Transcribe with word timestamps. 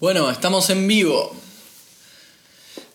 Bueno, 0.00 0.30
estamos 0.30 0.70
en 0.70 0.88
vivo. 0.88 1.36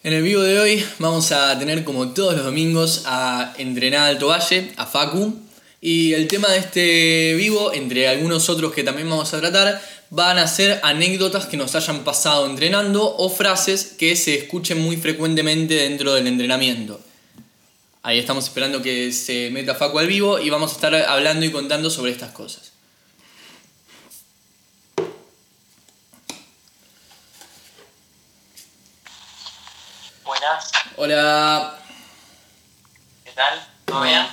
En 0.02 0.14
el 0.14 0.24
vivo 0.24 0.42
de 0.42 0.58
hoy 0.58 0.84
vamos 0.98 1.32
a 1.32 1.56
tener 1.60 1.84
como 1.84 2.14
todos 2.16 2.34
los 2.34 2.44
domingos 2.44 3.04
a 3.06 3.54
Entrenar 3.60 4.10
Alto 4.10 4.30
Valle, 4.30 4.74
a 4.76 4.88
Facu. 4.88 5.40
Y 5.80 6.14
el 6.14 6.28
tema 6.28 6.48
de 6.48 6.58
este 6.58 7.36
vivo, 7.36 7.72
entre 7.74 8.08
algunos 8.08 8.50
otros 8.50 8.74
que 8.74 8.82
también 8.82 9.08
vamos 9.08 9.32
a 9.36 9.40
tratar, 9.40 9.80
van 10.10 10.40
a 10.40 10.48
ser 10.48 10.80
anécdotas 10.82 11.46
que 11.46 11.58
nos 11.58 11.76
hayan 11.76 12.04
pasado 12.04 12.48
entrenando 12.48 13.16
o 13.18 13.30
frases 13.30 13.84
que 14.00 14.16
se 14.16 14.34
escuchen 14.40 14.80
muy 14.80 14.98
frecuentemente 14.98 15.76
dentro 15.76 16.16
del 16.16 16.26
entrenamiento. 16.26 17.00
Ahí 18.02 18.18
estamos 18.18 18.46
esperando 18.46 18.82
que 18.82 19.12
se 19.12 19.52
meta 19.52 19.76
Facu 19.76 20.00
al 20.00 20.08
vivo 20.08 20.40
y 20.40 20.50
vamos 20.50 20.72
a 20.72 20.74
estar 20.74 20.96
hablando 20.96 21.46
y 21.46 21.52
contando 21.52 21.92
sobre 21.92 22.14
estas 22.14 22.32
cosas. 22.32 22.72
Buenas, 30.26 30.72
Hola. 30.98 31.76
¿qué 33.24 33.32
tal? 33.32 33.68
¿Todo 33.86 34.02
bien? 34.02 34.26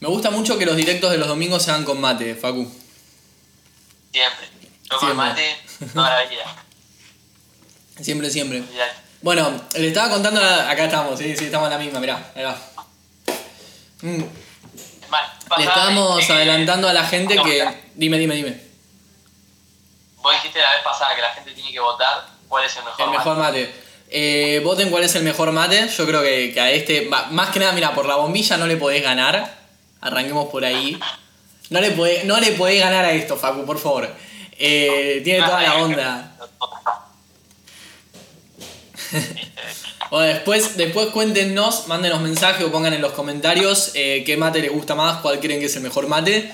Me 0.00 0.08
gusta 0.08 0.30
mucho 0.30 0.58
que 0.58 0.66
los 0.66 0.76
directos 0.76 1.10
de 1.10 1.18
los 1.18 1.26
domingos 1.28 1.62
sean 1.62 1.84
con 1.84 2.00
mate, 2.00 2.34
Facu. 2.34 2.70
Siempre. 4.12 4.48
Yo 4.90 4.98
con 4.98 5.16
mate, 5.16 5.56
toda 5.94 6.10
la 6.22 6.28
vida. 6.28 6.44
Siempre, 8.00 8.30
siempre. 8.30 8.62
Bueno, 9.22 9.62
le 9.74 9.88
estaba 9.88 10.10
contando. 10.10 10.40
a- 10.42 10.70
Acá 10.70 10.84
estamos, 10.84 11.18
sí, 11.18 11.34
sí, 11.36 11.46
estamos 11.46 11.66
en 11.66 11.72
la 11.72 11.78
misma, 11.78 12.00
mirá, 12.00 12.32
ahí 12.34 12.42
va. 12.44 12.56
Mm, 14.02 14.22
Le 15.56 15.64
estábamos 15.64 16.30
adelantando 16.30 16.88
a 16.88 16.92
la 16.92 17.04
gente 17.06 17.36
que. 17.36 17.82
Dime, 17.94 18.18
dime, 18.18 18.34
dime. 18.34 18.60
Vos 20.16 20.32
dijiste 20.34 20.60
la 20.60 20.72
vez 20.72 20.82
pasada 20.84 21.14
que 21.14 21.22
la 21.22 21.32
gente 21.32 21.52
tiene 21.52 21.72
que 21.72 21.80
votar 21.80 22.26
cuál 22.48 22.64
es 22.64 22.76
el 22.76 22.84
mejor. 22.84 23.04
El 23.06 23.10
mejor 23.10 23.36
mate. 23.38 23.83
Eh, 24.16 24.60
voten 24.62 24.90
cuál 24.90 25.02
es 25.02 25.12
el 25.16 25.24
mejor 25.24 25.50
mate. 25.50 25.88
Yo 25.88 26.06
creo 26.06 26.22
que, 26.22 26.52
que 26.54 26.60
a 26.60 26.70
este. 26.70 27.10
Más 27.32 27.50
que 27.50 27.58
nada, 27.58 27.72
mira, 27.72 27.92
por 27.96 28.06
la 28.06 28.14
bombilla 28.14 28.56
no 28.56 28.68
le 28.68 28.76
podés 28.76 29.02
ganar. 29.02 29.58
Arranquemos 30.00 30.50
por 30.50 30.64
ahí. 30.64 30.96
No 31.70 31.80
le 31.80 31.90
podés, 31.90 32.24
no 32.24 32.38
le 32.38 32.52
podés 32.52 32.78
ganar 32.78 33.04
a 33.04 33.10
esto, 33.10 33.36
Facu, 33.36 33.66
por 33.66 33.76
favor. 33.76 34.08
Eh, 34.56 35.20
tiene 35.24 35.44
toda 35.44 35.60
la 35.62 35.74
onda. 35.74 36.36
Bueno, 40.10 40.32
después, 40.32 40.76
después 40.76 41.08
cuéntenos, 41.08 41.88
mándenos 41.88 42.20
mensajes 42.20 42.64
o 42.64 42.70
pongan 42.70 42.92
en 42.92 43.02
los 43.02 43.12
comentarios 43.12 43.90
eh, 43.94 44.22
qué 44.24 44.36
mate 44.36 44.60
les 44.60 44.70
gusta 44.70 44.94
más, 44.94 45.20
cuál 45.22 45.40
creen 45.40 45.58
que 45.58 45.66
es 45.66 45.74
el 45.74 45.82
mejor 45.82 46.06
mate. 46.06 46.52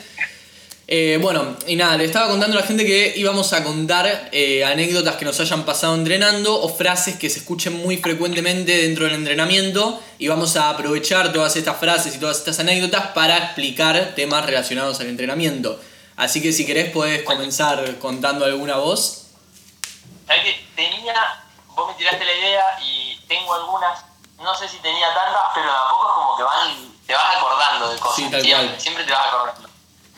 Eh, 0.92 1.18
bueno, 1.22 1.56
y 1.68 1.76
nada, 1.76 1.96
le 1.96 2.04
estaba 2.04 2.26
contando 2.26 2.58
a 2.58 2.62
la 2.62 2.66
gente 2.66 2.84
que 2.84 3.12
íbamos 3.14 3.52
a 3.52 3.62
contar 3.62 4.28
eh, 4.32 4.64
anécdotas 4.64 5.14
que 5.14 5.24
nos 5.24 5.38
hayan 5.38 5.64
pasado 5.64 5.94
entrenando 5.94 6.60
o 6.60 6.68
frases 6.68 7.16
que 7.16 7.30
se 7.30 7.38
escuchen 7.38 7.74
muy 7.74 7.98
frecuentemente 7.98 8.76
dentro 8.76 9.04
del 9.04 9.14
entrenamiento 9.14 10.02
y 10.18 10.26
vamos 10.26 10.56
a 10.56 10.68
aprovechar 10.68 11.32
todas 11.32 11.54
estas 11.54 11.76
frases 11.78 12.16
y 12.16 12.18
todas 12.18 12.38
estas 12.38 12.58
anécdotas 12.58 13.06
para 13.12 13.38
explicar 13.38 14.16
temas 14.16 14.44
relacionados 14.44 14.98
al 14.98 15.06
entrenamiento. 15.06 15.78
Así 16.16 16.42
que 16.42 16.52
si 16.52 16.66
querés 16.66 16.90
podés 16.90 17.22
comenzar 17.22 17.96
contando 18.00 18.44
alguna 18.44 18.78
voz. 18.78 19.26
¿Sabés 20.26 20.42
que 20.42 20.66
tenía, 20.74 21.14
vos 21.68 21.86
me 21.86 21.94
tiraste 21.94 22.24
la 22.24 22.34
idea 22.34 22.64
y 22.84 23.16
tengo 23.28 23.54
algunas, 23.54 24.04
no 24.38 24.52
sé 24.56 24.68
si 24.68 24.78
tenía 24.78 25.06
tantas, 25.14 25.42
pero 25.54 25.66
de 25.66 25.72
a 25.72 25.88
poco 25.88 26.08
es 26.08 26.14
como 26.16 26.36
que 26.36 26.42
van, 26.42 26.98
te 27.06 27.14
vas 27.14 27.36
acordando 27.36 27.92
de 27.92 27.98
cosas. 28.00 28.16
Sí, 28.16 28.28
tal 28.28 28.42
siempre, 28.42 28.66
cual. 28.66 28.80
siempre 28.80 29.04
te 29.04 29.12
vas 29.12 29.26
acordando. 29.28 29.70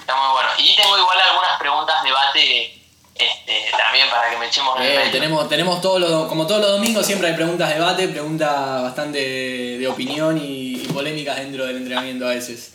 Está 0.02 0.16
muy 0.16 0.32
bueno. 0.32 0.48
Y 0.58 0.74
tengo 0.76 0.98
igual 0.98 1.18
algunas 1.20 1.58
preguntas, 1.58 2.02
debate, 2.02 2.82
este, 3.14 3.70
también 3.78 4.10
para 4.10 4.28
que 4.30 4.36
me 4.36 4.46
echemos 4.46 4.78
el 4.80 4.86
Eh, 4.86 5.08
tenemos, 5.12 5.48
tenemos 5.48 5.80
todos 5.80 6.00
los, 6.00 6.26
como 6.28 6.46
todos 6.46 6.60
los 6.60 6.70
domingos 6.72 7.06
siempre 7.06 7.28
hay 7.28 7.34
preguntas 7.34 7.68
de 7.68 7.74
debate, 7.74 8.08
preguntas 8.08 8.82
bastante 8.82 9.18
de, 9.18 9.78
de 9.78 9.88
opinión 9.88 10.38
y, 10.38 10.82
y 10.82 10.88
polémicas 10.92 11.36
dentro 11.36 11.64
del 11.64 11.76
entrenamiento 11.76 12.26
a 12.26 12.30
veces. 12.30 12.72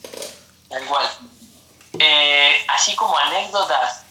Tal 0.69 0.83
cual. 0.85 1.05
Eh, 1.99 2.65
así 2.69 2.95
como 2.95 3.17
anécdotas, 3.17 4.03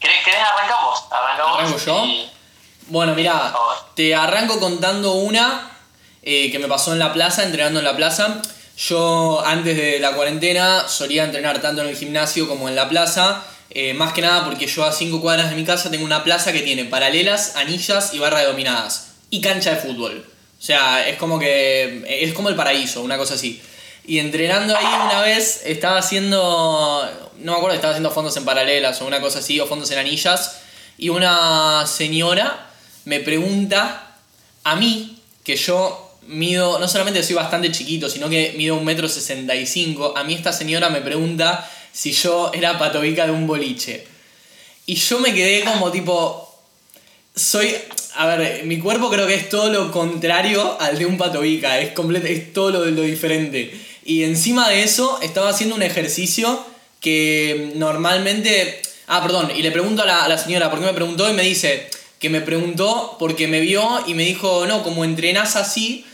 ¿querés, 0.00 0.24
querés 0.24 0.40
arrancamos? 0.40 1.04
Arrancamos. 1.10 1.58
¿Arranco 1.58 1.78
yo? 1.78 2.04
y- 2.04 2.30
Bueno, 2.88 3.14
mira, 3.14 3.54
te 3.94 4.14
arranco 4.14 4.58
contando 4.58 5.12
una 5.12 5.70
eh, 6.22 6.50
que 6.50 6.58
me 6.58 6.66
pasó 6.66 6.92
en 6.92 6.98
la 6.98 7.12
plaza, 7.12 7.42
entrenando 7.44 7.78
en 7.80 7.84
la 7.84 7.94
plaza. 7.96 8.40
Yo 8.76 9.42
antes 9.44 9.76
de 9.76 9.98
la 9.98 10.12
cuarentena 10.12 10.86
solía 10.88 11.24
entrenar 11.24 11.60
tanto 11.62 11.82
en 11.82 11.88
el 11.88 11.96
gimnasio 11.96 12.46
como 12.48 12.68
en 12.68 12.76
la 12.76 12.88
plaza. 12.88 13.44
eh, 13.70 13.92
más 13.94 14.12
que 14.12 14.22
nada 14.22 14.44
porque 14.44 14.66
yo 14.66 14.84
a 14.84 14.92
5 14.92 15.20
cuadras 15.20 15.50
de 15.50 15.56
mi 15.56 15.64
casa 15.64 15.90
tengo 15.90 16.04
una 16.04 16.22
plaza 16.24 16.52
que 16.52 16.60
tiene 16.60 16.84
paralelas, 16.84 17.56
anillas 17.56 18.14
y 18.14 18.18
barra 18.18 18.40
de 18.40 18.46
dominadas. 18.46 19.08
Y 19.30 19.40
cancha 19.40 19.70
de 19.70 19.76
fútbol. 19.76 20.24
O 20.58 20.62
sea, 20.62 21.06
es 21.08 21.16
como 21.18 21.38
que. 21.38 22.04
Es 22.22 22.32
como 22.32 22.48
el 22.48 22.54
paraíso, 22.56 23.02
una 23.02 23.18
cosa 23.18 23.34
así. 23.34 23.60
Y 24.06 24.18
entrenando 24.18 24.76
ahí 24.76 24.86
una 24.86 25.20
vez 25.22 25.62
estaba 25.64 25.98
haciendo. 25.98 27.10
No 27.38 27.52
me 27.52 27.58
acuerdo, 27.58 27.74
estaba 27.74 27.92
haciendo 27.92 28.10
fondos 28.10 28.36
en 28.36 28.44
paralelas 28.44 29.00
o 29.02 29.06
una 29.06 29.20
cosa 29.20 29.40
así, 29.40 29.58
o 29.60 29.66
fondos 29.66 29.90
en 29.90 29.98
anillas. 29.98 30.60
Y 30.96 31.08
una 31.10 31.86
señora 31.86 32.70
me 33.04 33.20
pregunta 33.20 34.16
a 34.64 34.76
mí, 34.76 35.18
que 35.44 35.56
yo 35.56 36.05
mido, 36.28 36.78
no 36.78 36.88
solamente 36.88 37.22
soy 37.22 37.36
bastante 37.36 37.70
chiquito, 37.72 38.08
sino 38.08 38.28
que 38.28 38.54
mido 38.56 38.76
un 38.76 38.84
metro 38.84 39.08
sesenta 39.08 39.54
y 39.54 39.66
cinco, 39.66 40.14
a 40.16 40.24
mí 40.24 40.34
esta 40.34 40.52
señora 40.52 40.90
me 40.90 41.00
pregunta 41.00 41.68
si 41.92 42.12
yo 42.12 42.50
era 42.52 42.78
patobica 42.78 43.26
de 43.26 43.32
un 43.32 43.46
boliche. 43.46 44.06
Y 44.86 44.94
yo 44.94 45.18
me 45.18 45.34
quedé 45.34 45.64
como 45.64 45.90
tipo, 45.90 46.46
soy, 47.34 47.74
a 48.14 48.26
ver, 48.26 48.64
mi 48.64 48.78
cuerpo 48.78 49.10
creo 49.10 49.26
que 49.26 49.34
es 49.34 49.48
todo 49.48 49.70
lo 49.70 49.90
contrario 49.90 50.76
al 50.80 50.98
de 50.98 51.06
un 51.06 51.18
patobica, 51.18 51.80
es, 51.80 51.92
completo, 51.92 52.26
es 52.26 52.52
todo 52.52 52.70
lo, 52.70 53.02
diferente. 53.02 53.78
Y 54.04 54.24
encima 54.24 54.68
de 54.68 54.82
eso 54.82 55.18
estaba 55.22 55.50
haciendo 55.50 55.74
un 55.74 55.82
ejercicio 55.82 56.64
que 57.00 57.72
normalmente... 57.76 58.80
Ah, 59.08 59.22
perdón, 59.22 59.52
y 59.56 59.62
le 59.62 59.70
pregunto 59.70 60.02
a 60.02 60.28
la, 60.28 60.38
señora 60.38 60.70
por 60.70 60.80
qué 60.80 60.86
me 60.86 60.92
preguntó 60.92 61.30
y 61.30 61.32
me 61.32 61.42
dice 61.42 61.88
que 62.18 62.30
me 62.30 62.40
preguntó 62.40 63.16
porque 63.18 63.46
me 63.46 63.60
vio 63.60 64.02
y 64.06 64.14
me 64.14 64.24
dijo, 64.24 64.66
no, 64.66 64.82
como 64.82 65.04
entrenas 65.04 65.56
así, 65.56 66.04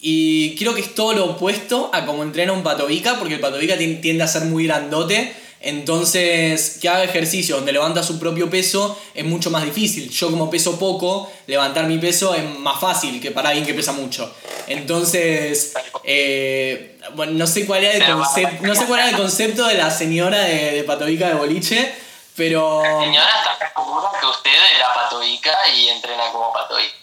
y 0.00 0.56
creo 0.56 0.74
que 0.74 0.80
es 0.80 0.94
todo 0.94 1.12
lo 1.12 1.24
opuesto 1.26 1.90
a 1.92 2.06
como 2.06 2.22
entrena 2.22 2.52
un 2.52 2.62
patobica, 2.62 3.18
porque 3.18 3.34
el 3.34 3.40
patobica 3.40 3.76
tien- 3.76 4.00
tiende 4.00 4.24
a 4.24 4.28
ser 4.28 4.42
muy 4.44 4.66
grandote. 4.66 5.34
Entonces, 5.62 6.78
que 6.80 6.88
haga 6.88 7.04
ejercicio 7.04 7.56
donde 7.56 7.72
levanta 7.72 8.02
su 8.02 8.18
propio 8.18 8.48
peso 8.48 8.98
es 9.14 9.26
mucho 9.26 9.50
más 9.50 9.62
difícil. 9.64 10.08
Yo 10.08 10.30
como 10.30 10.48
peso 10.48 10.78
poco, 10.78 11.30
levantar 11.46 11.84
mi 11.86 11.98
peso 11.98 12.34
es 12.34 12.42
más 12.60 12.80
fácil 12.80 13.20
que 13.20 13.30
para 13.30 13.50
alguien 13.50 13.66
que 13.66 13.74
pesa 13.74 13.92
mucho. 13.92 14.34
Entonces, 14.68 15.74
eh, 16.04 16.98
bueno, 17.14 17.32
no 17.32 17.46
sé 17.46 17.66
cuál 17.66 17.84
era 17.84 17.94
el 18.06 18.12
concepto, 18.14 18.66
no 18.66 18.74
sé 18.74 18.86
cuál 18.86 19.00
era 19.00 19.10
el 19.10 19.16
concepto 19.16 19.66
de 19.66 19.74
la 19.74 19.90
señora 19.90 20.38
de, 20.40 20.72
de 20.72 20.84
patobica 20.84 21.28
de 21.28 21.34
boliche, 21.34 21.94
pero 22.36 22.80
Señora, 23.00 23.28
¿está 23.42 23.72
segura 23.74 24.08
que 24.18 24.26
usted 24.26 24.50
era 24.76 24.94
patoica 24.94 25.52
y 25.76 25.88
entrena 25.88 26.24
como 26.32 26.52
patoica? 26.52 26.94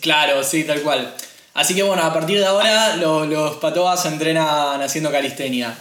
claro, 0.00 0.44
sí, 0.44 0.62
tal 0.64 0.82
cual. 0.82 1.12
Así 1.56 1.74
que 1.74 1.82
bueno, 1.82 2.02
a 2.02 2.12
partir 2.12 2.38
de 2.38 2.44
ahora 2.44 2.96
los, 2.96 3.26
los 3.28 3.56
patobas 3.56 4.02
se 4.02 4.08
entrenan 4.08 4.82
haciendo 4.82 5.10
calistenia. 5.10 5.74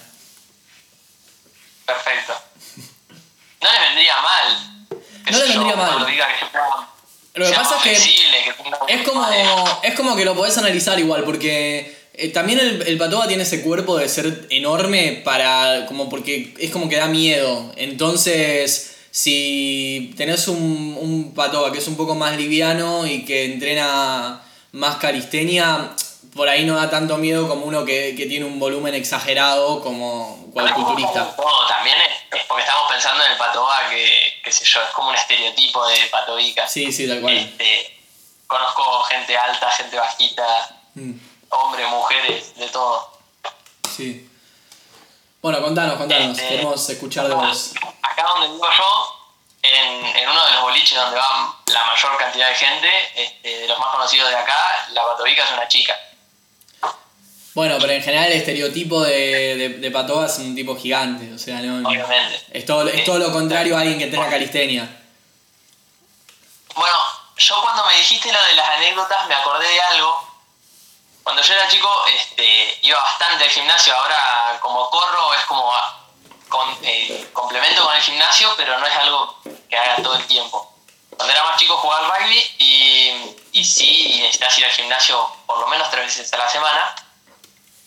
Perfecto. 1.85 2.33
No 3.61 3.67
le 3.73 3.79
vendría 3.89 4.13
mal. 4.21 4.87
No 5.29 5.37
le 5.37 5.47
vendría 5.49 5.75
mal. 5.75 6.05
que 6.05 7.39
Lo 7.39 7.45
que 7.45 7.51
pasa 7.51 7.75
es 7.83 7.83
que 7.83 8.93
Es 8.93 9.03
como, 9.05 9.27
es 9.83 9.95
como 9.95 10.15
que 10.15 10.23
lo 10.23 10.33
podés 10.33 10.57
analizar 10.57 10.97
igual, 10.97 11.25
porque 11.25 12.09
eh, 12.13 12.29
también 12.29 12.59
el, 12.59 12.81
el 12.83 12.97
patoba 12.97 13.27
tiene 13.27 13.43
ese 13.43 13.61
cuerpo 13.61 13.97
de 13.97 14.07
ser 14.07 14.47
enorme 14.51 15.21
para. 15.25 15.87
como 15.87 16.07
porque 16.07 16.53
es 16.57 16.71
como 16.71 16.87
que 16.87 16.95
da 16.95 17.07
miedo. 17.07 17.73
Entonces, 17.75 18.95
si 19.11 20.13
tenés 20.15 20.47
un, 20.47 20.97
un 20.97 21.33
patoba 21.33 21.73
que 21.73 21.79
es 21.79 21.87
un 21.89 21.97
poco 21.97 22.15
más 22.15 22.37
liviano 22.37 23.05
y 23.05 23.25
que 23.25 23.43
entrena 23.43 24.41
más 24.75 24.97
calistenia, 24.97 25.91
por 26.35 26.49
ahí 26.49 26.65
no 26.65 26.75
da 26.75 26.89
tanto 26.89 27.17
miedo 27.17 27.47
como 27.47 27.65
uno 27.65 27.85
que, 27.85 28.13
que 28.15 28.25
tiene 28.25 28.45
un 28.45 28.59
volumen 28.59 28.93
exagerado 28.93 29.81
como 29.81 30.51
cual 30.51 30.73
culturista. 30.73 31.33
No, 31.37 31.67
también 31.67 31.95
es, 32.01 32.39
es 32.39 32.45
porque 32.45 32.63
estamos 32.63 32.91
pensando 32.91 33.23
en 33.23 33.31
el 33.31 33.37
patoba 33.37 33.89
que, 33.89 34.33
qué 34.43 34.51
sé 34.51 34.65
yo, 34.65 34.81
es 34.81 34.89
como 34.89 35.09
un 35.09 35.15
estereotipo 35.15 35.87
de 35.87 35.97
patoica. 36.11 36.67
Sí, 36.67 36.91
sí, 36.91 37.07
tal 37.07 37.21
cual. 37.21 37.33
Este, 37.37 37.99
conozco 38.47 39.03
gente 39.03 39.37
alta, 39.37 39.71
gente 39.71 39.97
bajita, 39.97 40.71
Mm, 40.97 41.11
hombres, 41.49 41.89
mujeres, 41.89 42.55
de 42.55 42.67
todo. 42.69 43.11
sí. 43.95 44.29
Bueno, 45.41 45.61
contanos, 45.61 45.97
contanos. 45.97 46.37
Este, 46.37 46.47
Queremos 46.55 46.89
escuchar 46.89 47.27
de 47.27 47.35
vos. 47.35 47.73
Acá 48.01 48.25
donde 48.33 48.47
vivo 48.47 48.65
yo, 48.77 49.24
en, 49.73 50.05
en 50.05 50.29
uno 50.29 50.45
de 50.45 50.51
los 50.51 50.61
boliches 50.61 50.97
donde 50.97 51.17
va 51.17 51.55
la 51.67 51.83
mayor 51.85 52.17
cantidad 52.17 52.49
de 52.49 52.55
gente, 52.55 52.89
este, 53.15 53.57
de 53.59 53.67
los 53.67 53.79
más 53.79 53.89
conocidos 53.89 54.29
de 54.29 54.35
acá, 54.35 54.57
la 54.91 55.03
patoica 55.03 55.43
es 55.43 55.51
una 55.51 55.67
chica. 55.67 55.97
Bueno, 57.55 57.77
pero 57.79 57.93
en 57.93 58.03
general 58.03 58.25
el 58.25 58.37
estereotipo 58.37 59.01
de, 59.01 59.79
de, 59.79 60.25
es 60.25 60.37
un 60.39 60.55
tipo 60.55 60.75
gigante, 60.75 61.33
o 61.33 61.37
sea, 61.37 61.61
no, 61.61 61.87
Obviamente. 61.87 62.43
es, 62.51 62.65
todo, 62.65 62.85
es 62.89 63.05
todo 63.05 63.17
lo 63.17 63.31
contrario 63.31 63.77
a 63.77 63.79
alguien 63.79 63.97
que 63.97 64.03
entrena 64.05 64.29
calistenia. 64.29 64.89
Bueno, 66.75 66.97
yo 67.37 67.61
cuando 67.61 67.85
me 67.85 67.95
dijiste 67.95 68.31
lo 68.31 68.43
de 68.43 68.55
las 68.55 68.67
anécdotas 68.67 69.27
me 69.27 69.35
acordé 69.35 69.69
de 69.69 69.81
algo. 69.81 70.35
Cuando 71.23 71.41
yo 71.41 71.53
era 71.53 71.67
chico 71.69 71.89
este, 72.13 72.79
iba 72.81 73.01
bastante 73.01 73.45
al 73.45 73.49
gimnasio, 73.49 73.95
ahora 73.95 74.59
como 74.59 74.89
corro 74.89 75.33
es 75.33 75.45
como 75.45 75.71
con, 76.55 76.77
eh, 76.83 77.29
complemento 77.33 77.83
con 77.83 77.95
el 77.95 78.01
gimnasio, 78.01 78.53
pero 78.55 78.79
no 78.79 78.85
es 78.85 78.95
algo 78.95 79.39
que 79.69 79.77
haga 79.77 80.01
todo 80.01 80.15
el 80.15 80.25
tiempo. 80.27 80.71
Cuando 81.15 81.33
era 81.33 81.43
más 81.43 81.59
chico 81.59 81.77
jugaba 81.77 82.07
al 82.07 82.21
rugby 82.21 82.55
y, 82.57 83.35
y 83.53 83.65
sí, 83.65 84.19
necesitas 84.21 84.57
ir 84.57 84.65
al 84.65 84.71
gimnasio 84.71 85.29
por 85.45 85.59
lo 85.59 85.67
menos 85.67 85.89
tres 85.89 86.05
veces 86.05 86.33
a 86.33 86.37
la 86.37 86.49
semana. 86.49 86.95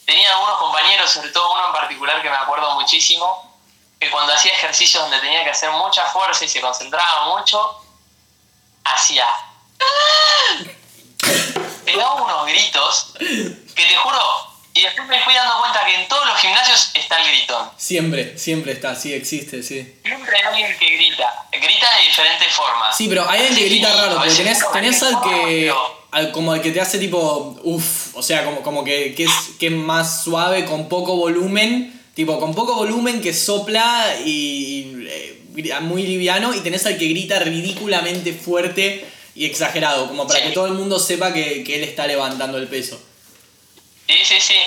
Tenía 0.07 0.31
algunos 0.33 0.59
compañeros, 0.59 1.11
sobre 1.11 1.29
todo 1.31 1.53
uno 1.53 1.67
en 1.67 1.73
particular 1.73 2.23
que 2.23 2.31
me 2.31 2.37
acuerdo 2.37 2.75
muchísimo, 2.75 3.59
que 4.01 4.11
cuando 4.11 4.33
hacía 4.33 4.53
ejercicios 4.53 5.03
donde 5.03 5.21
tenía 5.21 5.45
que 5.45 5.51
hacer 5.51 5.71
mucha 5.71 6.07
fuerza 6.07 6.45
y 6.45 6.49
se 6.49 6.61
concentraba 6.61 7.37
mucho, 7.37 7.83
hacía... 8.85 9.27
Pegaba 11.85 12.15
unos 12.15 12.47
gritos 12.47 13.13
que 13.19 13.87
te 13.87 13.97
juro, 13.97 14.48
y 14.79 14.83
después 14.83 15.09
me 15.09 15.21
fui 15.25 15.35
dando 15.35 15.59
cuenta 15.61 15.81
que 15.87 15.95
en 16.03 16.09
todos 16.09 16.27
los 16.27 16.39
gimnasios 16.39 16.91
está 16.95 17.19
el 17.21 17.29
gritón. 17.29 17.69
Siempre, 17.77 18.39
siempre 18.39 18.73
está, 18.73 18.95
sí, 18.95 19.13
existe, 19.13 19.63
sí. 19.63 19.95
Siempre 20.05 20.37
hay 20.37 20.43
alguien 20.47 20.79
que 20.79 20.97
grita. 20.97 21.47
Grita 21.53 21.97
de 21.99 22.05
diferentes 22.07 22.49
formas. 22.53 22.97
Sí, 22.97 23.07
pero 23.09 23.29
hay 23.29 23.41
alguien 23.41 23.57
que 23.57 23.65
grita 23.69 23.93
raro, 23.97 24.17
porque 24.17 24.35
tenés, 24.35 24.61
tenés 24.73 25.03
al 25.03 25.21
que. 25.23 25.73
al- 26.13 26.33
como 26.33 26.55
el 26.55 26.61
que 26.63 26.71
te 26.71 26.81
hace 26.81 26.99
tipo. 26.99 27.59
Uff, 27.63 28.15
o 28.17 28.23
sea, 28.23 28.45
como, 28.45 28.63
como 28.63 28.85
que, 28.85 29.15
que 29.15 29.25
es, 29.25 29.33
que 29.59 29.67
es 29.67 29.73
más 29.73 30.23
suave, 30.23 30.65
con 30.65 30.89
poco 30.89 31.17
volumen. 31.17 31.95
Tipo, 32.15 32.39
con 32.41 32.55
poco 32.55 32.75
volumen 32.75 33.21
que 33.21 33.33
sopla 33.35 34.17
y. 34.25 34.31
y, 34.31 35.07
eh, 35.09 35.81
muy 35.81 36.03
liviano. 36.05 36.55
Y 36.55 36.61
tenés 36.61 36.87
al 36.87 36.97
que 36.99 37.07
grita 37.09 37.39
ridículamente 37.41 38.33
fuerte 38.33 39.05
y 39.35 39.45
exagerado, 39.47 40.09
como 40.09 40.27
para 40.27 40.41
Sí. 40.41 40.47
que 40.47 40.53
todo 40.53 40.67
el 40.67 40.73
mundo 40.75 40.99
sepa 40.99 41.33
que, 41.33 41.63
que 41.65 41.77
él 41.77 41.85
está 41.85 42.07
levantando 42.07 42.59
el 42.59 42.67
peso. 42.69 43.01
Sí, 44.09 44.25
sí, 44.25 44.41
sí. 44.41 44.59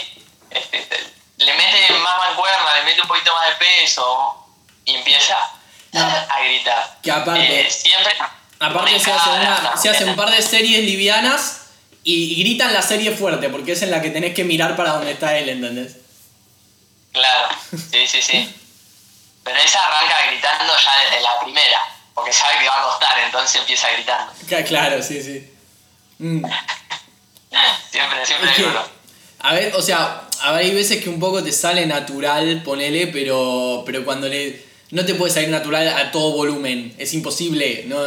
Este, 0.51 0.77
este, 0.79 0.97
le 1.37 1.53
mete 1.55 1.93
más 1.99 2.17
mancuerna, 2.17 2.75
le 2.75 2.83
mete 2.83 3.01
un 3.01 3.07
poquito 3.07 3.33
más 3.33 3.49
de 3.49 3.55
peso 3.65 4.45
y 4.85 4.95
empieza 4.95 5.35
No. 5.93 6.01
a 6.05 6.39
gritar. 6.43 6.99
Que 7.01 7.11
aparte- 7.11 7.61
Eh, 7.67 7.69
siempre. 7.71 8.13
Aparte 8.59 8.99
se 8.99 9.11
hace, 9.11 9.29
caga, 9.29 9.59
una, 9.63 9.77
se 9.77 9.89
hace 9.89 10.05
un 10.05 10.15
par 10.15 10.29
de 10.29 10.41
series 10.41 10.83
livianas 10.83 11.61
y, 12.03 12.33
y 12.35 12.43
gritan 12.43 12.71
la 12.73 12.83
serie 12.83 13.11
fuerte, 13.15 13.49
porque 13.49 13.71
es 13.71 13.81
en 13.81 13.89
la 13.89 14.01
que 14.01 14.11
tenés 14.11 14.35
que 14.35 14.43
mirar 14.43 14.75
para 14.75 14.91
donde 14.93 15.11
está 15.11 15.35
él, 15.37 15.49
¿entendés? 15.49 15.95
Claro, 17.11 17.49
sí, 17.91 18.05
sí, 18.07 18.21
sí. 18.21 18.55
Pero 19.43 19.57
esa 19.59 19.79
arranca 19.83 20.27
gritando 20.27 20.73
ya 20.77 20.97
desde 21.03 21.21
la 21.21 21.39
primera, 21.39 21.79
porque 22.13 22.31
sabe 22.31 22.59
que 22.59 22.67
va 22.67 22.79
a 22.81 22.83
costar, 22.83 23.17
entonces 23.19 23.55
empieza 23.59 23.89
gritando. 23.91 24.31
Claro, 24.67 25.01
sí, 25.01 25.23
sí. 25.23 25.51
Mm. 26.19 26.45
Siempre, 27.91 28.25
siempre 28.25 28.49
Es 28.51 28.55
que, 28.55 28.63
a 29.43 29.53
ver, 29.53 29.75
o 29.75 29.81
sea, 29.81 30.21
a 30.41 30.51
ver, 30.51 30.65
hay 30.65 30.73
veces 30.73 31.03
que 31.03 31.09
un 31.09 31.19
poco 31.19 31.43
te 31.43 31.51
sale 31.51 31.85
natural, 31.85 32.61
ponele, 32.63 33.07
pero, 33.07 33.83
pero 33.85 34.03
cuando 34.05 34.27
le... 34.27 34.69
No 34.91 35.05
te 35.05 35.15
puede 35.15 35.31
salir 35.31 35.49
natural 35.49 35.87
a 35.87 36.11
todo 36.11 36.33
volumen, 36.33 36.93
es 36.97 37.13
imposible, 37.13 37.85
no, 37.87 37.97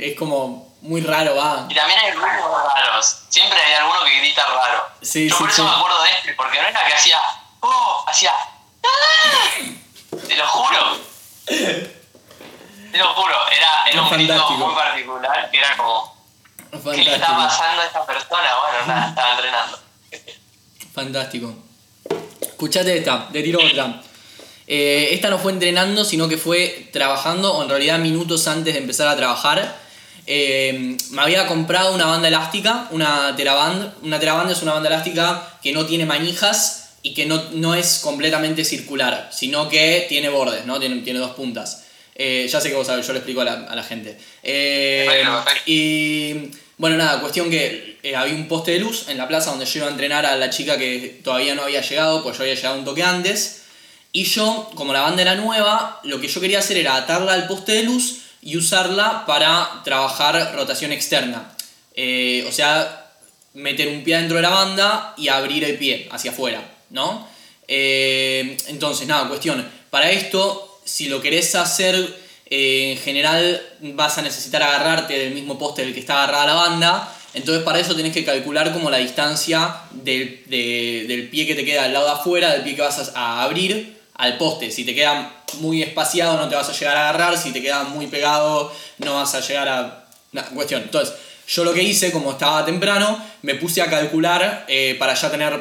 es 0.00 0.16
como 0.16 0.74
muy 0.84 1.00
raro, 1.00 1.34
va. 1.36 1.66
Y 1.68 1.74
también 1.74 1.98
hay 1.98 2.12
ruidos 2.12 2.50
raros. 2.74 3.22
Siempre 3.28 3.58
hay 3.58 3.74
alguno 3.74 4.04
que 4.04 4.18
grita 4.18 4.44
raro. 4.44 4.84
Sí, 5.00 5.28
Yo 5.28 5.34
sí, 5.36 5.42
por 5.42 5.50
eso 5.50 5.62
sí. 5.62 5.68
me 5.68 5.76
acuerdo 5.76 6.02
de 6.02 6.10
este, 6.10 6.34
porque 6.34 6.60
no 6.60 6.68
era 6.68 6.86
que 6.86 6.92
hacía. 6.92 7.18
¡Oh! 7.60 8.04
Hacía. 8.06 8.32
¡Ah! 8.84 10.18
Te 10.28 10.36
lo 10.36 10.46
juro. 10.46 10.98
Te 11.46 12.98
lo 12.98 13.14
juro. 13.14 13.36
Era, 13.50 13.86
era 13.90 14.02
un 14.02 14.10
grito 14.10 14.32
fantástico. 14.34 14.66
muy 14.66 14.74
particular 14.74 15.50
que 15.50 15.58
era 15.58 15.76
como. 15.76 16.14
¿Qué 16.70 17.04
le 17.04 17.14
está 17.14 17.26
Fantástico, 17.28 17.62
pasando 17.62 17.82
a 17.82 17.86
esta 17.86 18.06
persona? 18.06 18.50
Bueno, 18.56 18.86
nada, 18.86 19.08
estaba 19.08 19.30
entrenando. 19.30 19.78
Fantástico. 20.94 21.54
Escuchate 22.40 22.96
esta, 22.96 23.28
te 23.32 23.42
tiro 23.42 23.58
otra. 23.58 24.00
Eh, 24.66 25.08
esta 25.12 25.28
no 25.28 25.38
fue 25.38 25.52
entrenando, 25.52 26.04
sino 26.04 26.28
que 26.28 26.38
fue 26.38 26.88
trabajando, 26.92 27.52
o 27.52 27.62
en 27.62 27.68
realidad 27.68 27.98
minutos 27.98 28.46
antes 28.48 28.74
de 28.74 28.80
empezar 28.80 29.08
a 29.08 29.16
trabajar. 29.16 29.76
Eh, 30.26 30.96
me 31.10 31.22
había 31.22 31.46
comprado 31.46 31.94
una 31.94 32.06
banda 32.06 32.28
elástica, 32.28 32.88
una 32.90 33.34
Teraband. 33.36 33.92
Una 34.02 34.18
Teraband 34.18 34.50
es 34.50 34.62
una 34.62 34.72
banda 34.72 34.88
elástica 34.88 35.58
que 35.62 35.72
no 35.72 35.84
tiene 35.84 36.06
manijas 36.06 36.94
y 37.02 37.12
que 37.12 37.26
no, 37.26 37.42
no 37.52 37.74
es 37.74 37.98
completamente 37.98 38.64
circular, 38.64 39.28
sino 39.30 39.68
que 39.68 40.06
tiene 40.08 40.30
bordes, 40.30 40.64
¿no? 40.64 40.80
Tiene, 40.80 41.02
tiene 41.02 41.18
dos 41.18 41.32
puntas. 41.32 41.84
Eh, 42.14 42.46
ya 42.48 42.60
sé 42.60 42.70
que 42.70 42.76
vos 42.76 42.86
sabés, 42.86 43.06
yo 43.06 43.12
le 43.12 43.18
explico 43.18 43.42
a 43.42 43.44
la, 43.44 43.52
a 43.64 43.74
la 43.76 43.82
gente. 43.82 44.16
Eh, 44.42 45.24
y 45.66 46.34
bueno, 46.76 46.96
nada, 46.96 47.20
cuestión 47.20 47.50
que 47.50 47.98
eh, 48.02 48.16
había 48.16 48.34
un 48.34 48.48
poste 48.48 48.72
de 48.72 48.80
luz 48.80 49.08
en 49.08 49.16
la 49.16 49.28
plaza 49.28 49.50
donde 49.50 49.64
yo 49.66 49.78
iba 49.78 49.86
a 49.86 49.90
entrenar 49.90 50.26
a 50.26 50.36
la 50.36 50.50
chica 50.50 50.76
que 50.76 51.20
todavía 51.22 51.54
no 51.54 51.62
había 51.62 51.80
llegado, 51.80 52.22
pues 52.22 52.36
yo 52.36 52.42
había 52.42 52.54
llegado 52.54 52.78
un 52.78 52.84
toque 52.84 53.02
antes. 53.02 53.62
Y 54.12 54.24
yo, 54.24 54.70
como 54.74 54.92
la 54.92 55.00
banda 55.00 55.22
era 55.22 55.34
nueva, 55.34 56.00
lo 56.04 56.20
que 56.20 56.28
yo 56.28 56.40
quería 56.40 56.58
hacer 56.58 56.76
era 56.76 56.96
atarla 56.96 57.32
al 57.32 57.46
poste 57.46 57.72
de 57.72 57.82
luz 57.84 58.22
y 58.42 58.56
usarla 58.56 59.24
para 59.26 59.82
trabajar 59.84 60.54
rotación 60.54 60.92
externa. 60.92 61.52
Eh, 61.94 62.44
o 62.48 62.52
sea, 62.52 63.12
meter 63.54 63.88
un 63.88 64.02
pie 64.04 64.16
dentro 64.18 64.36
de 64.36 64.42
la 64.42 64.50
banda 64.50 65.14
y 65.16 65.28
abrir 65.28 65.64
el 65.64 65.78
pie 65.78 66.08
hacia 66.10 66.32
afuera, 66.32 66.62
¿no? 66.90 67.26
Eh, 67.68 68.56
entonces, 68.66 69.06
nada, 69.06 69.28
cuestión. 69.28 69.66
Para 69.90 70.10
esto, 70.10 70.80
si 70.84 71.08
lo 71.08 71.20
querés 71.20 71.54
hacer, 71.54 72.23
eh, 72.56 72.92
en 72.92 72.98
general 72.98 73.60
vas 73.80 74.16
a 74.18 74.22
necesitar 74.22 74.62
agarrarte 74.62 75.18
del 75.18 75.34
mismo 75.34 75.58
poste 75.58 75.82
del 75.82 75.92
que 75.92 76.00
está 76.00 76.22
agarrada 76.22 76.46
la 76.46 76.54
banda. 76.54 77.12
Entonces, 77.34 77.64
para 77.64 77.80
eso 77.80 77.96
tenés 77.96 78.12
que 78.12 78.24
calcular 78.24 78.72
como 78.72 78.90
la 78.90 78.98
distancia 78.98 79.74
del, 79.90 80.44
de- 80.46 81.04
del 81.08 81.28
pie 81.30 81.46
que 81.48 81.56
te 81.56 81.64
queda 81.64 81.84
al 81.84 81.92
lado 81.92 82.06
de 82.06 82.12
afuera, 82.12 82.52
del 82.52 82.62
pie 82.62 82.76
que 82.76 82.82
vas 82.82 83.10
a, 83.14 83.42
abrir 83.42 83.98
al 84.14 84.38
poste. 84.38 84.70
Si 84.70 84.84
te 84.84 84.94
queda 84.94 85.32
muy 85.54 85.82
espaciado, 85.82 86.36
no 86.36 86.48
te 86.48 86.54
vas 86.54 86.68
a 86.68 86.72
llegar 86.72 86.96
a 86.96 87.08
agarrar. 87.08 87.36
Si 87.36 87.52
te 87.52 87.60
queda 87.60 87.82
muy 87.84 88.06
pegado, 88.06 88.72
no 88.98 89.14
vas 89.14 89.34
a 89.34 89.40
llegar 89.40 89.68
a. 89.68 90.04
Nada, 90.30 90.48
cuestión. 90.50 90.82
Entonces, 90.82 91.12
yo 91.48 91.64
lo 91.64 91.72
que 91.72 91.82
hice, 91.82 92.12
como 92.12 92.30
estaba 92.32 92.64
temprano, 92.64 93.18
me 93.42 93.56
puse 93.56 93.82
a 93.82 93.90
calcular 93.90 94.64
eh, 94.68 94.94
para 94.98 95.14
ya 95.14 95.28
tener 95.28 95.60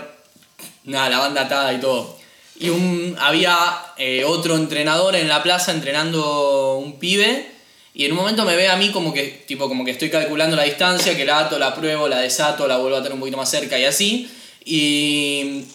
la 0.86 1.18
banda 1.18 1.42
atada 1.42 1.74
y 1.74 1.80
todo. 1.80 2.18
Y 2.60 2.70
un, 2.70 3.16
había 3.20 3.56
eh, 3.98 4.24
otro 4.26 4.56
entrenador 4.56 5.16
en 5.16 5.28
la 5.28 5.42
plaza 5.44 5.72
entrenando 5.72 6.76
un 6.78 7.00
pibe. 7.00 7.52
Y 7.96 8.06
en 8.06 8.12
un 8.12 8.18
momento 8.18 8.46
me 8.46 8.56
ve 8.56 8.68
a 8.70 8.76
mí 8.76 8.90
como 8.90 9.14
que, 9.14 9.44
tipo, 9.48 9.68
como 9.68 9.86
que 9.86 9.92
estoy 9.92 10.10
calculando 10.10 10.56
la 10.56 10.64
distancia, 10.64 11.16
que 11.16 11.26
la 11.26 11.40
ato, 11.40 11.60
la 11.60 11.76
pruebo, 11.76 12.08
la 12.08 12.20
desato, 12.20 12.68
la 12.68 12.78
vuelvo 12.78 12.98
a 12.98 13.02
tener 13.04 13.14
un 13.14 13.20
poquito 13.20 13.38
más 13.38 13.50
cerca 13.52 13.78
y 13.78 13.86
así. 13.86 14.30
Y 14.66 15.66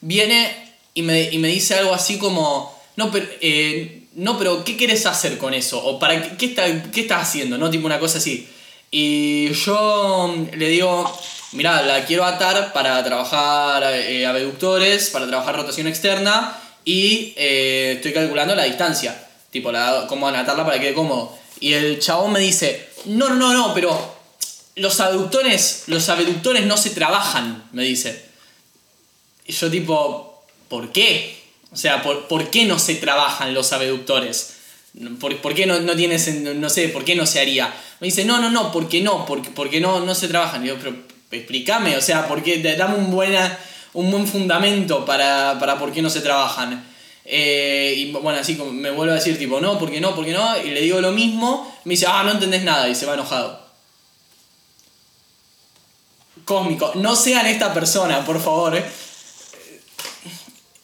viene 0.00 0.50
y 0.94 1.02
me, 1.02 1.30
y 1.30 1.38
me 1.38 1.48
dice 1.48 1.74
algo 1.74 1.92
así 1.94 2.18
como, 2.18 2.74
no, 2.96 3.10
pero, 3.10 3.26
eh, 3.40 4.02
no, 4.14 4.38
pero 4.38 4.64
¿qué 4.64 4.76
quieres 4.76 5.04
hacer 5.06 5.38
con 5.38 5.54
eso? 5.54 5.84
¿O 5.84 5.98
para 5.98 6.22
qué, 6.22 6.36
qué, 6.36 6.46
está- 6.46 6.90
qué 6.90 7.02
estás 7.02 7.28
haciendo? 7.28 7.58
¿No? 7.58 7.70
Tipo 7.70 7.86
una 7.86 7.98
cosa 8.00 8.18
así. 8.18 8.48
Y 8.90 9.52
yo 9.52 10.34
le 10.56 10.68
digo, 10.68 11.18
mira, 11.52 11.82
la 11.82 12.04
quiero 12.04 12.24
atar 12.24 12.72
para 12.72 13.02
trabajar 13.04 13.82
eh, 13.94 14.26
abductores, 14.26 15.10
para 15.10 15.26
trabajar 15.26 15.56
rotación 15.56 15.86
externa 15.86 16.56
y 16.84 17.34
eh, 17.36 17.94
estoy 17.96 18.12
calculando 18.12 18.54
la 18.54 18.64
distancia. 18.64 19.26
Tipo, 19.50 19.72
la, 19.72 20.06
cómo 20.08 20.28
atarla 20.28 20.64
para 20.64 20.76
que 20.76 20.86
quede 20.86 20.94
cómodo. 20.94 21.36
Y 21.60 21.72
el 21.72 21.98
chabón 22.00 22.32
me 22.32 22.40
dice, 22.40 22.88
no, 23.06 23.30
no, 23.30 23.52
no, 23.52 23.74
pero 23.74 24.16
los 24.76 25.00
abductores, 25.00 25.84
los 25.86 26.08
abductores 26.08 26.66
no 26.66 26.76
se 26.76 26.90
trabajan, 26.90 27.64
me 27.72 27.82
dice. 27.82 28.26
Y 29.46 29.52
yo 29.52 29.70
tipo, 29.70 30.44
¿por 30.68 30.92
qué? 30.92 31.42
O 31.72 31.76
sea, 31.76 32.02
¿por, 32.02 32.28
por 32.28 32.50
qué 32.50 32.64
no 32.64 32.78
se 32.78 32.94
trabajan 32.96 33.54
los 33.54 33.72
abductores? 33.72 34.54
¿Por, 35.20 35.36
por 35.38 35.54
qué 35.54 35.66
no, 35.66 35.80
no 35.80 35.96
tienes, 35.96 36.28
no 36.34 36.70
sé, 36.70 36.88
por 36.88 37.04
qué 37.04 37.14
no 37.14 37.26
se 37.26 37.40
haría? 37.40 37.74
Me 38.00 38.06
dice, 38.06 38.24
no, 38.24 38.40
no, 38.40 38.50
no, 38.50 38.72
¿por 38.72 38.88
qué 38.88 39.00
no? 39.00 39.26
Porque, 39.26 39.50
porque 39.50 39.80
no, 39.80 40.00
no 40.00 40.14
se 40.14 40.28
trabajan. 40.28 40.64
Y 40.64 40.68
yo, 40.68 40.78
pero 40.78 40.96
explícame, 41.30 41.96
o 41.96 42.00
sea, 42.00 42.26
¿por 42.26 42.42
qué? 42.42 42.58
Dame 42.76 42.96
un, 42.96 43.10
buena, 43.10 43.58
un 43.94 44.10
buen 44.10 44.26
fundamento 44.26 45.04
para, 45.04 45.58
para 45.58 45.78
por 45.78 45.92
qué 45.92 46.02
no 46.02 46.10
se 46.10 46.20
trabajan. 46.20 46.86
Eh, 47.24 47.94
y 47.96 48.12
bueno, 48.12 48.40
así 48.40 48.56
como 48.56 48.72
me 48.72 48.90
vuelve 48.90 49.12
a 49.12 49.16
decir, 49.16 49.38
tipo, 49.38 49.60
no, 49.60 49.78
¿por 49.78 49.90
qué 49.90 50.00
no? 50.00 50.14
¿Por 50.14 50.24
qué 50.24 50.32
no? 50.32 50.56
Y 50.56 50.70
le 50.70 50.80
digo 50.80 51.00
lo 51.00 51.12
mismo, 51.12 51.78
me 51.84 51.90
dice, 51.90 52.06
ah, 52.08 52.22
no 52.24 52.32
entendés 52.32 52.62
nada, 52.62 52.88
y 52.88 52.94
se 52.94 53.04
va 53.04 53.14
enojado. 53.14 53.68
Cósmico, 56.46 56.92
no 56.94 57.14
sean 57.14 57.46
esta 57.46 57.74
persona, 57.74 58.24
por 58.24 58.40
favor, 58.40 58.74
eh. 58.74 58.84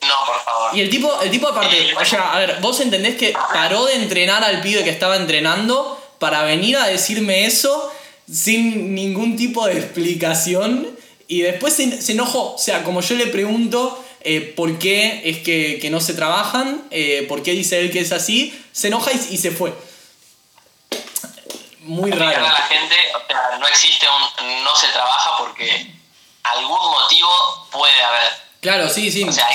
No, 0.02 0.26
por 0.26 0.44
favor. 0.44 0.76
Y 0.76 0.82
el 0.82 0.90
tipo, 0.90 1.22
el 1.22 1.30
tipo 1.30 1.48
aparte, 1.48 1.94
o 1.98 2.04
sea, 2.04 2.34
a 2.34 2.38
ver, 2.38 2.58
vos 2.60 2.78
entendés 2.80 3.16
que 3.16 3.32
paró 3.32 3.86
de 3.86 3.94
entrenar 3.94 4.44
al 4.44 4.60
pibe 4.60 4.84
que 4.84 4.90
estaba 4.90 5.16
entrenando 5.16 5.98
para 6.18 6.42
venir 6.42 6.76
a 6.76 6.86
decirme 6.88 7.46
eso 7.46 7.90
sin 8.30 8.94
ningún 8.94 9.36
tipo 9.36 9.66
de 9.66 9.78
explicación 9.78 10.96
y 11.28 11.42
después 11.42 11.74
se, 11.74 12.00
se 12.02 12.12
enojó, 12.12 12.54
o 12.54 12.58
sea, 12.58 12.84
como 12.84 13.00
yo 13.00 13.14
le 13.16 13.26
pregunto 13.26 14.02
eh, 14.20 14.40
por 14.56 14.78
qué 14.78 15.22
es 15.24 15.38
que, 15.38 15.78
que 15.80 15.90
no 15.90 16.00
se 16.00 16.14
trabajan, 16.14 16.82
eh, 16.90 17.26
por 17.28 17.42
qué 17.42 17.52
dice 17.52 17.80
él 17.80 17.90
que 17.90 18.00
es 18.00 18.12
así, 18.12 18.58
se 18.72 18.88
enoja 18.88 19.12
y, 19.12 19.34
y 19.34 19.36
se 19.36 19.50
fue. 19.50 19.74
Muy 21.80 22.10
raro. 22.10 22.40
La 22.40 22.66
gente, 22.66 22.94
o 23.14 23.26
sea, 23.26 23.68
existe 23.68 24.06
un 24.08 24.64
no 24.64 24.74
se 24.74 24.88
trabaja 24.88 25.30
porque 25.38 25.94
algún 26.42 26.90
motivo 26.90 27.28
puede 27.70 28.02
haber. 28.02 28.32
Claro, 28.60 28.88
sí, 28.88 29.10
sí. 29.10 29.24
O 29.24 29.32
sea, 29.32 29.50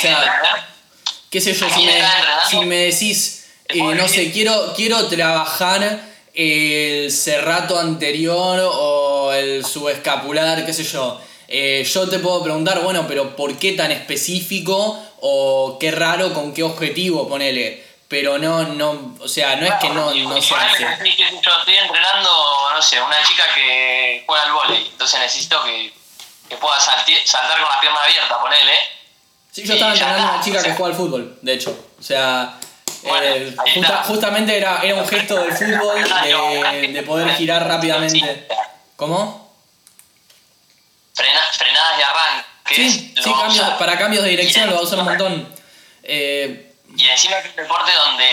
qué 1.31 1.41
sé 1.41 1.53
yo, 1.53 1.67
si 1.69 1.85
me, 1.85 2.01
si 2.49 2.59
me 2.65 2.75
decís, 2.75 3.47
eh, 3.69 3.81
no 3.81 4.07
sé, 4.07 4.31
quiero, 4.31 4.73
quiero 4.75 5.07
trabajar 5.07 6.08
el 6.43 7.11
cerrato 7.11 7.77
anterior 7.77 8.59
o 8.63 9.33
el 9.33 9.65
subescapular, 9.65 10.65
qué 10.65 10.71
sé 10.73 10.85
yo. 10.85 11.19
Eh, 11.49 11.83
yo 11.91 12.07
te 12.07 12.19
puedo 12.19 12.41
preguntar, 12.43 12.79
bueno, 12.81 13.05
pero 13.07 13.35
¿por 13.35 13.57
qué 13.57 13.73
tan 13.73 13.91
específico? 13.91 14.97
O 15.19 15.77
qué 15.79 15.91
raro, 15.91 16.33
con 16.33 16.53
qué 16.53 16.63
objetivo, 16.63 17.27
ponele. 17.27 17.83
Pero 18.07 18.37
no, 18.37 18.63
no, 18.63 19.15
o 19.19 19.27
sea, 19.27 19.57
no 19.57 19.65
es 19.67 19.73
que 19.81 19.89
no, 19.89 20.13
Y- 20.15 20.25
no 20.25 20.37
y 20.37 20.41
se 20.41 20.55
hace. 20.55 20.81
yo, 20.83 21.51
estoy 21.59 21.75
entrenando, 21.75 22.29
no 22.73 22.81
sé, 22.81 23.01
una 23.01 23.21
chica 23.27 23.43
que 23.53 24.23
juega 24.25 24.43
al 24.45 24.53
vóley, 24.53 24.87
entonces 24.91 25.19
necesito 25.19 25.61
que, 25.65 25.91
que 26.47 26.55
pueda 26.55 26.79
saltar 26.79 27.59
con 27.59 27.69
las 27.69 27.79
piernas 27.81 28.01
abiertas, 28.03 28.37
ponele. 28.41 28.73
Sí, 29.51 29.63
yo 29.65 29.73
estaba 29.73 29.91
entrenando 29.91 30.27
a 30.27 30.31
una 30.35 30.43
chica 30.43 30.59
o 30.59 30.61
sea. 30.61 30.71
que 30.71 30.77
juega 30.77 30.91
al 30.95 30.97
fútbol, 30.97 31.37
de 31.41 31.53
hecho. 31.53 31.77
O 31.99 32.03
sea, 32.03 32.57
Bueno, 33.03 33.25
eh, 33.27 33.55
justa- 33.75 34.03
justamente 34.03 34.57
era, 34.57 34.81
era 34.83 34.95
un 34.95 35.07
gesto 35.07 35.35
del 35.35 35.51
fútbol 35.53 36.03
de, 36.23 36.87
de 36.93 37.03
poder 37.03 37.33
girar 37.35 37.67
rápidamente. 37.67 38.47
¿Cómo? 38.95 39.49
Frena- 41.13 41.51
frenadas 41.57 41.99
y 41.99 42.01
arranques. 42.01 42.93
Sí, 42.93 43.13
cambios- 43.23 43.55
usar. 43.65 43.77
para 43.77 43.97
cambios 43.97 44.23
de 44.23 44.29
dirección 44.31 44.67
lo 44.69 44.75
va 44.75 44.81
a 44.81 44.83
usar 44.83 44.99
un 44.99 45.05
montón. 45.05 45.55
Eh, 46.03 46.73
Y 46.95 47.07
encima 47.07 47.41
que 47.41 47.47
es 47.49 47.55
un 47.55 47.63
deporte 47.63 47.91
donde 47.93 48.25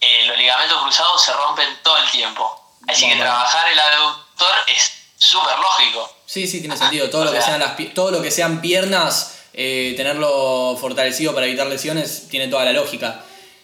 eh, 0.00 0.24
los 0.26 0.36
ligamentos 0.36 0.82
cruzados 0.82 1.24
se 1.24 1.32
rompen 1.32 1.68
todo 1.82 1.96
el 1.98 2.10
tiempo. 2.10 2.56
Así 2.88 3.08
que 3.08 3.16
trabajar 3.16 3.68
el 3.70 3.78
aductor 3.78 4.54
es 4.74 4.92
súper 5.16 5.56
lógico. 5.58 6.16
sí, 6.26 6.46
sí, 6.46 6.60
tiene 6.60 6.76
sentido. 6.76 7.10
Todo 7.10 7.24
lo 7.26 7.30
que 7.32 7.38
sea- 7.38 7.58
sean, 7.58 7.60
las, 7.60 7.94
todo 7.94 8.10
lo 8.10 8.22
que 8.22 8.30
sean 8.30 8.60
piernas, 8.60 9.38
eh, 9.52 9.94
tenerlo 9.96 10.76
fortalecido 10.80 11.34
para 11.34 11.46
evitar 11.46 11.66
lesiones, 11.66 12.28
tiene 12.28 12.48
toda 12.48 12.64
la 12.64 12.72
lógica. 12.72 13.22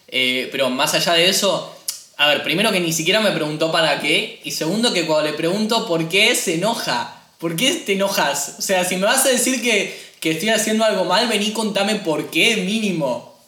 Eh, 0.08 0.48
pero 0.52 0.70
más 0.70 0.94
allá 0.94 1.14
de 1.14 1.28
eso, 1.28 1.74
a 2.16 2.28
ver, 2.28 2.42
primero 2.42 2.72
que 2.72 2.80
ni 2.80 2.92
siquiera 2.92 3.20
me 3.20 3.32
preguntó 3.32 3.72
para 3.72 4.00
qué, 4.00 4.40
y 4.44 4.52
segundo 4.52 4.92
que 4.92 5.06
cuando 5.06 5.30
le 5.30 5.36
pregunto 5.36 5.86
por 5.86 6.08
qué 6.08 6.34
se 6.34 6.54
enoja. 6.54 7.12
¿Por 7.38 7.54
qué 7.54 7.72
te 7.72 7.92
enojas? 7.92 8.56
O 8.58 8.62
sea, 8.62 8.84
si 8.84 8.96
me 8.96 9.06
vas 9.06 9.26
a 9.26 9.28
decir 9.28 9.62
que, 9.62 10.14
que 10.20 10.32
estoy 10.32 10.48
haciendo 10.48 10.84
algo 10.84 11.04
mal, 11.04 11.28
vení 11.28 11.52
contame 11.52 11.96
por 11.96 12.30
qué 12.30 12.56
mínimo. 12.56 13.38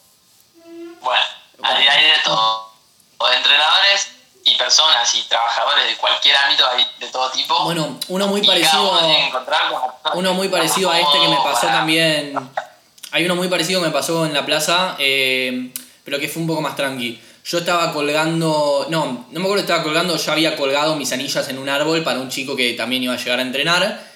Bueno, 1.00 1.24
hay, 1.62 1.86
hay 1.86 2.04
de 2.04 2.18
todo. 2.22 2.70
O 3.16 3.28
de 3.28 3.36
entrenadores 3.36 4.08
y 4.44 4.54
personas 4.56 5.14
y 5.14 5.22
trabajadores 5.22 5.86
de 5.86 5.96
cualquier 5.96 6.36
ámbito 6.36 6.64
de 7.00 7.06
todo 7.08 7.30
tipo. 7.30 7.64
Bueno, 7.64 7.98
uno 8.08 8.26
muy 8.28 8.42
parecido. 8.46 8.98
persona 9.32 9.94
Uno 10.14 10.34
muy 10.34 10.48
parecido 10.48 10.90
a 10.90 11.00
este 11.00 11.18
que 11.20 11.28
me 11.28 11.36
pasó 11.36 11.66
también. 11.66 12.50
Hay 13.10 13.24
uno 13.24 13.36
muy 13.36 13.48
parecido 13.48 13.80
que 13.80 13.86
me 13.86 13.92
pasó 13.92 14.26
en 14.26 14.34
la 14.34 14.44
plaza, 14.44 14.94
eh, 14.98 15.72
pero 16.08 16.18
que 16.18 16.28
fue 16.28 16.40
un 16.40 16.48
poco 16.48 16.62
más 16.62 16.74
tranqui. 16.74 17.20
Yo 17.44 17.58
estaba 17.58 17.92
colgando. 17.92 18.86
No, 18.88 19.26
no 19.30 19.40
me 19.40 19.44
acuerdo 19.44 19.60
estaba 19.60 19.82
colgando, 19.82 20.16
ya 20.16 20.32
había 20.32 20.56
colgado 20.56 20.96
mis 20.96 21.12
anillas 21.12 21.46
en 21.50 21.58
un 21.58 21.68
árbol 21.68 22.02
para 22.02 22.18
un 22.18 22.30
chico 22.30 22.56
que 22.56 22.72
también 22.72 23.02
iba 23.02 23.12
a 23.12 23.18
llegar 23.18 23.40
a 23.40 23.42
entrenar. 23.42 24.08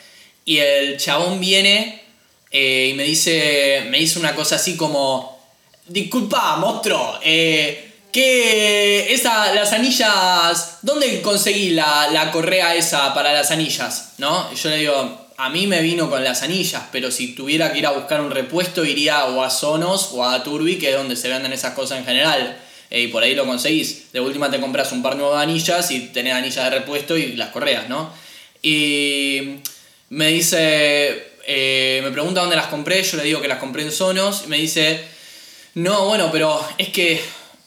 Y 0.46 0.56
el 0.56 0.96
chabón 0.96 1.38
viene 1.38 2.02
eh, 2.50 2.88
y 2.92 2.94
me 2.94 3.04
dice, 3.04 3.86
me 3.90 3.98
dice 3.98 4.18
una 4.18 4.34
cosa 4.34 4.56
así 4.56 4.74
como: 4.74 5.38
Disculpa, 5.86 6.56
monstruo, 6.56 7.18
eh, 7.22 7.92
¿qué. 8.10 9.12
Esa, 9.12 9.52
las 9.52 9.74
anillas. 9.74 10.78
¿Dónde 10.80 11.20
conseguí 11.20 11.70
la, 11.70 12.08
la 12.10 12.30
correa 12.30 12.74
esa 12.74 13.12
para 13.12 13.34
las 13.34 13.50
anillas? 13.50 14.14
¿No? 14.16 14.48
Y 14.50 14.56
yo 14.56 14.70
le 14.70 14.76
digo: 14.78 15.21
A 15.36 15.48
mí 15.48 15.66
me 15.66 15.80
vino 15.82 16.10
con 16.10 16.22
las 16.22 16.42
anillas, 16.42 16.84
pero 16.92 17.10
si 17.10 17.34
tuviera 17.34 17.72
que 17.72 17.78
ir 17.78 17.86
a 17.86 17.92
buscar 17.92 18.20
un 18.20 18.30
repuesto, 18.30 18.84
iría 18.84 19.26
o 19.26 19.42
a 19.42 19.50
Sonos 19.50 20.10
o 20.12 20.24
a 20.24 20.42
Turbi, 20.42 20.78
que 20.78 20.90
es 20.90 20.96
donde 20.96 21.16
se 21.16 21.28
venden 21.28 21.52
esas 21.52 21.74
cosas 21.74 21.98
en 21.98 22.04
general. 22.04 22.58
Eh, 22.90 23.02
y 23.02 23.08
por 23.08 23.22
ahí 23.22 23.34
lo 23.34 23.46
conseguís. 23.46 24.12
De 24.12 24.20
última 24.20 24.50
te 24.50 24.60
compras 24.60 24.92
un 24.92 25.02
par 25.02 25.16
nuevo 25.16 25.34
de 25.34 25.42
anillas 25.42 25.90
y 25.90 26.00
tenés 26.08 26.34
anillas 26.34 26.64
de 26.64 26.78
repuesto 26.78 27.16
y 27.16 27.36
las 27.36 27.48
correas, 27.48 27.88
¿no? 27.88 28.12
Y 28.60 29.56
me 30.10 30.28
dice, 30.28 31.32
eh, 31.46 32.00
me 32.04 32.10
pregunta 32.10 32.42
dónde 32.42 32.54
las 32.54 32.66
compré, 32.66 33.02
yo 33.02 33.16
le 33.16 33.24
digo 33.24 33.40
que 33.40 33.48
las 33.48 33.58
compré 33.58 33.82
en 33.82 33.92
Sonos 33.92 34.42
y 34.44 34.48
me 34.48 34.58
dice, 34.58 35.02
no, 35.74 36.04
bueno, 36.04 36.28
pero 36.30 36.62
es 36.76 36.90
que 36.90 37.18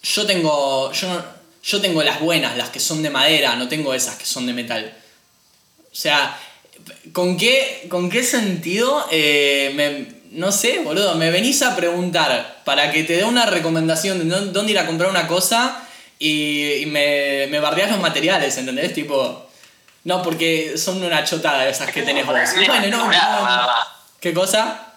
yo 0.04 0.26
tengo, 0.28 0.92
yo, 0.92 1.26
yo 1.64 1.82
tengo 1.82 2.04
las 2.04 2.20
buenas, 2.20 2.56
las 2.56 2.70
que 2.70 2.80
son 2.80 3.02
de 3.02 3.10
madera, 3.10 3.56
no 3.56 3.68
tengo 3.68 3.96
esas 3.96 4.16
que 4.18 4.26
son 4.26 4.46
de 4.46 4.54
metal. 4.54 4.96
O 5.92 5.96
sea, 5.96 6.40
¿con 7.14 7.38
qué, 7.38 7.88
con 7.90 8.10
qué 8.10 8.24
sentido 8.24 9.06
eh, 9.12 9.72
me, 9.76 10.08
no 10.32 10.52
sé, 10.52 10.80
boludo, 10.80 11.16
me 11.16 11.32
venís 11.32 11.62
a 11.62 11.76
preguntar 11.76 12.62
para 12.66 12.92
que 12.92 13.04
te 13.04 13.18
dé 13.18 13.24
una 13.24 13.46
recomendación 13.46 14.20
de 14.20 14.26
dó- 14.36 14.52
dónde 14.52 14.72
ir 14.74 14.80
a 14.80 14.86
comprar 14.86 15.10
una 15.10 15.28
cosa 15.28 15.82
y, 16.20 16.74
y 16.74 16.86
me, 16.88 17.48
me 17.50 17.60
bardeás 17.60 17.92
los 17.92 18.00
materiales, 18.00 18.58
¿entendés? 18.58 18.94
Tipo, 18.94 19.48
no, 20.04 20.22
porque 20.22 20.78
son 20.78 21.02
una 21.04 21.24
chotada 21.24 21.68
esas 21.68 21.92
que 21.92 22.02
tenés 22.04 22.26
vos. 22.26 22.36
Bueno, 22.68 22.88
no, 22.90 23.12
no. 23.12 23.68
¿Qué 24.20 24.34
cosa? 24.34 24.94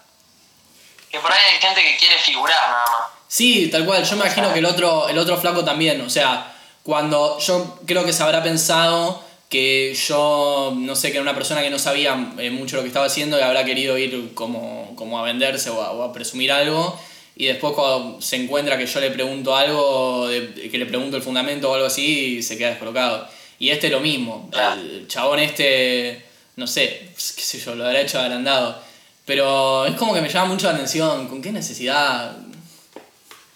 Que 1.11 1.19
por 1.19 1.31
ahí 1.31 1.39
hay 1.55 1.59
gente 1.61 1.81
que 1.81 1.97
quiere 1.97 2.15
figurar 2.19 2.57
nada 2.69 2.83
más. 2.99 3.09
Sí, 3.27 3.67
tal 3.71 3.85
cual. 3.85 4.03
Yo 4.03 4.15
me 4.15 4.25
imagino 4.25 4.53
que 4.53 4.59
el 4.59 4.65
otro, 4.65 5.07
el 5.09 5.17
otro 5.17 5.37
flaco 5.37 5.63
también. 5.65 6.01
O 6.01 6.09
sea, 6.09 6.53
cuando 6.83 7.39
yo 7.39 7.79
creo 7.85 8.05
que 8.05 8.13
se 8.13 8.23
habrá 8.23 8.41
pensado 8.43 9.23
que 9.49 9.93
yo, 9.95 10.73
no 10.77 10.95
sé, 10.95 11.07
que 11.09 11.15
era 11.17 11.23
una 11.23 11.33
persona 11.33 11.61
que 11.61 11.69
no 11.71 11.79
sabía 11.79 12.33
eh, 12.37 12.51
mucho 12.51 12.75
lo 12.75 12.83
que 12.83 12.87
estaba 12.87 13.07
haciendo 13.07 13.37
y 13.37 13.41
habrá 13.41 13.65
querido 13.65 13.97
ir 13.97 14.33
como, 14.35 14.95
como 14.95 15.17
a 15.19 15.23
venderse 15.23 15.69
o 15.71 15.81
a, 15.81 15.91
o 15.91 16.03
a 16.03 16.13
presumir 16.13 16.51
algo. 16.51 16.99
Y 17.35 17.45
después 17.45 17.73
cuando 17.73 18.21
se 18.21 18.35
encuentra 18.35 18.77
que 18.77 18.85
yo 18.85 18.99
le 18.99 19.09
pregunto 19.11 19.55
algo, 19.55 20.27
de- 20.27 20.69
que 20.69 20.77
le 20.77 20.85
pregunto 20.85 21.17
el 21.17 21.23
fundamento 21.23 21.71
o 21.71 21.73
algo 21.73 21.87
así, 21.87 22.43
se 22.43 22.57
queda 22.57 22.69
descolocado. 22.69 23.27
Y 23.57 23.71
este 23.71 23.89
lo 23.89 23.99
mismo. 24.01 24.49
Claro. 24.51 24.79
El 24.79 25.07
chabón 25.07 25.39
este, 25.39 26.23
no 26.57 26.67
sé, 26.67 27.09
qué 27.15 27.41
sé 27.41 27.59
yo, 27.59 27.73
lo 27.75 27.85
habrá 27.85 28.01
hecho 28.01 28.19
agrandado. 28.19 28.79
Pero 29.25 29.85
es 29.85 29.95
como 29.95 30.13
que 30.13 30.21
me 30.21 30.29
llama 30.29 30.47
mucho 30.53 30.67
la 30.67 30.73
atención. 30.73 31.27
¿Con 31.27 31.41
qué 31.41 31.51
necesidad? 31.51 32.35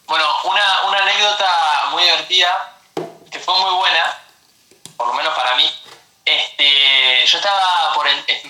Bueno, 0.07 0.25
una, 0.45 0.89
una 0.89 0.97
anécdota 1.03 1.45
muy 1.91 2.03
divertida, 2.03 2.79
que 3.31 3.39
fue 3.39 3.53
muy 3.59 3.75
buena, 3.77 4.05
por 4.97 5.07
lo 5.07 5.13
menos 5.13 5.33
para 5.35 5.55
mí. 5.55 5.63
Este, 7.23 7.27
yo 7.31 7.37
estaba 7.37 7.93
por 7.93 8.07
es- 8.07 8.43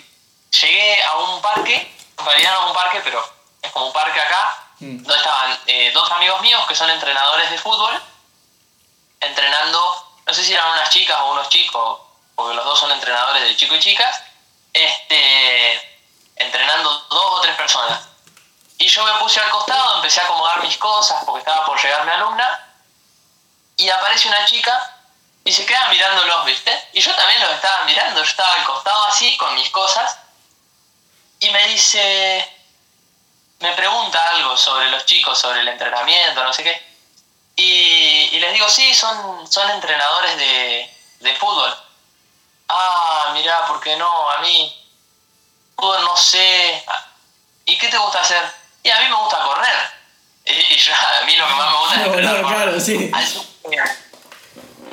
llegué 0.62 1.04
a 1.04 1.18
un 1.18 1.42
parque, 1.42 1.96
en 2.18 2.26
realidad 2.26 2.54
no 2.54 2.60
a 2.62 2.66
un 2.68 2.74
parque, 2.74 3.02
pero 3.04 3.24
es 3.62 3.72
como 3.72 3.88
un 3.88 3.94
parque 3.94 4.20
acá, 4.20 4.60
Mm. 4.80 5.04
donde 5.04 5.16
estaban 5.18 5.60
eh, 5.68 5.92
dos 5.94 6.12
amigos 6.12 6.42
míos 6.42 6.66
que 6.68 6.76
son 6.76 6.90
entrenadores 6.90 7.50
de 7.52 7.58
fútbol, 7.58 8.02
entrenando, 9.22 10.08
no 10.26 10.34
sé 10.34 10.44
si 10.44 10.54
eran 10.54 10.68
unas 10.72 10.90
chicas 10.90 11.18
o 11.22 11.32
unos 11.32 11.50
chicos, 11.50 12.00
porque 12.36 12.56
los 12.56 12.66
dos 12.66 12.80
son 12.80 12.92
entrenadores 12.92 13.44
de 13.44 13.56
chicos 13.56 13.78
y 13.78 13.82
chicas, 13.82 14.22
este, 14.74 16.02
entrenando 16.36 16.90
dos 17.10 17.26
o 17.40 17.42
tres 17.42 17.56
personas. 17.56 18.02
Y 18.80 18.88
yo 18.88 19.04
me 19.06 19.14
puse 19.20 19.40
al 19.40 19.50
costado, 19.52 19.96
empecé 19.98 20.20
a 20.22 20.24
acomodar 20.26 20.62
mis 20.64 20.78
cosas 20.78 21.24
porque 21.26 21.40
estaba 21.40 21.66
por 21.66 21.82
llegar 21.82 22.04
mi 22.06 22.12
alumna. 22.12 22.68
Y 23.78 23.90
aparece 23.90 24.28
una 24.28 24.46
chica 24.46 24.93
y 25.46 25.52
se 25.52 25.66
queda 25.66 25.90
mirándolos, 25.90 26.46
¿viste? 26.46 26.88
Y 26.94 27.02
yo 27.02 27.14
también 27.16 27.42
los 27.42 27.52
estaba 27.52 27.84
mirando, 27.86 28.24
yo 28.24 28.30
estaba 28.30 28.54
al 28.54 28.64
costado 28.64 29.06
así 29.08 29.36
con 29.38 29.54
mis 29.56 29.70
cosas. 29.70 30.18
Y 31.40 31.50
me 31.52 31.68
dice, 31.68 32.50
me 33.60 33.74
pregunta 33.74 34.22
algo 34.30 34.56
sobre 34.56 34.90
los 34.90 35.06
chicos, 35.06 35.38
sobre 35.38 35.60
el 35.62 35.68
entrenamiento, 35.68 36.44
no 36.44 36.54
sé 36.54 36.64
qué. 36.64 36.94
Y, 37.58 38.30
y 38.32 38.40
les 38.40 38.54
digo, 38.54 38.70
sí, 38.70 38.94
son, 38.94 39.52
son 39.52 39.70
entrenadores 39.72 40.38
de, 40.38 40.98
de 41.20 41.36
fútbol. 41.36 41.76
Ah, 42.70 43.32
mirá, 43.34 43.68
¿por 43.68 43.82
qué 43.82 43.98
no? 43.98 44.30
A 44.32 44.40
mí, 44.40 44.74
fútbol 45.76 46.02
no 46.06 46.16
sé. 46.16 46.86
¿Y 47.66 47.78
qué 47.78 47.90
te 47.90 47.98
gusta 47.98 48.22
hacer? 48.22 48.44
Y 48.82 48.90
a 48.90 49.00
mí 49.02 49.10
me 49.10 49.16
gusta 49.16 49.44
correr. 49.44 49.92
Y, 50.46 50.74
y 50.74 50.78
yo, 50.78 50.94
a 51.22 51.26
mí 51.26 51.36
lo 51.36 51.48
que 51.48 51.54
más 51.54 51.72
me 51.72 51.78
gusta 51.78 51.96
es 51.96 52.02
entrenar, 52.08 52.36
no, 52.36 52.42
correr. 52.44 52.58
claro, 52.64 52.80
sí. 52.80 53.12
Así 53.14 53.42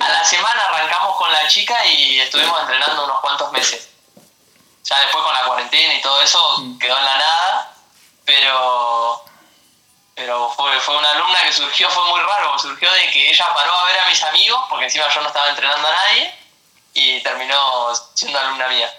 A 0.01 0.09
la 0.09 0.25
semana 0.25 0.65
arrancamos 0.67 1.17
con 1.17 1.31
la 1.33 1.47
chica 1.49 1.85
y 1.87 2.19
estuvimos 2.21 2.59
entrenando 2.61 3.05
unos 3.05 3.21
cuantos 3.21 3.53
meses. 3.53 3.89
Ya 4.85 4.99
después 5.01 5.23
con 5.23 5.35
la 5.35 5.45
cuarentena 5.45 5.95
y 5.95 6.01
todo 6.01 6.21
eso 6.23 6.41
Mm. 6.59 6.79
quedó 6.79 6.99
en 6.99 7.05
la 7.05 7.17
nada, 7.19 7.75
pero 8.25 9.25
pero 10.15 10.51
fue, 10.55 10.79
fue 10.81 10.99
una 10.99 11.11
alumna 11.13 11.39
que 11.47 11.53
surgió, 11.53 11.89
fue 11.89 12.05
muy 12.11 12.21
raro, 12.21 12.59
surgió 12.59 12.93
de 12.93 13.11
que 13.11 13.31
ella 13.31 13.47
paró 13.55 13.73
a 13.75 13.85
ver 13.87 13.99
a 14.01 14.09
mis 14.11 14.23
amigos, 14.23 14.61
porque 14.69 14.85
encima 14.85 15.07
yo 15.15 15.21
no 15.23 15.29
estaba 15.29 15.49
entrenando 15.49 15.89
a 15.89 15.93
nadie, 15.93 16.35
y 16.93 17.23
terminó 17.23 17.91
siendo 18.13 18.39
alumna 18.39 18.69
mía. 18.69 18.93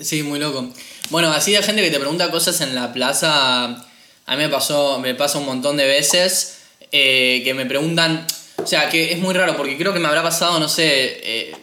Sí, 0.00 0.22
muy 0.22 0.38
loco. 0.38 0.64
Bueno, 1.10 1.30
así 1.32 1.52
de 1.52 1.62
gente 1.62 1.82
que 1.82 1.90
te 1.90 1.98
pregunta 1.98 2.30
cosas 2.30 2.62
en 2.62 2.74
la 2.74 2.94
plaza, 2.94 3.64
a 3.64 4.30
mí 4.30 4.36
me 4.36 4.48
pasó, 4.48 4.98
me 4.98 5.14
pasa 5.14 5.36
un 5.36 5.44
montón 5.44 5.76
de 5.76 5.86
veces 5.86 6.62
eh, 6.92 7.42
que 7.44 7.52
me 7.52 7.66
preguntan, 7.66 8.26
o 8.62 8.66
sea, 8.66 8.88
que 8.88 9.12
es 9.12 9.18
muy 9.18 9.34
raro 9.34 9.56
porque 9.56 9.76
creo 9.76 9.92
que 9.92 10.00
me 10.00 10.08
habrá 10.08 10.22
pasado, 10.22 10.58
no 10.58 10.68
sé, 10.68 11.20
eh, 11.22 11.56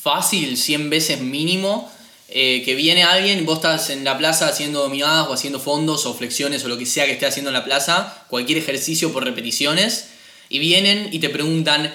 fácil, 0.00 0.56
100 0.56 0.90
veces 0.90 1.20
mínimo, 1.20 1.90
eh, 2.28 2.62
que 2.64 2.74
viene 2.74 3.02
alguien, 3.02 3.44
vos 3.44 3.56
estás 3.56 3.90
en 3.90 4.04
la 4.04 4.16
plaza 4.16 4.46
haciendo 4.46 4.82
dominadas 4.82 5.26
o 5.28 5.32
haciendo 5.32 5.58
fondos 5.58 6.06
o 6.06 6.14
flexiones 6.14 6.64
o 6.64 6.68
lo 6.68 6.78
que 6.78 6.86
sea 6.86 7.06
que 7.06 7.12
esté 7.12 7.26
haciendo 7.26 7.50
en 7.50 7.54
la 7.54 7.64
plaza, 7.64 8.24
cualquier 8.28 8.58
ejercicio 8.58 9.12
por 9.12 9.24
repeticiones, 9.24 10.10
y 10.48 10.58
vienen 10.58 11.08
y 11.10 11.18
te 11.18 11.28
preguntan, 11.28 11.92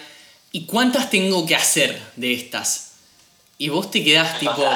¿y 0.51 0.65
cuántas 0.65 1.09
tengo 1.09 1.45
que 1.45 1.55
hacer 1.55 2.01
de 2.15 2.33
estas? 2.33 2.91
Y 3.57 3.69
vos 3.69 3.91
te 3.91 4.03
quedás 4.03 4.39
tipo, 4.39 4.67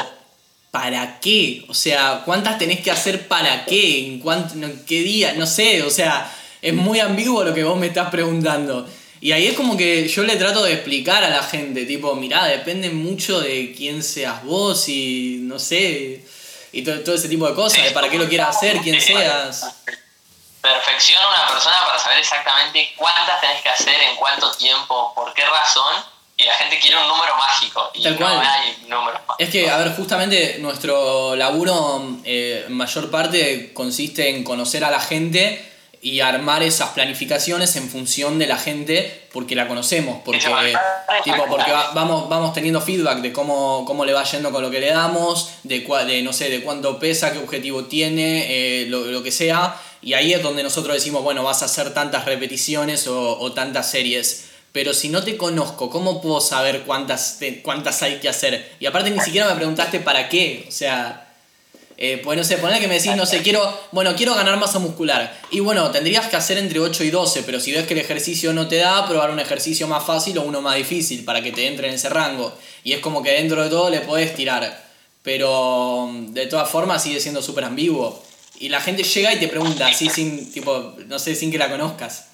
¿para 0.71 1.19
qué? 1.19 1.65
O 1.67 1.73
sea, 1.73 2.21
¿cuántas 2.23 2.57
tenés 2.57 2.79
que 2.81 2.91
hacer 2.91 3.27
para 3.27 3.65
qué? 3.65 4.07
¿En, 4.07 4.19
cuánto, 4.19 4.53
en 4.53 4.85
qué 4.85 5.01
día? 5.01 5.33
No 5.33 5.45
sé, 5.45 5.81
o 5.83 5.89
sea, 5.89 6.31
es 6.61 6.73
muy 6.73 6.99
ambiguo 6.99 7.43
lo 7.43 7.53
que 7.53 7.63
vos 7.63 7.77
me 7.77 7.87
estás 7.87 8.09
preguntando. 8.09 8.87
Y 9.21 9.33
ahí 9.33 9.47
es 9.47 9.55
como 9.55 9.75
que 9.75 10.07
yo 10.07 10.23
le 10.23 10.37
trato 10.37 10.63
de 10.63 10.73
explicar 10.73 11.23
a 11.23 11.29
la 11.29 11.43
gente, 11.43 11.85
tipo, 11.85 12.15
mirá, 12.15 12.45
depende 12.45 12.89
mucho 12.89 13.41
de 13.41 13.73
quién 13.75 14.01
seas 14.01 14.43
vos 14.43 14.87
y 14.87 15.39
no 15.41 15.59
sé, 15.59 16.23
y 16.71 16.83
todo, 16.83 16.99
todo 17.01 17.15
ese 17.15 17.27
tipo 17.27 17.47
de 17.47 17.53
cosas, 17.53 17.83
de 17.83 17.91
para 17.91 18.09
qué 18.09 18.17
lo 18.17 18.29
quieras 18.29 18.55
hacer, 18.55 18.77
quién 18.79 19.01
seas. 19.01 19.75
Perfecciona 20.61 21.27
una 21.27 21.47
persona 21.47 21.75
para 21.85 21.99
saber 21.99 22.19
exactamente 22.19 22.93
cuántas 22.95 23.41
tenés 23.41 23.61
que 23.61 23.69
hacer, 23.69 24.01
en 24.01 24.15
cuánto 24.15 24.51
tiempo, 24.53 25.13
por 25.13 25.33
qué 25.33 25.45
razón, 25.45 25.95
y 26.37 26.45
la 26.45 26.53
gente 26.53 26.79
quiere 26.79 26.97
un 26.97 27.07
número 27.07 27.35
mágico. 27.35 27.91
Y 27.93 28.03
Tal 28.03 28.17
no 28.17 28.27
hay 28.27 28.77
números 28.87 29.21
mágicos. 29.27 29.35
Es 29.39 29.49
que, 29.49 29.69
a 29.69 29.77
ver, 29.77 29.93
justamente 29.95 30.57
nuestro 30.59 31.35
laburo 31.35 32.19
eh, 32.23 32.63
en 32.67 32.73
mayor 32.73 33.11
parte 33.11 33.73
consiste 33.73 34.29
en 34.29 34.45
conocer 34.45 34.85
a 34.85 34.91
la 34.91 35.01
gente 35.01 35.68
y 36.01 36.21
armar 36.21 36.63
esas 36.63 36.89
planificaciones 36.91 37.75
en 37.75 37.89
función 37.89 38.39
de 38.39 38.47
la 38.47 38.57
gente 38.57 39.27
porque 39.33 39.55
la 39.55 39.67
conocemos, 39.67 40.21
porque, 40.23 40.39
tipo, 41.23 41.45
porque 41.49 41.71
va- 41.71 41.91
vamos, 41.93 42.29
vamos 42.29 42.53
teniendo 42.53 42.79
feedback 42.81 43.19
de 43.19 43.33
cómo, 43.33 43.83
cómo 43.85 44.05
le 44.05 44.13
va 44.13 44.23
yendo 44.23 44.51
con 44.51 44.61
lo 44.61 44.71
que 44.71 44.79
le 44.79 44.91
damos, 44.91 45.49
de, 45.63 45.85
cua- 45.85 46.05
de 46.05 46.21
no 46.21 46.31
sé, 46.31 46.49
de 46.49 46.61
cuánto 46.61 46.99
pesa, 46.99 47.33
qué 47.33 47.39
objetivo 47.39 47.83
tiene, 47.85 48.45
eh, 48.49 48.85
lo, 48.87 49.01
lo 49.05 49.21
que 49.23 49.31
sea, 49.31 49.75
y 50.01 50.13
ahí 50.13 50.33
es 50.33 50.41
donde 50.41 50.63
nosotros 50.63 50.95
decimos, 50.95 51.21
bueno, 51.23 51.43
vas 51.43 51.61
a 51.61 51.65
hacer 51.65 51.93
tantas 51.93 52.23
repeticiones 52.25 53.05
o, 53.07 53.37
o 53.37 53.51
tantas 53.51 53.91
series. 53.91 54.45
Pero 54.71 54.93
si 54.93 55.09
no 55.09 55.23
te 55.23 55.35
conozco, 55.35 55.89
¿cómo 55.89 56.21
puedo 56.21 56.39
saber 56.39 56.83
cuántas, 56.83 57.39
cuántas 57.63 58.01
hay 58.03 58.19
que 58.19 58.29
hacer? 58.29 58.71
Y 58.79 58.85
aparte 58.85 59.09
ni 59.09 59.19
siquiera 59.19 59.47
me 59.49 59.55
preguntaste 59.55 59.99
para 59.99 60.29
qué. 60.29 60.63
O 60.67 60.71
sea, 60.71 61.28
eh, 62.01 62.21
pues 62.23 62.37
no 62.37 62.45
sé, 62.45 62.57
poner 62.57 62.79
que 62.79 62.87
me 62.87 62.93
decís, 62.93 63.13
no 63.17 63.25
sé, 63.25 63.41
quiero, 63.41 63.77
bueno, 63.91 64.15
quiero 64.15 64.33
ganar 64.33 64.55
masa 64.55 64.79
muscular. 64.79 65.37
Y 65.51 65.59
bueno, 65.59 65.91
tendrías 65.91 66.27
que 66.27 66.37
hacer 66.37 66.57
entre 66.57 66.79
8 66.79 67.03
y 67.03 67.09
12, 67.09 67.43
pero 67.43 67.59
si 67.59 67.73
ves 67.73 67.85
que 67.87 67.93
el 67.93 67.99
ejercicio 67.99 68.53
no 68.53 68.69
te 68.69 68.77
da, 68.77 69.05
probar 69.05 69.31
un 69.31 69.39
ejercicio 69.41 69.85
más 69.85 70.05
fácil 70.05 70.37
o 70.37 70.43
uno 70.43 70.61
más 70.61 70.77
difícil 70.77 71.25
para 71.25 71.43
que 71.43 71.51
te 71.51 71.67
entre 71.67 71.89
en 71.89 71.95
ese 71.95 72.07
rango. 72.07 72.57
Y 72.85 72.93
es 72.93 73.01
como 73.01 73.21
que 73.21 73.31
dentro 73.31 73.61
de 73.61 73.69
todo 73.69 73.89
le 73.89 73.99
podés 73.99 74.33
tirar. 74.33 74.81
Pero 75.23 76.09
de 76.29 76.45
todas 76.45 76.69
formas 76.69 77.03
sigue 77.03 77.19
siendo 77.19 77.41
súper 77.41 77.65
ambiguo. 77.65 78.23
Y 78.59 78.69
la 78.69 78.79
gente 78.79 79.03
llega 79.03 79.33
y 79.33 79.39
te 79.41 79.49
pregunta, 79.49 79.87
así 79.87 80.07
sin, 80.09 80.53
tipo, 80.53 80.95
no 81.05 81.19
sé, 81.19 81.35
sin 81.35 81.51
que 81.51 81.57
la 81.57 81.69
conozcas. 81.69 82.27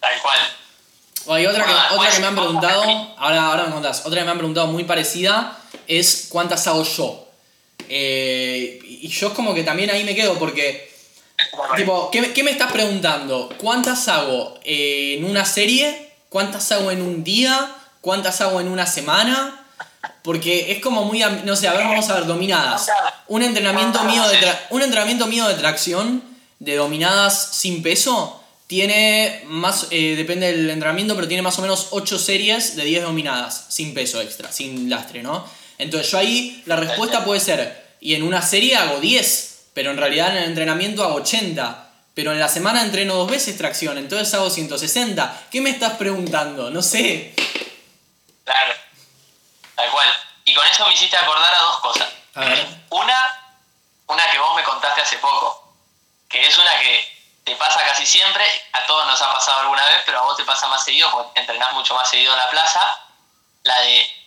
Tal 0.00 0.20
cual. 0.20 0.38
O 1.26 1.34
hay 1.34 1.46
otra 1.46 1.64
que, 1.64 1.72
otra 1.72 1.96
pues, 1.96 2.14
que 2.16 2.20
me 2.20 2.26
han 2.26 2.34
preguntado, 2.34 2.82
ahora, 3.16 3.46
ahora 3.46 3.66
me 3.66 3.74
contás, 3.74 4.04
otra 4.06 4.18
que 4.18 4.24
me 4.24 4.32
han 4.32 4.38
preguntado 4.38 4.66
muy 4.66 4.82
parecida 4.82 5.56
es 5.86 6.26
cuántas 6.30 6.66
hago 6.66 6.82
yo. 6.82 7.29
Eh, 7.92 8.78
y 8.84 9.08
yo 9.08 9.28
es 9.28 9.32
como 9.34 9.52
que 9.52 9.64
también 9.64 9.90
ahí 9.90 10.04
me 10.04 10.14
quedo 10.14 10.38
porque, 10.38 10.88
tipo, 11.76 12.08
¿qué, 12.12 12.20
me- 12.20 12.32
qué 12.32 12.44
me 12.44 12.52
estás 12.52 12.70
preguntando? 12.72 13.48
¿Cuántas 13.58 14.06
hago 14.08 14.58
eh, 14.64 15.16
en 15.18 15.24
una 15.24 15.44
serie? 15.44 16.12
¿Cuántas 16.28 16.70
hago 16.70 16.90
en 16.92 17.02
un 17.02 17.24
día? 17.24 17.74
¿Cuántas 18.00 18.40
hago 18.40 18.60
en 18.60 18.68
una 18.68 18.86
semana? 18.86 19.56
Porque 20.22 20.70
es 20.72 20.80
como 20.80 21.04
muy, 21.04 21.22
no 21.44 21.56
sé, 21.56 21.66
a 21.66 21.72
ver, 21.72 21.84
vamos 21.86 22.08
a 22.08 22.14
ver, 22.14 22.26
dominadas. 22.26 22.86
Un 23.28 23.42
entrenamiento 23.42 24.04
mío 24.04 24.22
de, 24.28 24.38
tra- 24.40 24.58
un 24.70 24.82
entrenamiento 24.82 25.26
mío 25.26 25.48
de 25.48 25.54
tracción, 25.54 26.22
de 26.60 26.76
dominadas 26.76 27.48
sin 27.52 27.82
peso, 27.82 28.36
tiene 28.66 29.42
más, 29.46 29.88
eh, 29.90 30.14
depende 30.16 30.46
del 30.52 30.70
entrenamiento, 30.70 31.16
pero 31.16 31.26
tiene 31.26 31.42
más 31.42 31.58
o 31.58 31.62
menos 31.62 31.88
8 31.90 32.18
series 32.20 32.76
de 32.76 32.84
10 32.84 33.02
dominadas, 33.02 33.64
sin 33.68 33.92
peso 33.94 34.20
extra, 34.20 34.52
sin 34.52 34.88
lastre, 34.88 35.22
¿no? 35.24 35.44
Entonces 35.78 36.10
yo 36.12 36.18
ahí, 36.18 36.62
la 36.66 36.76
respuesta 36.76 37.24
puede 37.24 37.40
ser, 37.40 37.89
y 38.00 38.14
en 38.14 38.22
una 38.22 38.42
serie 38.42 38.76
hago 38.76 38.98
10, 38.98 39.70
pero 39.74 39.90
en 39.90 39.98
realidad 39.98 40.30
en 40.30 40.38
el 40.38 40.44
entrenamiento 40.44 41.04
hago 41.04 41.16
80. 41.16 41.86
Pero 42.14 42.32
en 42.32 42.40
la 42.40 42.48
semana 42.48 42.82
entreno 42.82 43.14
dos 43.14 43.30
veces 43.30 43.56
tracción, 43.56 43.98
entonces 43.98 44.32
hago 44.34 44.50
160. 44.50 45.46
¿Qué 45.50 45.60
me 45.60 45.70
estás 45.70 45.92
preguntando? 45.92 46.70
No 46.70 46.82
sé. 46.82 47.34
Claro. 48.44 48.74
Tal 49.76 49.90
cual. 49.90 50.08
Y 50.44 50.54
con 50.54 50.66
eso 50.66 50.86
me 50.86 50.94
hiciste 50.94 51.16
acordar 51.16 51.54
a 51.54 51.58
dos 51.60 51.78
cosas. 51.80 52.08
A 52.34 52.40
ver. 52.40 52.66
Una, 52.90 53.16
una 54.06 54.30
que 54.32 54.38
vos 54.38 54.56
me 54.56 54.64
contaste 54.64 55.02
hace 55.02 55.18
poco, 55.18 55.74
que 56.28 56.46
es 56.46 56.58
una 56.58 56.78
que 56.80 57.06
te 57.44 57.54
pasa 57.56 57.84
casi 57.84 58.04
siempre, 58.06 58.44
a 58.72 58.86
todos 58.86 59.06
nos 59.06 59.20
ha 59.22 59.32
pasado 59.32 59.60
alguna 59.60 59.84
vez, 59.86 60.02
pero 60.04 60.18
a 60.18 60.22
vos 60.22 60.36
te 60.36 60.44
pasa 60.44 60.68
más 60.68 60.84
seguido 60.84 61.10
porque 61.10 61.40
entrenás 61.40 61.72
mucho 61.72 61.94
más 61.94 62.08
seguido 62.08 62.32
en 62.32 62.38
la 62.38 62.50
plaza, 62.50 62.80
la 63.62 63.80
de 63.80 64.19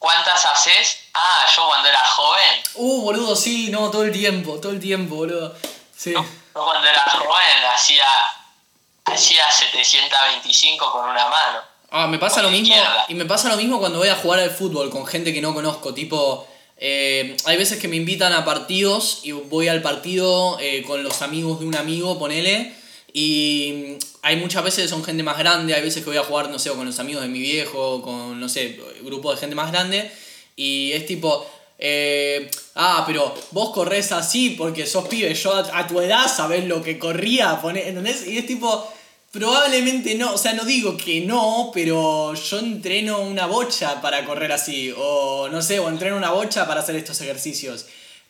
¿cuántas 0.00 0.44
haces? 0.46 0.98
Ah, 1.14 1.46
yo 1.54 1.66
cuando 1.68 1.88
era 1.88 2.00
joven, 2.00 2.62
Uh, 2.74 3.02
boludo, 3.02 3.36
sí, 3.36 3.68
no, 3.70 3.90
todo 3.90 4.02
el 4.02 4.10
tiempo, 4.12 4.58
todo 4.58 4.72
el 4.72 4.80
tiempo, 4.80 5.14
boludo. 5.16 5.54
Sí. 5.96 6.12
yo 6.12 6.24
cuando 6.52 6.88
era 6.88 7.02
joven 7.04 7.64
hacía, 7.72 8.04
hacía 9.04 9.44
725 9.52 10.90
con 10.90 11.04
una 11.10 11.28
mano. 11.28 11.60
Ah, 11.90 12.06
me 12.06 12.18
pasa 12.18 12.40
lo 12.42 12.50
mismo. 12.50 12.68
izquierda. 12.68 13.04
Y 13.08 13.14
me 13.14 13.24
pasa 13.26 13.48
lo 13.48 13.56
mismo 13.56 13.78
cuando 13.78 13.98
voy 13.98 14.08
a 14.08 14.16
jugar 14.16 14.40
al 14.40 14.50
fútbol 14.50 14.90
con 14.90 15.06
gente 15.06 15.34
que 15.34 15.40
no 15.42 15.52
conozco. 15.54 15.92
Tipo, 15.92 16.46
eh, 16.76 17.36
hay 17.44 17.56
veces 17.56 17.78
que 17.80 17.88
me 17.88 17.96
invitan 17.96 18.32
a 18.32 18.44
partidos 18.44 19.20
y 19.24 19.32
voy 19.32 19.68
al 19.68 19.82
partido 19.82 20.56
eh, 20.60 20.82
con 20.86 21.02
los 21.02 21.20
amigos 21.20 21.60
de 21.60 21.66
un 21.66 21.76
amigo, 21.76 22.18
ponele. 22.18 22.74
Y 23.12 23.96
hay 24.22 24.36
muchas 24.36 24.62
veces 24.62 24.90
son 24.90 25.04
gente 25.04 25.22
más 25.22 25.38
grande, 25.38 25.74
hay 25.74 25.82
veces 25.82 26.04
que 26.04 26.10
voy 26.10 26.18
a 26.18 26.24
jugar, 26.24 26.50
no 26.50 26.58
sé, 26.58 26.70
con 26.70 26.86
los 26.86 26.98
amigos 26.98 27.22
de 27.22 27.28
mi 27.28 27.40
viejo, 27.40 28.02
con, 28.02 28.38
no 28.38 28.48
sé, 28.48 28.80
grupo 29.02 29.32
de 29.32 29.38
gente 29.38 29.56
más 29.56 29.72
grande. 29.72 30.10
Y 30.56 30.92
es 30.92 31.06
tipo, 31.06 31.46
eh, 31.78 32.50
ah, 32.74 33.04
pero 33.06 33.34
vos 33.52 33.70
corres 33.70 34.12
así 34.12 34.50
porque 34.50 34.86
sos 34.86 35.08
pibe, 35.08 35.32
yo 35.34 35.54
a, 35.54 35.86
tu 35.86 35.98
edad 36.00 36.26
sabés 36.28 36.66
lo 36.66 36.82
que 36.82 36.98
corría, 36.98 37.58
¿entendés? 37.64 38.26
Y 38.26 38.36
es 38.36 38.46
tipo, 38.46 38.86
probablemente 39.32 40.14
no, 40.14 40.34
o 40.34 40.38
sea, 40.38 40.52
no 40.52 40.64
digo 40.64 40.96
que 40.98 41.22
no, 41.22 41.70
pero 41.72 42.34
yo 42.34 42.58
entreno 42.58 43.20
una 43.22 43.46
bocha 43.46 44.02
para 44.02 44.26
correr 44.26 44.52
así, 44.52 44.92
o 44.94 45.48
no 45.48 45.62
sé, 45.62 45.78
o 45.78 45.88
entreno 45.88 46.18
una 46.18 46.32
bocha 46.32 46.66
para 46.66 46.80
hacer 46.80 46.96
estos 46.96 47.20
ejercicios. 47.22 47.86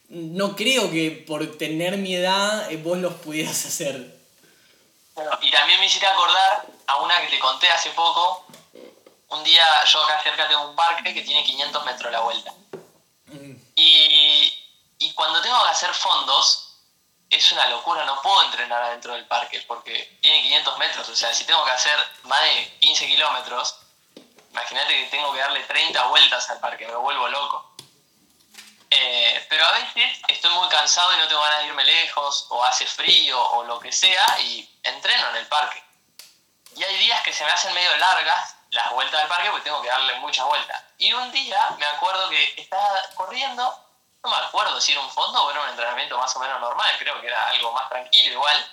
No 0.08 0.54
creo 0.54 0.90
que 0.90 1.10
por 1.10 1.58
tener 1.58 1.96
mi 1.98 2.14
edad 2.14 2.70
eh, 2.70 2.76
vos 2.76 2.98
los 2.98 3.14
pudieras 3.14 3.66
hacer. 3.66 4.19
Y 5.42 5.50
también 5.50 5.80
me 5.80 5.86
hiciste 5.86 6.06
acordar 6.06 6.66
a 6.86 6.96
una 6.98 7.20
que 7.20 7.28
te 7.28 7.38
conté 7.38 7.70
hace 7.70 7.90
poco. 7.90 8.46
Un 9.28 9.44
día 9.44 9.64
yo 9.84 10.02
acá 10.04 10.22
cerca 10.22 10.48
tengo 10.48 10.62
un 10.68 10.76
parque 10.76 11.14
que 11.14 11.22
tiene 11.22 11.44
500 11.44 11.84
metros 11.84 12.12
la 12.12 12.20
vuelta. 12.20 12.52
Mm, 13.26 13.54
Y, 13.76 14.68
y 14.98 15.12
cuando 15.14 15.40
tengo 15.40 15.62
que 15.62 15.68
hacer 15.68 15.94
fondos, 15.94 16.70
es 17.30 17.52
una 17.52 17.68
locura, 17.68 18.04
no 18.04 18.20
puedo 18.22 18.42
entrenar 18.42 18.82
adentro 18.82 19.12
del 19.14 19.24
parque 19.26 19.64
porque 19.68 20.18
tiene 20.20 20.42
500 20.42 20.78
metros. 20.78 21.08
O 21.08 21.16
sea, 21.16 21.32
si 21.32 21.44
tengo 21.44 21.64
que 21.64 21.70
hacer 21.70 21.96
más 22.24 22.42
de 22.42 22.76
15 22.80 23.06
kilómetros, 23.06 23.76
imagínate 24.50 24.94
que 24.94 25.10
tengo 25.10 25.32
que 25.32 25.38
darle 25.38 25.62
30 25.62 26.06
vueltas 26.08 26.50
al 26.50 26.58
parque, 26.58 26.86
me 26.88 26.96
vuelvo 26.96 27.28
loco. 27.28 27.69
Eh, 28.90 29.46
pero 29.48 29.64
a 29.64 29.72
veces 29.72 30.20
estoy 30.26 30.50
muy 30.50 30.68
cansado 30.68 31.14
y 31.14 31.18
no 31.18 31.28
tengo 31.28 31.40
ganas 31.42 31.60
de 31.60 31.66
irme 31.66 31.84
lejos, 31.84 32.46
o 32.50 32.64
hace 32.64 32.86
frío, 32.86 33.40
o 33.52 33.64
lo 33.64 33.78
que 33.78 33.92
sea, 33.92 34.40
y 34.40 34.68
entreno 34.82 35.28
en 35.30 35.36
el 35.36 35.46
parque. 35.46 35.82
Y 36.76 36.82
hay 36.82 36.96
días 36.98 37.22
que 37.22 37.32
se 37.32 37.44
me 37.44 37.50
hacen 37.50 37.74
medio 37.74 37.96
largas 37.98 38.56
las 38.70 38.90
vueltas 38.92 39.20
del 39.20 39.28
parque 39.28 39.50
porque 39.50 39.64
tengo 39.64 39.82
que 39.82 39.88
darle 39.88 40.14
muchas 40.16 40.46
vueltas. 40.46 40.82
Y 40.98 41.12
un 41.12 41.30
día 41.32 41.70
me 41.78 41.86
acuerdo 41.86 42.28
que 42.28 42.54
estaba 42.56 43.00
corriendo, 43.14 43.86
no 44.22 44.30
me 44.30 44.36
acuerdo 44.36 44.80
si 44.80 44.92
era 44.92 45.00
un 45.00 45.10
fondo 45.10 45.42
o 45.44 45.50
era 45.50 45.62
un 45.62 45.70
entrenamiento 45.70 46.18
más 46.18 46.34
o 46.36 46.40
menos 46.40 46.60
normal, 46.60 46.96
creo 46.98 47.20
que 47.20 47.26
era 47.26 47.48
algo 47.48 47.72
más 47.72 47.88
tranquilo 47.88 48.32
igual. 48.32 48.70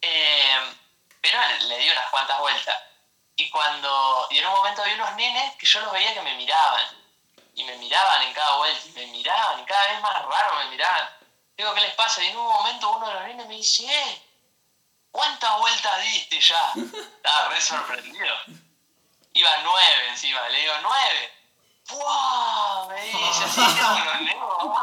Eh, 0.00 0.76
pero 1.20 1.38
le 1.68 1.78
di 1.78 1.90
unas 1.90 2.10
cuantas 2.10 2.38
vueltas. 2.40 2.76
Y 3.36 3.48
cuando. 3.50 4.26
Y 4.30 4.38
en 4.38 4.46
un 4.46 4.54
momento 4.54 4.82
había 4.82 4.94
unos 4.96 5.14
nenes 5.14 5.54
que 5.56 5.66
yo 5.66 5.80
los 5.80 5.92
veía 5.92 6.14
que 6.14 6.20
me 6.20 6.34
miraban. 6.34 7.01
Y 7.54 7.64
me 7.64 7.76
miraban 7.76 8.22
en 8.22 8.32
cada 8.32 8.56
vuelta, 8.56 8.82
y 8.86 8.92
me 8.92 9.06
miraban, 9.06 9.60
y 9.60 9.64
cada 9.64 9.92
vez 9.92 10.00
más 10.00 10.14
raro 10.14 10.56
me 10.64 10.70
miraban. 10.70 11.08
Digo, 11.56 11.74
¿qué 11.74 11.80
les 11.82 11.94
pasa? 11.94 12.22
Y 12.22 12.28
en 12.28 12.36
un 12.36 12.46
momento 12.46 12.90
uno 12.90 13.08
de 13.08 13.14
los 13.14 13.22
nenes 13.24 13.46
me 13.46 13.54
dice, 13.56 13.84
¡eh! 13.86 14.22
¿Cuántas 15.10 15.58
vueltas 15.58 16.02
diste 16.02 16.40
ya? 16.40 16.72
Estaba 17.16 17.48
re 17.50 17.60
sorprendido. 17.60 18.34
Iba 19.34 19.50
nueve 19.62 20.08
encima, 20.10 20.48
le 20.48 20.60
digo, 20.60 20.72
nueve. 20.82 21.32
¡Wow! 21.90 22.88
Me 22.88 23.02
dice 23.04 23.44
así, 23.44 23.60
los 24.04 24.20
negros. 24.22 24.78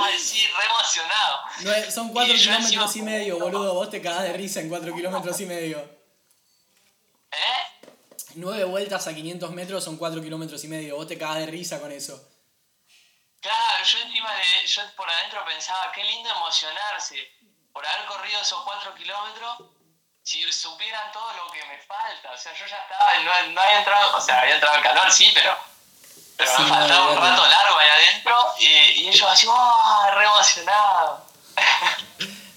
¡Ay, 0.00 0.18
sí, 0.18 0.46
re 0.46 0.64
emocionado! 0.64 1.40
No, 1.60 1.90
son 1.90 2.08
4 2.12 2.34
Y 2.34 2.36
yo 2.36 2.50
kilómetros 2.50 2.96
y 2.96 3.02
medio, 3.02 3.38
boludo. 3.38 3.74
Vos 3.74 3.90
te 3.90 4.00
cagás 4.00 4.22
de 4.24 4.32
risa 4.32 4.60
en 4.60 4.68
4 4.68 4.94
kilómetros 4.94 5.40
y 5.40 5.46
medio. 5.46 5.97
¿Eh? 8.38 8.40
9 8.40 8.64
vueltas 8.64 9.06
a 9.06 9.14
500 9.14 9.50
metros 9.50 9.84
son 9.84 9.96
4 9.96 10.22
kilómetros 10.22 10.62
y 10.64 10.68
medio. 10.68 10.96
Vos 10.96 11.08
te 11.08 11.18
cagás 11.18 11.38
de 11.38 11.46
risa 11.46 11.80
con 11.80 11.90
eso. 11.92 12.20
Claro, 13.40 13.84
yo 13.84 13.98
encima 14.00 14.32
de, 14.34 14.66
yo 14.66 14.82
por 14.96 15.08
adentro 15.08 15.44
pensaba, 15.44 15.92
qué 15.92 16.02
lindo 16.04 16.30
emocionarse 16.30 17.16
por 17.72 17.86
haber 17.86 18.06
corrido 18.06 18.40
esos 18.40 18.60
cuatro 18.64 18.92
kilómetros, 18.94 19.58
si 20.24 20.42
supieran 20.52 21.12
todo 21.12 21.32
lo 21.34 21.52
que 21.52 21.64
me 21.66 21.78
falta. 21.78 22.32
O 22.32 22.36
sea, 22.36 22.52
yo 22.52 22.66
ya 22.66 22.76
estaba, 22.76 23.14
no, 23.20 23.52
no 23.52 23.60
había 23.60 23.78
entrado, 23.78 24.16
o 24.16 24.20
sea, 24.20 24.40
había 24.40 24.54
entrado 24.54 24.76
el 24.76 24.82
calor, 24.82 25.12
sí, 25.12 25.30
pero, 25.32 25.56
pero 26.36 26.50
Sí, 26.56 26.62
me 26.62 26.68
no, 26.68 26.74
faltaba 26.74 27.10
un 27.12 27.16
rato 27.16 27.46
largo 27.46 27.78
ahí 27.78 27.88
adentro 27.88 28.54
y, 28.58 28.66
y 28.66 29.08
ellos 29.08 29.28
así, 29.30 29.46
¡oh! 29.48 30.10
re 30.14 30.24
emocionados. 30.24 31.20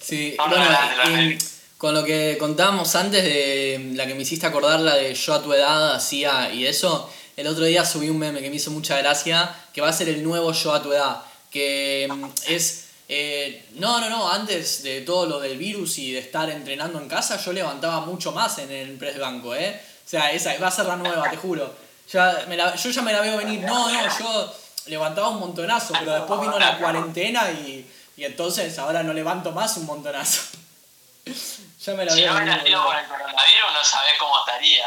Sí, 0.02 0.36
No, 0.40 0.48
no, 0.48 0.58
bueno, 0.58 1.22
y. 1.22 1.51
con 1.82 1.96
lo 1.96 2.04
que 2.04 2.38
contábamos 2.40 2.94
antes 2.94 3.24
de 3.24 3.94
la 3.96 4.06
que 4.06 4.14
me 4.14 4.22
hiciste 4.22 4.46
acordar, 4.46 4.80
la 4.82 4.94
de 4.98 5.16
yo 5.16 5.34
a 5.34 5.42
tu 5.42 5.52
edad 5.52 5.96
hacía 5.96 6.54
y 6.54 6.68
eso, 6.68 7.10
el 7.36 7.48
otro 7.48 7.66
día 7.66 7.84
subí 7.84 8.08
un 8.08 8.20
meme 8.20 8.40
que 8.40 8.52
me 8.52 8.58
hizo 8.58 8.70
mucha 8.70 9.00
gracia, 9.00 9.52
que 9.74 9.82
va 9.82 9.90
a 9.90 9.94
ser 9.94 10.08
el 10.08 10.24
nuevo 10.24 10.52
yo 10.52 10.76
a 10.76 10.84
tu 10.84 10.94
edad, 10.94 11.24
que 11.50 12.08
mm, 12.08 12.26
es, 12.50 12.84
eh, 13.10 13.66
no, 13.80 14.00
no, 14.00 14.12
no, 14.12 14.32
antes 14.32 14.84
de 14.84 15.02
todo 15.02 15.26
lo 15.26 15.40
del 15.40 15.58
virus 15.58 15.98
y 15.98 16.12
de 16.12 16.20
estar 16.20 16.52
entrenando 16.52 17.02
en 17.02 17.08
casa, 17.08 17.44
yo 17.44 17.52
levantaba 17.52 18.02
mucho 18.02 18.32
más 18.32 18.60
en 18.60 18.70
el 18.72 18.92
press 19.00 19.18
banco, 19.18 19.56
¿eh? 19.56 19.82
O 20.06 20.08
sea, 20.12 20.32
esa 20.32 20.56
va 20.60 20.68
a 20.68 20.72
ser 20.72 20.86
la 20.86 20.98
nueva, 20.98 21.32
te 21.32 21.38
juro. 21.38 21.74
Ya 22.14 22.46
me 22.48 22.58
la- 22.58 22.76
yo 22.76 22.92
ya 22.92 23.02
me 23.02 23.12
la 23.12 23.22
veo 23.22 23.38
venir, 23.38 23.62
no, 23.62 23.92
no, 23.92 24.20
yo 24.20 24.54
levantaba 24.86 25.30
un 25.30 25.40
montonazo, 25.40 25.94
pero 26.00 26.14
después 26.14 26.42
vino 26.42 26.60
la 26.60 26.78
cuarentena 26.78 27.50
y, 27.50 27.88
y 28.18 28.24
entonces 28.24 28.78
ahora 28.78 29.02
no 29.02 29.14
levanto 29.14 29.52
más 29.52 29.78
un 29.78 29.88
montonazo. 29.88 30.42
Ya 31.84 31.94
me 31.94 32.10
Si 32.10 32.26
no 32.26 32.36
hubiera 32.36 32.64
sido 32.64 32.84
por 32.86 32.96
el 32.96 33.08
coronavirus, 33.08 33.74
no 33.74 33.84
sabés 33.84 34.14
cómo 34.20 34.40
estaría. 34.40 34.86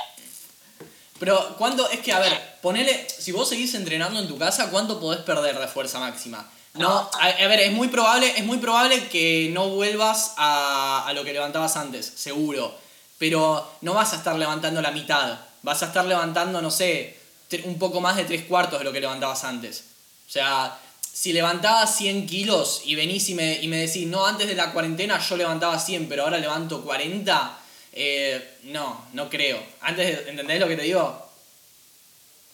Pero, 1.18 1.56
¿cuánto? 1.56 1.88
Es 1.90 2.00
que, 2.00 2.12
a 2.12 2.18
ver, 2.18 2.58
ponele. 2.60 3.06
Si 3.08 3.32
vos 3.32 3.48
seguís 3.48 3.74
entrenando 3.74 4.20
en 4.20 4.28
tu 4.28 4.38
casa, 4.38 4.70
¿cuánto 4.70 5.00
podés 5.00 5.20
perder 5.20 5.58
de 5.58 5.68
fuerza 5.68 5.98
máxima? 5.98 6.48
No, 6.74 7.10
a, 7.20 7.26
a 7.26 7.46
ver, 7.46 7.60
es 7.60 7.72
muy 7.72 7.88
probable, 7.88 8.32
es 8.36 8.44
muy 8.44 8.58
probable 8.58 9.08
que 9.08 9.48
no 9.52 9.68
vuelvas 9.68 10.34
a, 10.36 11.04
a 11.06 11.12
lo 11.12 11.24
que 11.24 11.32
levantabas 11.32 11.76
antes, 11.76 12.12
seguro. 12.16 12.76
Pero 13.18 13.76
no 13.80 13.94
vas 13.94 14.12
a 14.12 14.16
estar 14.16 14.36
levantando 14.36 14.82
la 14.82 14.90
mitad. 14.90 15.38
Vas 15.62 15.82
a 15.82 15.86
estar 15.86 16.04
levantando, 16.04 16.60
no 16.60 16.70
sé, 16.70 17.16
un 17.64 17.78
poco 17.78 18.00
más 18.00 18.16
de 18.16 18.24
tres 18.24 18.44
cuartos 18.44 18.78
de 18.78 18.84
lo 18.84 18.92
que 18.92 19.00
levantabas 19.00 19.44
antes. 19.44 19.84
O 20.28 20.30
sea, 20.30 20.76
si 21.14 21.32
levantabas 21.32 21.96
100 21.96 22.26
kilos 22.26 22.80
y 22.84 22.96
venís 22.96 23.28
y 23.28 23.34
me, 23.34 23.52
y 23.54 23.68
me 23.68 23.76
decís, 23.76 24.04
no, 24.08 24.26
antes 24.26 24.48
de 24.48 24.56
la 24.56 24.72
cuarentena 24.72 25.20
yo 25.20 25.36
levantaba 25.36 25.78
100, 25.78 26.08
pero 26.08 26.24
ahora 26.24 26.38
levanto 26.38 26.82
40, 26.82 27.58
eh, 27.92 28.58
no, 28.64 29.06
no 29.12 29.30
creo. 29.30 29.64
Antes, 29.80 30.26
¿entendés 30.26 30.58
lo 30.58 30.66
que 30.66 30.74
te 30.76 30.82
digo? 30.82 31.30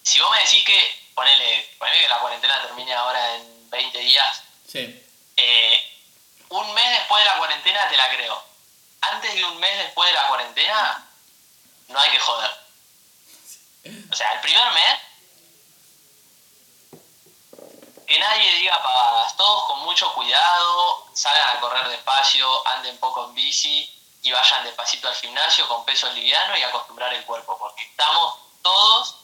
Si 0.03 0.19
vos 0.21 0.31
me 0.31 0.41
decís 0.45 0.63
que, 0.65 0.79
ponele, 1.15 1.69
ponele 1.79 2.03
que 2.03 2.09
la 2.09 2.19
cuarentena 2.21 2.61
termine 2.67 2.93
ahora 2.93 3.37
en 3.37 3.71
20 3.71 3.99
días, 3.99 4.43
Sí. 4.71 5.03
eh, 5.39 5.79
un 6.51 6.75
mes 6.75 6.91
después 6.99 7.23
de 7.25 7.31
la 7.31 7.39
cuarentena 7.39 7.89
te 7.89 7.97
la 7.97 8.11
creo. 8.15 8.45
Antes 9.01 9.35
de 9.35 9.45
un 9.45 9.59
mes 9.59 9.79
después 9.79 10.07
de 10.11 10.15
la 10.15 10.27
cuarentena, 10.29 11.09
no 11.89 11.99
hay 11.99 12.11
que 12.11 12.19
joder. 12.19 12.51
O 14.11 14.15
sea, 14.15 14.33
el 14.33 14.41
primer 14.41 14.71
mes, 14.73 14.99
que 18.11 18.19
nadie 18.19 18.57
diga 18.57 18.83
pavadas, 18.83 19.37
todos 19.37 19.67
con 19.69 19.85
mucho 19.85 20.13
cuidado, 20.15 21.07
salgan 21.13 21.57
a 21.57 21.61
correr 21.61 21.89
despacio, 21.91 22.45
anden 22.67 22.99
poco 22.99 23.27
en 23.29 23.35
bici 23.37 23.89
y 24.23 24.33
vayan 24.33 24.65
despacito 24.65 25.07
al 25.07 25.15
gimnasio 25.15 25.69
con 25.69 25.85
peso 25.85 26.11
liviano 26.13 26.59
y 26.59 26.63
acostumbrar 26.65 27.15
el 27.15 27.25
cuerpo, 27.25 27.57
porque 27.57 27.85
estamos 27.85 28.35
todos 28.63 29.15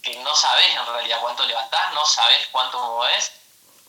que 0.00 0.14
no 0.20 0.32
sabes 0.36 0.66
en 0.76 0.86
realidad 0.86 1.18
cuánto 1.20 1.44
levantás, 1.44 1.92
no 1.92 2.06
sabes 2.06 2.46
cuánto 2.52 2.78
movés 2.78 3.32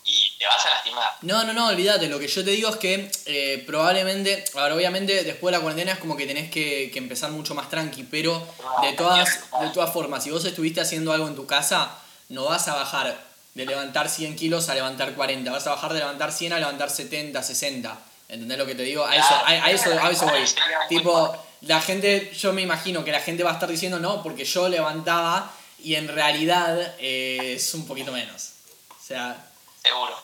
y 0.02 0.36
te 0.38 0.44
vas 0.44 0.66
a 0.66 0.70
lastimar. 0.70 1.16
No, 1.20 1.44
no, 1.44 1.52
no, 1.52 1.68
olvídate. 1.68 2.08
Lo 2.08 2.18
que 2.18 2.26
yo 2.26 2.44
te 2.44 2.50
digo 2.50 2.68
es 2.68 2.76
que 2.78 3.12
eh, 3.26 3.62
probablemente, 3.64 4.44
ahora 4.56 4.74
obviamente 4.74 5.22
después 5.22 5.52
de 5.52 5.58
la 5.58 5.62
cuarentena 5.62 5.92
es 5.92 6.00
como 6.00 6.16
que 6.16 6.26
tenés 6.26 6.50
que, 6.50 6.90
que 6.92 6.98
empezar 6.98 7.30
mucho 7.30 7.54
más 7.54 7.70
tranqui, 7.70 8.02
pero 8.02 8.44
de 8.82 8.92
todas, 8.94 9.38
de 9.60 9.70
todas 9.70 9.92
formas, 9.92 10.24
si 10.24 10.32
vos 10.32 10.44
estuviste 10.44 10.80
haciendo 10.80 11.12
algo 11.12 11.28
en 11.28 11.36
tu 11.36 11.46
casa, 11.46 11.96
no 12.28 12.46
vas 12.46 12.66
a 12.66 12.74
bajar 12.74 13.29
de 13.54 13.66
levantar 13.66 14.08
100 14.08 14.36
kilos 14.36 14.68
a 14.68 14.74
levantar 14.74 15.14
40, 15.14 15.50
vas 15.50 15.66
a 15.66 15.70
bajar 15.70 15.92
de 15.92 15.98
levantar 16.00 16.32
100 16.32 16.52
a 16.52 16.58
levantar 16.58 16.90
70, 16.90 17.42
60. 17.42 17.98
¿Entendés 18.28 18.58
lo 18.58 18.66
que 18.66 18.74
te 18.74 18.82
digo? 18.82 19.04
A 19.04 19.16
eso, 19.16 19.34
a, 19.34 19.48
a 19.48 19.70
eso, 19.70 19.90
a 19.90 20.10
eso 20.10 20.26
voy. 20.26 20.44
Tipo, 20.88 21.36
la 21.62 21.80
gente, 21.80 22.32
yo 22.32 22.52
me 22.52 22.62
imagino 22.62 23.04
que 23.04 23.10
la 23.10 23.20
gente 23.20 23.42
va 23.42 23.50
a 23.50 23.54
estar 23.54 23.68
diciendo 23.68 23.98
no, 23.98 24.22
porque 24.22 24.44
yo 24.44 24.68
levantaba 24.68 25.50
y 25.80 25.96
en 25.96 26.08
realidad 26.08 26.94
eh, 26.98 27.54
es 27.56 27.74
un 27.74 27.86
poquito 27.86 28.12
menos. 28.12 28.52
O 28.90 29.02
sea, 29.02 29.46
Seguro, 29.82 30.22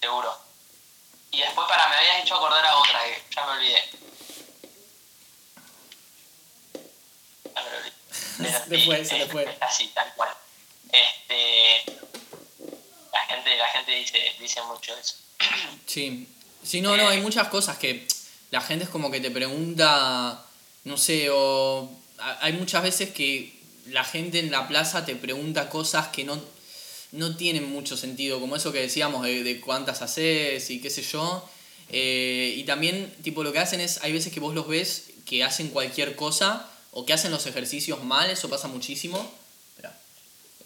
seguro. 0.00 0.36
Y 1.30 1.40
después 1.40 1.66
para 1.68 1.88
me 1.88 1.96
habías 1.96 2.22
hecho 2.22 2.36
acordar 2.36 2.64
a 2.64 2.76
otra 2.78 3.00
que 3.04 3.22
ya 3.34 3.46
me 3.46 3.52
olvidé. 3.52 3.82
Ya 7.54 7.62
me 7.62 7.76
olvidé. 7.76 9.04
Se 9.04 9.26
fue, 9.26 9.26
fue. 9.28 9.42
es 9.44 9.56
así, 9.62 9.88
tal 9.88 10.12
cual. 10.14 10.30
Este 10.90 11.84
la 13.14 13.26
gente, 13.26 13.56
la 13.56 13.68
gente 13.68 13.92
dice, 13.92 14.18
dice 14.38 14.60
mucho 14.62 14.92
eso. 14.96 15.14
Sí, 15.86 16.26
sí, 16.62 16.80
no, 16.80 16.96
no, 16.96 17.08
hay 17.08 17.20
muchas 17.20 17.48
cosas 17.48 17.78
que 17.78 18.06
la 18.50 18.60
gente 18.60 18.84
es 18.84 18.90
como 18.90 19.10
que 19.10 19.20
te 19.20 19.30
pregunta, 19.30 20.44
no 20.84 20.96
sé, 20.96 21.28
o 21.30 21.90
hay 22.40 22.52
muchas 22.54 22.82
veces 22.82 23.10
que 23.10 23.54
la 23.86 24.02
gente 24.02 24.38
en 24.38 24.50
la 24.50 24.66
plaza 24.66 25.04
te 25.04 25.14
pregunta 25.14 25.68
cosas 25.68 26.08
que 26.08 26.24
no, 26.24 26.40
no 27.12 27.36
tienen 27.36 27.70
mucho 27.70 27.96
sentido, 27.96 28.40
como 28.40 28.56
eso 28.56 28.72
que 28.72 28.80
decíamos 28.80 29.24
de, 29.24 29.44
de 29.44 29.60
cuántas 29.60 30.02
haces 30.02 30.70
y 30.70 30.80
qué 30.80 30.90
sé 30.90 31.02
yo. 31.02 31.48
Eh, 31.90 32.54
y 32.56 32.64
también, 32.64 33.14
tipo, 33.22 33.44
lo 33.44 33.52
que 33.52 33.58
hacen 33.58 33.80
es, 33.80 34.02
hay 34.02 34.12
veces 34.12 34.32
que 34.32 34.40
vos 34.40 34.54
los 34.54 34.66
ves 34.66 35.10
que 35.26 35.44
hacen 35.44 35.68
cualquier 35.68 36.16
cosa 36.16 36.68
o 36.92 37.04
que 37.04 37.12
hacen 37.12 37.30
los 37.30 37.46
ejercicios 37.46 38.02
mal, 38.02 38.30
eso 38.30 38.48
pasa 38.48 38.68
muchísimo. 38.68 39.30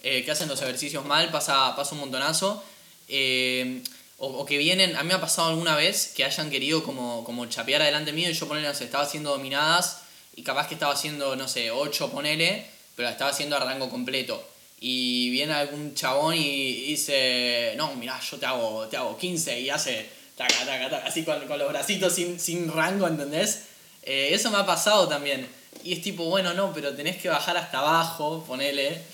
Eh, 0.03 0.25
que 0.25 0.31
hacen 0.31 0.49
los 0.49 0.61
ejercicios 0.63 1.05
mal, 1.05 1.31
pasa, 1.31 1.75
pasa 1.75 1.95
un 1.95 2.01
montonazo. 2.01 2.63
Eh, 3.09 3.83
o, 4.21 4.45
que 4.45 4.59
vienen, 4.59 4.97
a 4.97 5.03
mí 5.03 5.09
me 5.09 5.15
ha 5.15 5.21
pasado 5.21 5.49
alguna 5.49 5.77
vez 5.77 6.13
que 6.15 6.25
hayan 6.25 6.51
querido 6.51 6.83
como, 6.83 7.23
como 7.23 7.47
chapear 7.47 7.83
adelante 7.83 8.13
mío 8.13 8.29
y 8.29 8.33
yo 8.33 8.49
ponele, 8.49 8.67
no 8.67 8.75
sé, 8.75 8.85
estaba 8.85 9.05
haciendo 9.05 9.31
dominadas 9.31 10.03
y 10.35 10.43
capaz 10.43 10.67
que 10.67 10.75
estaba 10.75 10.93
haciendo, 10.93 11.37
no 11.37 11.47
sé, 11.47 11.71
8 11.71 12.11
ponele, 12.11 12.67
pero 12.97 13.09
estaba 13.09 13.31
haciendo 13.31 13.57
a 13.57 13.61
rango 13.61 13.89
completo. 13.89 14.45
Y 14.81 15.31
viene 15.31 15.55
algún 15.55 15.95
chabón 15.95 16.35
y 16.35 16.87
dice, 16.87 17.75
no, 17.77 17.95
mirá, 17.95 18.19
yo 18.21 18.39
te 18.39 18.47
hago, 18.47 18.89
te 18.89 18.97
hago 18.97 19.17
15 19.17 19.61
y 19.61 19.71
hace 19.71 20.09
taca, 20.37 20.65
taca, 20.65 20.91
taca, 20.91 21.07
así 21.07 21.25
con, 21.25 21.47
con 21.47 21.59
los 21.59 21.69
bracitos 21.69 22.13
sin, 22.13 22.41
sin 22.41 22.73
rango, 22.73 23.07
¿entendés? 23.07 23.65
Eh, 24.03 24.31
eso 24.33 24.51
me 24.51 24.59
ha 24.59 24.67
pasado 24.67 25.07
también. 25.07 25.49
Y 25.85 25.93
es 25.95 26.03
tipo, 26.03 26.25
bueno, 26.25 26.53
no, 26.55 26.73
pero 26.73 26.95
tenés 26.95 27.21
que 27.21 27.29
bajar 27.29 27.57
hasta 27.57 27.79
abajo, 27.79 28.45
ponele. 28.47 29.05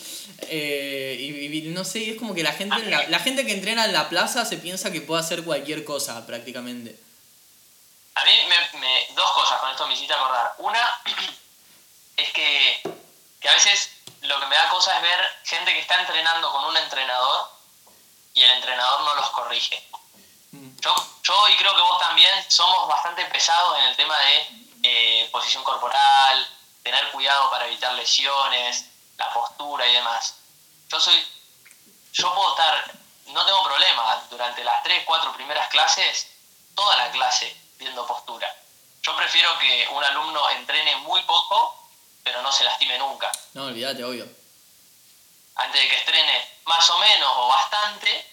Eh, 0.48 1.16
y, 1.20 1.58
y 1.58 1.62
no 1.70 1.84
sé, 1.84 2.10
es 2.12 2.18
como 2.18 2.34
que 2.34 2.42
la 2.42 2.52
gente, 2.52 2.76
en 2.76 2.90
la, 2.90 3.06
la 3.08 3.18
gente 3.20 3.44
que 3.46 3.52
entrena 3.52 3.84
en 3.84 3.92
la 3.92 4.08
plaza 4.08 4.44
se 4.44 4.56
piensa 4.56 4.90
que 4.90 5.00
puede 5.00 5.20
hacer 5.20 5.44
cualquier 5.44 5.84
cosa 5.84 6.26
prácticamente. 6.26 6.98
A 8.16 8.24
mí 8.24 8.30
me, 8.48 8.78
me- 8.80 9.06
dos 9.14 9.30
cosas 9.32 9.60
con 9.60 9.70
esto 9.70 9.86
me 9.86 9.94
hiciste 9.94 10.14
acordar. 10.14 10.52
Una 10.58 10.80
es 12.16 12.32
que, 12.32 12.80
que 13.40 13.48
a 13.48 13.54
veces 13.54 13.90
lo 14.22 14.40
que 14.40 14.46
me 14.46 14.56
da 14.56 14.68
cosa 14.70 14.96
es 14.96 15.02
ver 15.02 15.18
gente 15.44 15.72
que 15.72 15.80
está 15.80 16.00
entrenando 16.00 16.50
con 16.52 16.64
un 16.64 16.76
entrenador 16.76 17.50
y 18.34 18.42
el 18.42 18.50
entrenador 18.52 19.02
no 19.04 19.14
los 19.16 19.30
corrige. 19.30 19.82
Mm. 20.52 20.76
Yo, 20.80 20.94
yo 21.22 21.48
y 21.50 21.56
creo 21.56 21.74
que 21.74 21.82
vos 21.82 22.00
también 22.00 22.30
somos 22.48 22.88
bastante 22.88 23.24
pesados 23.26 23.78
en 23.78 23.84
el 23.86 23.96
tema 23.96 24.16
de 24.18 24.63
eh, 24.86 25.28
posición 25.32 25.64
corporal, 25.64 26.46
tener 26.82 27.10
cuidado 27.10 27.50
para 27.50 27.66
evitar 27.66 27.94
lesiones, 27.94 28.84
la 29.16 29.32
postura 29.32 29.86
y 29.86 29.94
demás. 29.94 30.34
Yo 30.90 31.00
soy, 31.00 31.14
yo 32.12 32.34
puedo 32.34 32.50
estar, 32.50 32.92
no 33.28 33.46
tengo 33.46 33.64
problema 33.64 34.22
durante 34.28 34.62
las 34.62 34.82
3, 34.82 35.04
4 35.06 35.32
primeras 35.32 35.68
clases, 35.68 36.28
toda 36.74 36.98
la 36.98 37.10
clase 37.10 37.56
viendo 37.78 38.06
postura. 38.06 38.54
Yo 39.02 39.16
prefiero 39.16 39.58
que 39.58 39.88
un 39.90 40.04
alumno 40.04 40.50
entrene 40.50 40.96
muy 40.96 41.22
poco, 41.22 41.88
pero 42.22 42.42
no 42.42 42.52
se 42.52 42.64
lastime 42.64 42.98
nunca. 42.98 43.32
No, 43.54 43.64
olvídate, 43.64 44.04
obvio. 44.04 44.28
Antes 45.56 45.80
de 45.80 45.88
que 45.88 45.96
estrene 45.96 46.46
más 46.66 46.90
o 46.90 46.98
menos 46.98 47.32
o 47.36 47.48
bastante, 47.48 48.30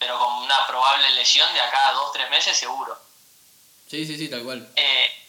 pero 0.00 0.18
con 0.18 0.32
una 0.34 0.66
probable 0.66 1.10
lesión 1.10 1.52
de 1.54 1.60
acá 1.60 1.90
a 1.90 1.92
2, 1.92 2.12
3 2.12 2.30
meses 2.30 2.56
seguro. 2.56 2.98
Sí, 3.88 4.04
sí, 4.04 4.18
sí, 4.18 4.28
tal 4.28 4.42
cual. 4.42 4.68
Eh, 4.74 5.25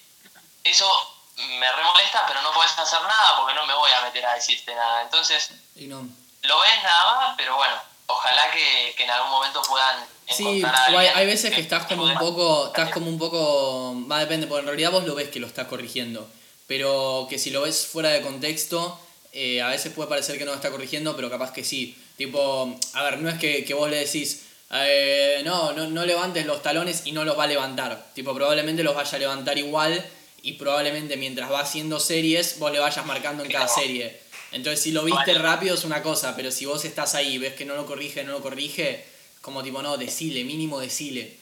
eso 0.69 0.89
me 1.37 1.71
remolesta, 1.71 2.25
pero 2.27 2.41
no 2.41 2.51
puedes 2.53 2.77
hacer 2.77 3.01
nada 3.01 3.37
porque 3.37 3.53
no 3.53 3.65
me 3.65 3.73
voy 3.75 3.91
a 3.91 4.01
meter 4.01 4.25
a 4.25 4.33
decirte 4.33 4.73
nada. 4.73 5.03
Entonces, 5.03 5.51
Y 5.75 5.85
no. 5.87 6.07
lo 6.43 6.59
ves 6.59 6.83
nada 6.83 7.15
más, 7.15 7.35
pero 7.37 7.55
bueno, 7.55 7.75
ojalá 8.07 8.51
que, 8.51 8.93
que 8.97 9.03
en 9.03 9.11
algún 9.11 9.31
momento 9.31 9.61
puedan 9.67 10.05
Sí, 10.29 10.61
a 10.63 10.85
hay, 10.87 11.07
hay 11.07 11.25
veces 11.25 11.53
que 11.53 11.61
estás 11.61 11.85
como 11.85 12.03
un 12.03 12.17
poco, 12.17 12.67
estás 12.67 12.91
como 12.91 13.07
un 13.07 13.17
poco, 13.17 13.95
va 14.11 14.19
depende, 14.19 14.45
porque 14.47 14.61
en 14.61 14.67
realidad 14.67 14.91
vos 14.91 15.05
lo 15.05 15.15
ves 15.15 15.29
que 15.29 15.39
lo 15.39 15.47
estás 15.47 15.67
corrigiendo, 15.67 16.29
pero 16.67 17.27
que 17.29 17.39
si 17.39 17.49
lo 17.49 17.61
ves 17.61 17.87
fuera 17.87 18.09
de 18.09 18.21
contexto, 18.21 18.99
eh, 19.31 19.61
a 19.61 19.69
veces 19.69 19.93
puede 19.93 20.09
parecer 20.09 20.37
que 20.37 20.43
no 20.43 20.51
lo 20.51 20.57
está 20.57 20.69
corrigiendo, 20.69 21.15
pero 21.15 21.29
capaz 21.29 21.53
que 21.53 21.63
sí. 21.63 21.97
Tipo, 22.17 22.75
a 22.93 23.03
ver, 23.03 23.19
no 23.19 23.29
es 23.29 23.39
que, 23.39 23.63
que 23.63 23.73
vos 23.73 23.89
le 23.89 23.97
decís, 23.97 24.47
eh, 24.71 25.41
no, 25.45 25.71
no, 25.71 25.87
no 25.87 26.05
levantes 26.05 26.45
los 26.45 26.61
talones 26.61 27.03
y 27.05 27.13
no 27.13 27.23
los 27.23 27.39
va 27.39 27.45
a 27.45 27.47
levantar. 27.47 28.07
Tipo, 28.13 28.33
probablemente 28.33 28.83
los 28.83 28.95
vaya 28.95 29.15
a 29.15 29.19
levantar 29.19 29.57
igual 29.57 30.03
y 30.41 30.53
probablemente 30.53 31.17
mientras 31.17 31.51
va 31.51 31.59
haciendo 31.61 31.99
series, 31.99 32.59
vos 32.59 32.71
le 32.71 32.79
vayas 32.79 33.05
marcando 33.05 33.43
en 33.43 33.51
cada 33.51 33.67
serie. 33.67 34.21
Entonces, 34.51 34.81
si 34.81 34.91
lo 34.91 35.03
viste 35.03 35.33
rápido 35.33 35.75
es 35.75 35.83
una 35.83 36.01
cosa, 36.01 36.35
pero 36.35 36.51
si 36.51 36.65
vos 36.65 36.85
estás 36.85 37.15
ahí 37.15 37.33
y 37.33 37.37
ves 37.37 37.53
que 37.55 37.65
no 37.65 37.75
lo 37.75 37.85
corrige, 37.85 38.23
no 38.23 38.31
lo 38.31 38.41
corrige, 38.41 39.05
como 39.41 39.61
tipo, 39.63 39.81
no, 39.81 39.97
decile, 39.97 40.43
mínimo 40.43 40.79
decile. 40.79 41.37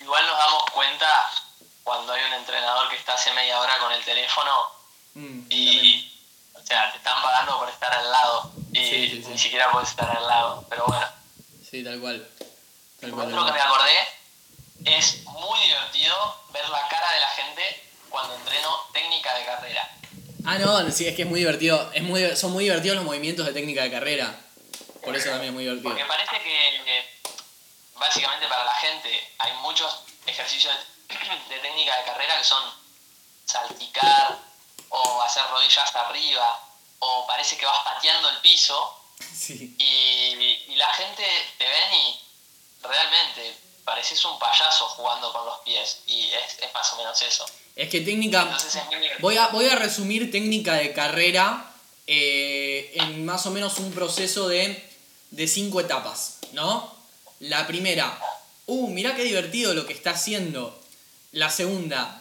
Igual 0.00 0.26
nos 0.26 0.38
damos 0.38 0.62
cuenta 0.72 1.06
cuando 1.84 2.12
hay 2.12 2.24
un 2.24 2.32
entrenador 2.34 2.88
que 2.88 2.96
está 2.96 3.14
hace 3.14 3.32
media 3.34 3.60
hora 3.60 3.78
con 3.78 3.92
el 3.92 4.04
teléfono 4.04 4.78
Mm, 5.14 5.46
y, 5.50 6.12
o 6.54 6.62
sea, 6.64 6.92
te 6.92 6.98
están 6.98 7.20
pagando 7.22 7.58
por 7.58 7.68
estar 7.68 7.92
al 7.92 8.10
lado 8.10 8.52
y 8.72 8.76
Sí, 8.76 9.08
sí, 9.10 9.22
sí. 9.22 9.28
ni 9.30 9.38
siquiera 9.38 9.70
puedes 9.72 9.88
estar 9.88 10.08
al 10.16 10.24
lado. 10.26 10.64
Pero 10.68 10.84
bueno, 10.86 11.06
Sí, 11.68 11.82
tal 11.82 12.00
cual. 12.00 12.28
Tal 13.00 13.10
cual, 13.10 13.26
Otro 13.26 13.44
tal 13.44 13.46
que 13.46 13.58
me 13.58 13.64
acordé 13.64 13.98
es 14.84 15.24
muy 15.24 15.58
divertido 15.60 16.14
ver 16.52 16.68
la 16.68 16.86
cara 16.88 17.12
de 17.12 17.20
la 17.20 17.28
gente 17.30 17.87
cuando 18.10 18.34
entreno 18.34 18.86
técnica 18.92 19.34
de 19.34 19.44
carrera. 19.44 19.90
Ah, 20.44 20.58
no, 20.58 20.90
sí, 20.90 21.06
es 21.06 21.14
que 21.14 21.22
es 21.22 21.28
muy 21.28 21.40
divertido. 21.40 21.90
Es 21.92 22.02
muy, 22.02 22.36
son 22.36 22.52
muy 22.52 22.64
divertidos 22.64 22.96
los 22.96 23.04
movimientos 23.04 23.44
de 23.46 23.52
técnica 23.52 23.82
de 23.82 23.90
carrera. 23.90 24.34
Por 25.02 25.14
eso 25.16 25.30
también 25.30 25.50
es 25.50 25.54
muy 25.54 25.64
divertido. 25.64 25.90
Porque 25.90 26.04
parece 26.06 26.42
que 26.42 27.18
básicamente 27.94 28.46
para 28.46 28.64
la 28.64 28.74
gente 28.74 29.34
hay 29.38 29.52
muchos 29.62 30.00
ejercicios 30.26 30.72
de, 31.08 31.54
de 31.54 31.60
técnica 31.60 31.96
de 31.98 32.04
carrera 32.04 32.38
que 32.38 32.44
son 32.44 32.62
salticar 33.44 34.38
o 34.90 35.22
hacer 35.22 35.42
rodillas 35.50 35.94
arriba 35.96 36.60
o 37.00 37.26
parece 37.26 37.56
que 37.56 37.66
vas 37.66 37.78
pateando 37.84 38.28
el 38.30 38.38
piso 38.38 38.94
Sí. 39.34 39.74
y, 39.78 40.72
y 40.72 40.76
la 40.76 40.92
gente 40.94 41.24
te 41.58 41.68
ven 41.68 41.94
y 41.94 42.20
realmente 42.82 43.56
pareces 43.84 44.22
un 44.24 44.38
payaso 44.38 44.88
jugando 44.90 45.32
con 45.32 45.44
los 45.46 45.58
pies 45.60 46.02
y 46.06 46.30
es, 46.32 46.58
es 46.60 46.74
más 46.74 46.92
o 46.92 46.96
menos 46.96 47.20
eso. 47.22 47.44
Es 47.78 47.88
que 47.88 48.00
técnica. 48.00 48.44
Divertido. 48.44 49.06
Voy 49.20 49.36
a, 49.36 49.48
voy 49.48 49.66
a 49.66 49.76
resumir 49.76 50.32
técnica 50.32 50.74
de 50.74 50.92
carrera 50.92 51.72
eh, 52.08 52.90
en 52.94 53.24
más 53.24 53.46
o 53.46 53.52
menos 53.52 53.78
un 53.78 53.92
proceso 53.92 54.48
de, 54.48 54.82
de 55.30 55.46
cinco 55.46 55.80
etapas, 55.80 56.38
¿no? 56.54 56.92
La 57.38 57.68
primera, 57.68 58.18
uh, 58.66 58.88
mirá 58.88 59.14
qué 59.14 59.22
divertido 59.22 59.74
lo 59.74 59.86
que 59.86 59.92
está 59.92 60.10
haciendo. 60.10 60.76
La 61.30 61.50
segunda, 61.50 62.20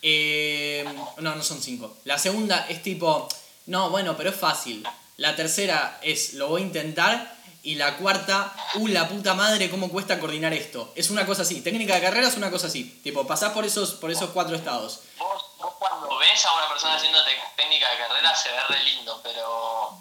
eh, 0.00 0.86
no, 1.18 1.34
no 1.34 1.42
son 1.42 1.60
cinco. 1.60 1.98
La 2.04 2.18
segunda 2.18 2.66
es 2.70 2.82
tipo, 2.82 3.28
no, 3.66 3.90
bueno, 3.90 4.16
pero 4.16 4.30
es 4.30 4.36
fácil. 4.36 4.82
La 5.18 5.36
tercera 5.36 6.00
es, 6.02 6.32
lo 6.32 6.48
voy 6.48 6.62
a 6.62 6.64
intentar. 6.64 7.36
Y 7.64 7.76
la 7.76 7.96
cuarta, 7.96 8.54
uh, 8.74 8.86
la 8.88 9.08
puta 9.08 9.32
madre, 9.32 9.70
cómo 9.70 9.88
cuesta 9.88 10.20
coordinar 10.20 10.52
esto. 10.52 10.92
Es 10.94 11.08
una 11.08 11.24
cosa 11.24 11.42
así. 11.42 11.62
Técnica 11.62 11.94
de 11.94 12.02
carrera 12.02 12.28
es 12.28 12.36
una 12.36 12.50
cosa 12.50 12.66
así. 12.66 13.00
Tipo, 13.02 13.26
pasás 13.26 13.52
por 13.52 13.64
esos, 13.64 13.92
por 13.92 14.10
esos 14.10 14.30
cuatro 14.30 14.54
estados. 14.54 15.00
Vos, 15.18 15.42
vos 15.58 15.72
cuando 15.78 16.14
ves 16.18 16.44
a 16.44 16.52
una 16.52 16.68
persona 16.68 16.94
haciendo 16.96 17.18
técnica 17.56 17.90
de 17.90 17.96
carrera 17.98 18.36
se 18.36 18.50
ve 18.52 18.60
re 18.68 18.82
lindo, 18.84 19.18
pero 19.22 19.96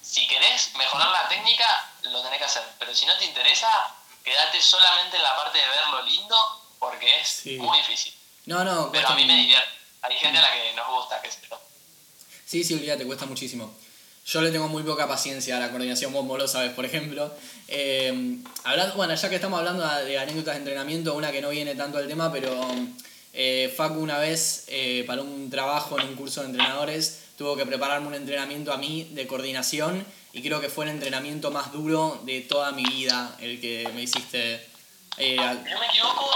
si 0.00 0.26
querés 0.26 0.74
mejorar 0.76 1.10
la 1.10 1.28
técnica, 1.28 1.92
lo 2.04 2.22
tenés 2.22 2.38
que 2.38 2.44
hacer. 2.46 2.62
Pero 2.78 2.94
si 2.94 3.04
no 3.04 3.14
te 3.18 3.26
interesa, 3.26 3.68
quédate 4.24 4.58
solamente 4.62 5.18
en 5.18 5.22
la 5.22 5.36
parte 5.36 5.58
de 5.58 5.68
ver 5.68 5.88
lo 5.90 6.02
lindo, 6.06 6.36
porque 6.78 7.20
es 7.20 7.28
Sí. 7.28 7.58
muy 7.58 7.76
difícil. 7.78 8.14
No, 8.46 8.64
no, 8.64 8.90
Pero 8.90 9.08
a 9.08 9.14
mí 9.14 9.26
me 9.26 9.34
divierte. 9.36 9.68
Hay 10.00 10.16
gente 10.16 10.38
a 10.38 10.42
la 10.42 10.52
que 10.54 10.72
nos 10.72 10.88
gusta, 10.88 11.20
qué 11.20 11.30
sé 11.30 11.40
yo. 11.50 11.60
Sí, 12.46 12.64
sí, 12.64 12.72
olvídate, 12.72 13.04
cuesta 13.04 13.26
muchísimo. 13.26 13.74
Yo 14.30 14.42
le 14.42 14.50
tengo 14.50 14.68
muy 14.68 14.82
poca 14.82 15.08
paciencia 15.08 15.56
a 15.56 15.60
la 15.60 15.70
coordinación, 15.70 16.12
vos, 16.12 16.26
vos 16.26 16.38
lo 16.38 16.46
sabes, 16.46 16.72
por 16.72 16.84
ejemplo. 16.84 17.32
Eh, 17.66 18.36
hablando, 18.64 18.94
bueno, 18.96 19.14
ya 19.14 19.28
que 19.30 19.36
estamos 19.36 19.58
hablando 19.58 19.86
de 20.04 20.18
anécdotas 20.18 20.54
de 20.54 20.58
entrenamiento, 20.58 21.14
una 21.14 21.32
que 21.32 21.40
no 21.40 21.48
viene 21.48 21.74
tanto 21.74 21.96
al 21.96 22.06
tema, 22.08 22.30
pero 22.30 22.60
eh, 23.32 23.72
Facu 23.74 23.98
una 24.00 24.18
vez, 24.18 24.64
eh, 24.68 25.04
para 25.06 25.22
un 25.22 25.48
trabajo 25.48 25.98
en 25.98 26.08
un 26.08 26.14
curso 26.14 26.42
de 26.42 26.48
entrenadores, 26.48 27.20
tuvo 27.38 27.56
que 27.56 27.64
prepararme 27.64 28.06
un 28.08 28.14
entrenamiento 28.14 28.70
a 28.70 28.76
mí 28.76 29.08
de 29.12 29.26
coordinación 29.26 30.04
y 30.34 30.42
creo 30.42 30.60
que 30.60 30.68
fue 30.68 30.84
el 30.84 30.90
entrenamiento 30.90 31.50
más 31.50 31.72
duro 31.72 32.20
de 32.26 32.42
toda 32.42 32.72
mi 32.72 32.84
vida, 32.84 33.34
el 33.40 33.58
que 33.62 33.88
me 33.94 34.02
hiciste... 34.02 34.60
eh, 35.16 35.38
al- 35.38 35.64
Si 35.64 35.70
no 35.70 35.80
me 35.80 35.86
equivoco, 35.86 36.30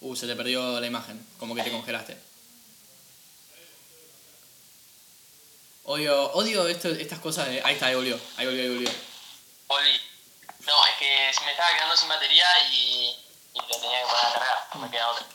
uh, 0.00 0.16
se 0.16 0.26
te 0.26 0.34
perdió 0.34 0.80
la 0.80 0.86
imagen, 0.88 1.24
como 1.38 1.54
que 1.54 1.62
te 1.62 1.70
congelaste. 1.70 2.27
Odio, 5.88 6.30
odio 6.32 6.68
esto- 6.68 6.90
estas 6.90 7.18
cosas 7.18 7.48
de... 7.48 7.62
Ahí 7.64 7.72
está, 7.74 7.86
ahí 7.86 7.94
volvió, 7.94 8.20
ahí 8.36 8.44
volvió, 8.44 8.62
ahí 8.62 8.68
volvió. 8.68 8.90
Oli. 9.68 10.00
No, 10.66 10.86
es 10.86 10.94
que 10.98 11.30
se 11.32 11.44
me 11.46 11.52
estaba 11.52 11.70
quedando 11.74 11.96
sin 11.96 12.08
batería 12.10 12.44
y, 12.70 13.16
y 13.54 13.58
lo 13.58 13.76
tenía 13.80 14.00
que 14.02 14.06
poner 14.06 14.26
a 14.26 14.32
cargar, 14.34 14.58
no 14.74 14.80
me 14.80 14.90
queda 14.90 15.08
otra. 15.10 15.26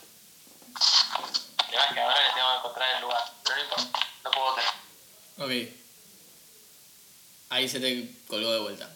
Además 1.68 1.94
que 1.94 2.00
ahora 2.02 2.28
le 2.28 2.34
tengo 2.36 2.50
que 2.52 2.58
encontrar 2.58 2.96
el 2.96 3.02
lugar, 3.02 3.24
pero 3.44 3.56
no 3.56 3.62
importa, 3.64 4.00
lo 4.26 4.32
puedo 4.32 4.56
tener. 4.56 4.74
Ok. 5.40 5.74
Ahí 7.50 7.68
se 7.68 7.80
te 7.80 8.12
colgó 8.28 8.52
de 8.54 8.60
vuelta. 8.60 8.90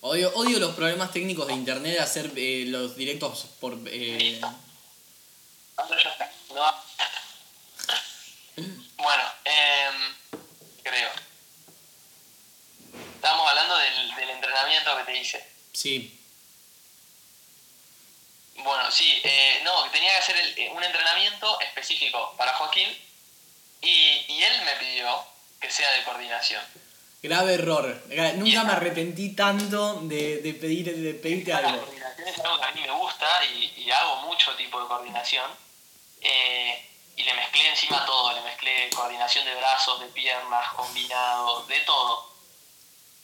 Odio, 0.00 0.32
odio 0.34 0.58
los 0.58 0.74
problemas 0.74 1.12
técnicos 1.12 1.46
de 1.46 1.52
internet 1.52 1.92
de 1.94 2.00
hacer 2.00 2.32
eh, 2.36 2.64
los 2.66 2.96
directos 2.96 3.46
por... 3.60 3.74
eh. 3.86 4.40
No. 4.40 4.58
Bueno, 8.96 9.22
em, 9.44 10.14
creo. 10.88 11.10
Estábamos 13.16 13.48
hablando 13.48 13.76
del, 13.78 14.14
del 14.16 14.30
entrenamiento 14.30 14.96
que 14.98 15.04
te 15.04 15.18
hice. 15.18 15.46
sí, 15.72 16.14
Bueno, 18.56 18.90
sí, 18.90 19.20
eh, 19.22 19.60
no, 19.64 19.88
tenía 19.90 20.10
que 20.10 20.16
hacer 20.18 20.36
el- 20.36 20.58
eh, 20.58 20.70
un 20.74 20.82
entrenamiento 20.82 21.60
específico 21.60 22.34
para 22.36 22.54
Joaquín 22.54 22.88
y, 23.80 24.24
y 24.28 24.42
él 24.42 24.62
me 24.64 24.72
pidió 24.76 25.24
que 25.60 25.70
sea 25.70 25.90
de 25.92 26.02
coordinación. 26.04 26.62
grave 27.22 27.54
error. 27.54 28.02
Nunca 28.36 28.64
me 28.64 28.72
arrepentí 28.72 29.34
tanto 29.34 30.00
de, 30.02 30.38
de, 30.38 30.54
pedir, 30.54 30.92
de 30.96 31.14
pedirte 31.14 31.52
La 31.52 31.58
algo. 31.58 31.78
coordinación 31.84 32.28
es 32.28 32.38
algo 32.40 32.58
que 32.58 32.64
a 32.64 32.70
mí 32.72 32.80
me 32.80 32.90
gusta 32.90 33.44
y, 33.44 33.74
y 33.76 33.90
hago 33.92 34.22
mucho 34.22 34.54
tipo 34.56 34.80
de 34.80 34.88
coordinación. 34.88 35.50
Eh, 36.20 36.87
y 37.18 37.22
le 37.24 37.34
mezclé 37.34 37.68
encima 37.68 38.06
todo, 38.06 38.32
le 38.32 38.40
mezclé 38.42 38.88
coordinación 38.94 39.44
de 39.44 39.54
brazos, 39.56 39.98
de 40.00 40.06
piernas, 40.06 40.72
combinado, 40.74 41.66
de 41.66 41.80
todo. 41.80 42.32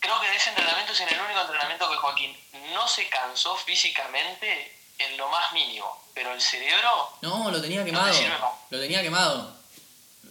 Creo 0.01 0.21
que 0.21 0.29
de 0.29 0.37
ese 0.37 0.51
entrenamiento 0.51 0.93
es 0.93 1.01
en 1.01 1.09
el 1.11 1.21
único 1.21 1.41
entrenamiento 1.41 1.89
que 1.91 1.97
Joaquín 1.97 2.37
no 2.73 2.87
se 2.89 3.09
cansó 3.09 3.57
físicamente 3.57 4.77
en 4.99 5.17
lo 5.17 5.29
más 5.29 5.53
mínimo, 5.53 6.03
pero 6.13 6.33
el 6.33 6.41
cerebro 6.41 7.09
No, 7.23 7.51
lo 7.51 7.61
tenía 7.63 7.85
quemado. 7.85 8.13
sirve. 8.13 8.35
Lo 8.71 8.81
tenía 8.81 9.01
quemado. 9.03 9.57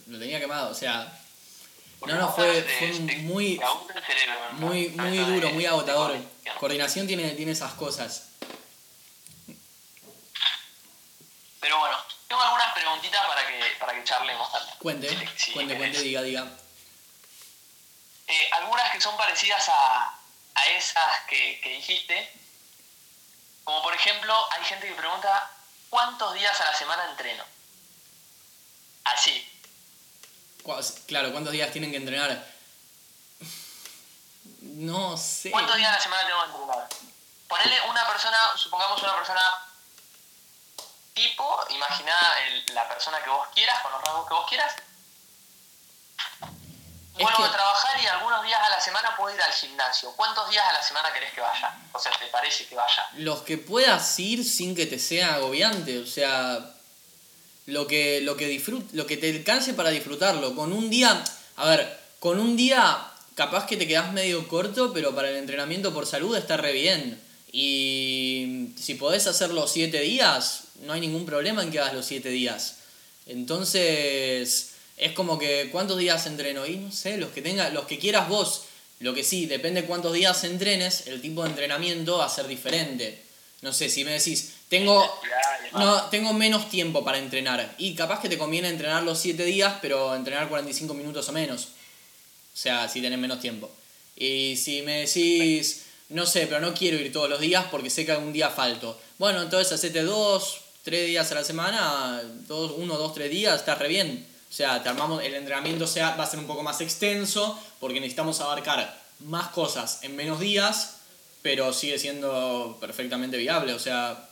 Lo 0.08 0.20
tenía 0.20 0.40
quemado, 0.40 0.70
o 0.72 0.76
sea... 0.76 1.20
Porque 2.00 2.16
No, 2.16 2.22
no, 2.22 2.34
fue, 2.34 2.62
te- 2.62 2.78
fue 2.80 2.88
te- 3.08 3.16
muy, 3.20 3.56
cerebro, 4.06 4.40
muy, 4.54 4.90
muy 4.90 5.18
de- 5.18 5.26
duro, 5.26 5.50
muy 5.52 5.64
de 5.64 5.70
agotador. 5.70 6.08
coordinación. 6.12 6.58
Coordinación 6.60 7.08
tiene, 7.08 7.30
tiene 7.32 7.54
esas 7.54 7.74
cosas. 7.76 8.28
Pero 11.62 11.80
bueno, 11.80 11.98
tengo 12.34 12.46
algunas 12.46 12.74
preguntitas 12.74 13.26
para 13.28 13.46
que, 13.46 13.76
para 13.80 13.94
que 13.94 14.04
charlemos 14.04 14.52
también. 14.52 14.76
Cuente, 14.80 15.08
cuente, 15.54 15.78
cuente, 15.78 16.02
diga, 16.02 16.22
diga. 16.24 16.48
Eh, 18.26 18.50
algunas 18.54 18.92
que 18.92 19.00
son 19.00 19.16
parecidas 19.18 19.70
a, 19.70 20.20
a 20.56 20.68
esas 20.70 21.20
que, 21.28 21.60
que 21.62 21.70
dijiste. 21.70 22.40
Como 23.64 23.84
por 23.84 23.94
ejemplo, 23.94 24.36
hay 24.52 24.66
gente 24.66 24.88
que 24.88 24.96
pregunta, 24.96 25.52
¿cuántos 25.92 26.34
días 26.34 26.60
a 26.60 26.66
la 26.66 26.76
semana 26.76 27.06
entreno? 27.12 27.44
Así. 29.04 29.50
Claro, 31.06 31.32
¿cuántos 31.32 31.54
días 31.54 31.72
tienen 31.72 31.92
que 31.92 31.98
entrenar? 31.98 32.46
No 34.62 35.18
sé. 35.18 35.52
¿Cuántos 35.52 35.76
días 35.76 35.90
a 35.90 35.98
la 35.98 36.02
semana 36.02 36.26
tengo 36.26 36.40
que 36.40 36.50
entrenar? 36.50 36.90
Ponele 37.48 37.82
una 37.90 38.08
persona, 38.08 38.38
supongamos 38.58 39.02
una 39.04 39.16
persona 39.18 39.42
tipo, 41.14 41.46
imagina 41.70 42.14
la 42.74 42.88
persona 42.88 43.22
que 43.24 43.30
vos 43.30 43.48
quieras, 43.54 43.82
con 43.82 43.92
los 43.92 44.02
rasgos 44.02 44.28
que 44.28 44.34
vos 44.34 44.50
quieras. 44.50 44.74
Vuelvo 47.14 47.38
que- 47.38 47.44
a 47.44 47.52
trabajar 47.52 48.02
y 48.02 48.08
algunos 48.08 48.44
días 48.44 48.60
a 48.60 48.70
la 48.70 48.80
semana 48.82 49.16
puedo 49.16 49.36
ir 49.36 49.42
al 49.42 49.54
gimnasio. 49.54 50.12
¿Cuántos 50.16 50.50
días 50.50 50.66
a 50.68 50.74
la 50.74 50.82
semana 50.82 51.14
querés 51.14 51.32
que 51.34 51.42
vaya? 51.42 51.78
O 51.92 52.00
sea, 52.00 52.12
¿te 52.20 52.26
parece 52.28 52.66
que 52.66 52.76
vaya? 52.76 53.08
Los 53.18 53.44
que 53.44 53.58
puedas 53.60 54.18
ir 54.20 54.44
sin 54.44 54.76
que 54.76 54.88
te 54.88 54.98
sea 54.98 55.36
agobiante, 55.36 56.00
o 56.00 56.08
sea, 56.08 56.60
lo 57.68 57.86
que, 57.86 58.22
lo 58.22 58.36
que 58.36 58.48
disfrut, 58.48 58.92
lo 58.94 59.06
que 59.06 59.18
te 59.18 59.30
alcance 59.30 59.76
para 59.76 59.92
disfrutarlo. 59.92 60.56
Con 60.56 60.74
un 60.74 60.90
día, 60.90 61.24
a 61.58 61.66
ver, 61.66 62.00
con 62.20 62.40
un 62.40 62.58
día 62.58 63.06
capaz 63.36 63.68
que 63.68 63.78
te 63.78 63.88
quedas 63.88 64.12
medio 64.12 64.48
corto, 64.48 64.92
pero 64.92 65.14
para 65.14 65.30
el 65.30 65.36
entrenamiento 65.36 65.94
por 65.94 66.08
salud 66.08 66.36
está 66.36 66.58
re 66.58 66.72
bien. 66.72 67.22
Y 67.54 68.72
si 68.82 68.96
podés 68.96 69.28
hacerlo 69.28 69.68
siete 69.68 70.02
días, 70.02 70.64
no 70.82 70.92
hay 70.92 71.00
ningún 71.00 71.26
problema 71.26 71.62
en 71.64 71.72
que 71.72 71.80
hagas 71.80 71.94
los 71.94 72.06
siete 72.06 72.30
días. 72.30 72.78
Entonces, 73.28 74.72
Es 74.98 75.14
como 75.14 75.40
que, 75.40 75.70
¿cuántos 75.72 75.98
días 75.98 76.26
entreno? 76.28 76.66
Y 76.66 76.78
no 76.78 76.92
sé, 76.92 77.18
los 77.18 77.32
que 77.32 77.42
tenga, 77.42 77.70
los 77.70 77.86
que 77.86 77.98
quieras 77.98 78.30
vos. 78.30 78.64
Lo 79.00 79.14
que 79.14 79.24
sí, 79.24 79.48
depende 79.48 79.82
de 79.82 79.88
cuántos 79.88 80.14
días 80.14 80.44
entrenes, 80.44 81.08
el 81.08 81.20
tipo 81.22 81.44
de 81.44 81.50
entrenamiento 81.50 82.20
va 82.20 82.26
a 82.26 82.30
ser 82.30 82.48
diferente. 82.48 83.22
No 83.62 83.74
sé, 83.74 83.90
si 83.90 84.06
me 84.06 84.12
decís, 84.12 84.54
tengo, 84.70 85.04
no, 85.74 86.04
tengo 86.10 86.34
menos 86.34 86.70
tiempo 86.70 87.04
para 87.04 87.18
entrenar. 87.18 87.76
Y 87.78 87.96
capaz 87.96 88.22
que 88.22 88.30
te 88.30 88.38
conviene 88.38 88.70
entrenar 88.70 89.04
los 89.04 89.20
7 89.20 89.44
días, 89.46 89.76
pero 89.82 90.16
entrenar 90.16 90.48
45 90.48 90.94
minutos 90.94 91.28
o 91.28 91.32
menos. 91.32 91.64
O 92.54 92.58
sea, 92.58 92.88
si 92.88 93.02
tenés 93.02 93.20
menos 93.20 93.40
tiempo. 93.40 93.72
Y 94.16 94.56
si 94.58 94.84
me 94.84 95.06
decís, 95.06 95.83
no 96.14 96.26
sé, 96.26 96.48
pero 96.48 96.60
no 96.60 96.74
quiero 96.74 96.98
ir 96.98 97.12
todos 97.12 97.30
los 97.30 97.40
días 97.40 97.66
porque 97.72 97.90
sé 97.90 98.06
que 98.06 98.12
algún 98.12 98.34
día 98.34 98.50
falto. 98.50 99.00
Bueno, 99.18 99.42
entonces 99.42 99.74
hacete 99.74 100.04
dos, 100.04 100.62
tres 100.84 101.08
días 101.08 101.32
a 101.32 101.36
la 101.36 101.44
semana, 101.44 102.22
dos, 102.48 102.74
uno, 102.78 102.98
dos, 102.98 103.14
tres 103.14 103.32
días, 103.32 103.60
está 103.60 103.76
re 103.76 103.88
bien. 103.88 104.28
O 104.50 104.54
sea, 104.54 104.84
te 104.84 104.90
armamos, 104.90 105.24
el 105.24 105.34
entrenamiento 105.34 105.88
sea, 105.88 106.16
va 106.16 106.26
a 106.26 106.28
ser 106.28 106.40
un 106.40 106.46
poco 106.46 106.62
más 106.62 106.80
extenso 106.82 107.60
porque 107.80 108.00
necesitamos 108.00 108.40
abarcar 108.40 109.02
más 109.22 109.48
cosas 109.50 110.04
en 110.04 110.16
menos 110.16 110.40
días, 110.40 110.98
pero 111.42 111.74
sigue 111.74 111.98
siendo 111.98 112.78
perfectamente 112.80 113.38
viable. 113.38 113.74
O 113.74 113.80
sea, 113.80 114.30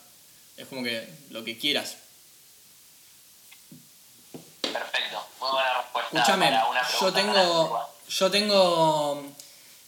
es 0.58 0.68
como 0.68 0.84
que 0.84 1.10
lo 1.32 1.44
que 1.44 1.58
quieras. 1.58 1.96
Perfecto, 4.62 5.26
muy 5.40 5.50
buena 5.50 5.74
respuesta. 5.82 6.20
Escúchame, 6.20 6.60
yo 7.00 7.14
tengo, 7.14 7.90
yo 8.08 8.32
tengo, 8.32 9.24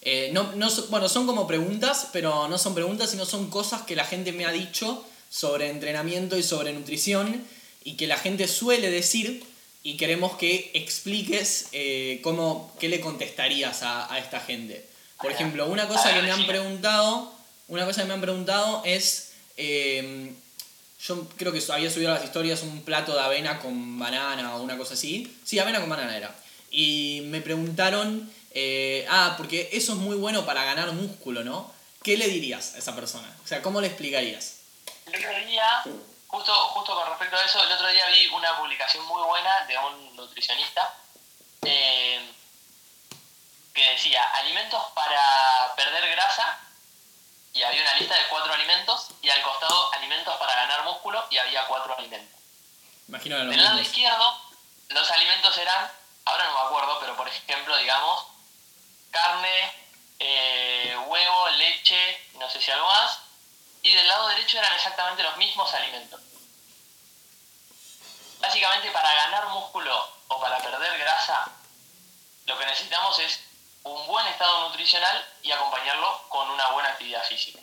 eh, 0.05 0.31
no, 0.33 0.51
no, 0.55 0.69
bueno, 0.89 1.07
son 1.07 1.25
como 1.25 1.47
preguntas, 1.47 2.09
pero 2.11 2.49
no 2.49 2.57
son 2.57 2.75
preguntas, 2.75 3.09
sino 3.09 3.25
son 3.25 3.49
cosas 3.49 3.83
que 3.83 3.95
la 3.95 4.03
gente 4.03 4.33
me 4.33 4.45
ha 4.45 4.51
dicho 4.51 5.05
sobre 5.29 5.69
entrenamiento 5.69 6.37
y 6.37 6.43
sobre 6.43 6.73
nutrición 6.73 7.41
y 7.85 7.95
que 7.95 8.05
la 8.05 8.17
gente 8.17 8.49
suele 8.49 8.91
decir 8.91 9.45
y 9.81 9.95
queremos 9.95 10.37
que 10.37 10.71
expliques 10.73 11.67
eh, 11.71 12.19
cómo, 12.21 12.75
qué 12.79 12.89
le 12.89 12.99
contestarías 12.99 13.81
a, 13.83 14.17
esta 14.19 14.41
gente. 14.41 14.85
Por 15.21 15.31
ejemplo, 15.31 15.67
una 15.67 15.87
cosa 15.87 16.13
que 16.13 16.21
me 16.21 16.31
han 16.31 16.45
preguntado, 16.47 17.33
una 17.69 17.85
cosa 17.85 18.01
que 18.01 18.07
me 18.07 18.13
han 18.13 18.21
preguntado 18.21 18.81
es, 18.85 19.31
em, 19.55 20.35
yo 21.05 21.27
creo 21.37 21.53
que 21.53 21.61
había 21.71 21.89
subido 21.89 22.11
a 22.11 22.15
las 22.15 22.25
historias 22.25 22.61
un 22.61 22.81
plato 22.83 23.13
de 23.13 23.21
avena 23.21 23.59
con 23.59 23.97
banana 23.97 24.57
o 24.57 24.63
una 24.63 24.77
cosa 24.77 24.95
así. 24.95 25.33
Sí, 25.45 25.59
avena 25.59 25.79
con 25.79 25.89
banana 25.89 26.17
era. 26.17 26.35
Y 26.71 27.21
me 27.25 27.41
preguntaron, 27.41 28.29
eh, 28.53 29.05
ah, 29.09 29.35
porque 29.37 29.69
eso 29.73 29.93
es 29.93 29.97
muy 29.97 30.15
bueno 30.15 30.45
para 30.45 30.63
ganar 30.63 30.91
músculo, 30.91 31.43
¿no? 31.43 31.73
¿Qué 32.03 32.17
le 32.17 32.27
dirías 32.27 32.75
a 32.75 32.77
esa 32.79 32.95
persona? 32.95 33.27
O 33.43 33.47
sea, 33.47 33.61
¿cómo 33.61 33.81
le 33.81 33.87
explicarías? 33.87 34.59
Justo, 36.27 36.53
justo 36.53 36.95
con 36.95 37.07
respecto 37.09 37.37
a 37.37 37.45
eso, 37.45 37.63
el 37.63 37.71
otro 37.71 37.87
día 37.87 38.05
vi 38.07 38.27
una 38.27 38.57
publicación 38.57 39.05
muy 39.05 39.21
buena 39.23 39.65
de 39.67 39.77
un 39.77 40.15
nutricionista 40.15 40.93
eh, 41.61 42.19
que 43.73 43.89
decía 43.91 44.23
alimentos 44.35 44.83
para 44.95 45.73
perder 45.75 46.09
grasa 46.11 46.59
y 47.53 47.61
había 47.61 47.81
una 47.81 47.93
lista 47.95 48.15
de 48.15 48.27
cuatro 48.29 48.53
alimentos 48.53 49.09
y 49.21 49.29
al 49.29 49.41
costado 49.43 49.93
alimentos 49.93 50.35
para 50.37 50.55
ganar 50.55 50.83
músculo 50.85 51.23
y 51.29 51.37
había 51.37 51.65
cuatro 51.67 51.95
alimentos. 51.97 52.39
Imagino 53.07 53.37
Del 53.37 53.63
lado 53.63 53.79
izquierdo 53.79 54.41
los 54.89 55.11
alimentos 55.11 55.57
eran, 55.57 55.91
ahora 56.25 56.45
no 56.45 56.53
me 56.53 56.59
acuerdo, 56.67 56.99
pero 56.99 57.15
por 57.15 57.27
ejemplo, 57.27 57.77
digamos, 57.77 58.32
carne, 59.13 59.71
eh, 60.19 60.97
huevo, 61.05 61.49
leche, 61.51 62.27
no 62.33 62.49
sé 62.49 62.61
si 62.61 62.71
algo 62.71 62.87
más, 62.87 63.19
y 63.83 63.93
del 63.93 64.07
lado 64.07 64.27
derecho 64.29 64.57
eran 64.57 64.73
exactamente 64.73 65.23
los 65.23 65.37
mismos 65.37 65.73
alimentos. 65.73 66.19
Básicamente 68.39 68.91
para 68.91 69.13
ganar 69.13 69.47
músculo 69.49 70.17
o 70.27 70.41
para 70.41 70.57
perder 70.57 70.97
grasa, 70.97 71.49
lo 72.45 72.57
que 72.57 72.65
necesitamos 72.65 73.17
es 73.19 73.39
un 73.83 74.07
buen 74.07 74.25
estado 74.27 74.67
nutricional 74.67 75.25
y 75.41 75.51
acompañarlo 75.51 76.27
con 76.29 76.49
una 76.49 76.69
buena 76.71 76.89
actividad 76.89 77.23
física. 77.23 77.59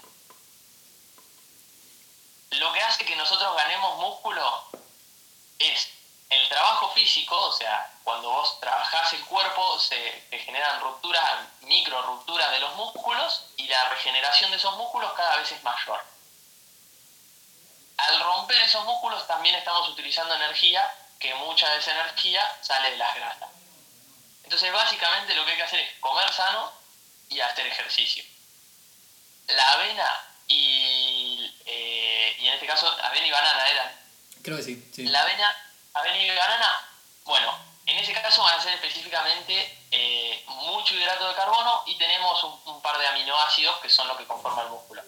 Lo 2.50 2.72
que 2.72 2.80
hace 2.80 3.04
que 3.04 3.16
nosotros 3.16 3.54
ganemos 3.56 3.98
músculo 3.98 4.70
es 5.58 5.88
el 6.30 6.48
trabajo 6.48 6.92
físico, 6.92 7.36
o 7.36 7.52
sea, 7.52 7.90
cuando 8.10 8.28
vos 8.28 8.58
trabajás 8.58 9.12
el 9.12 9.24
cuerpo 9.24 9.78
se 9.78 9.96
generan 10.44 10.80
rupturas, 10.80 11.22
micro 11.60 12.02
rupturas 12.02 12.50
de 12.50 12.58
los 12.58 12.74
músculos 12.74 13.44
y 13.56 13.68
la 13.68 13.88
regeneración 13.88 14.50
de 14.50 14.56
esos 14.56 14.76
músculos 14.76 15.12
cada 15.12 15.36
vez 15.36 15.52
es 15.52 15.62
mayor. 15.62 16.04
Al 17.98 18.20
romper 18.20 18.60
esos 18.62 18.84
músculos 18.84 19.24
también 19.28 19.54
estamos 19.54 19.88
utilizando 19.90 20.34
energía, 20.34 20.92
que 21.20 21.32
mucha 21.36 21.68
de 21.70 21.78
esa 21.78 21.92
energía 21.92 22.42
sale 22.62 22.90
de 22.90 22.96
las 22.96 23.14
grasas. 23.14 23.48
Entonces 24.42 24.72
básicamente 24.72 25.32
lo 25.34 25.44
que 25.44 25.52
hay 25.52 25.56
que 25.58 25.62
hacer 25.62 25.78
es 25.78 25.98
comer 26.00 26.32
sano 26.32 26.72
y 27.28 27.38
hacer 27.38 27.64
ejercicio. 27.68 28.24
La 29.46 29.70
avena 29.74 30.24
y, 30.48 31.62
eh, 31.64 32.36
y 32.40 32.48
en 32.48 32.54
este 32.54 32.66
caso 32.66 32.88
avena 33.04 33.26
y 33.26 33.30
banana 33.30 33.68
eran. 33.68 34.00
Creo 34.42 34.56
que 34.56 34.64
sí, 34.64 34.90
sí. 34.92 35.06
La 35.06 35.22
avena 35.22 35.56
avena 35.94 36.18
y 36.18 36.36
banana, 36.36 36.88
bueno, 37.24 37.69
en 37.90 37.98
ese 37.98 38.12
caso 38.12 38.42
van 38.42 38.58
a 38.58 38.62
ser 38.62 38.74
específicamente 38.74 39.78
eh, 39.90 40.44
mucho 40.46 40.94
hidrato 40.94 41.28
de 41.28 41.34
carbono 41.34 41.82
y 41.86 41.96
tenemos 41.96 42.42
un, 42.44 42.80
par 42.80 42.96
de 42.98 43.06
aminoácidos 43.08 43.78
que 43.78 43.90
son 43.90 44.06
lo 44.06 44.16
que 44.16 44.26
conforman 44.26 44.66
el 44.66 44.72
músculo. 44.72 45.02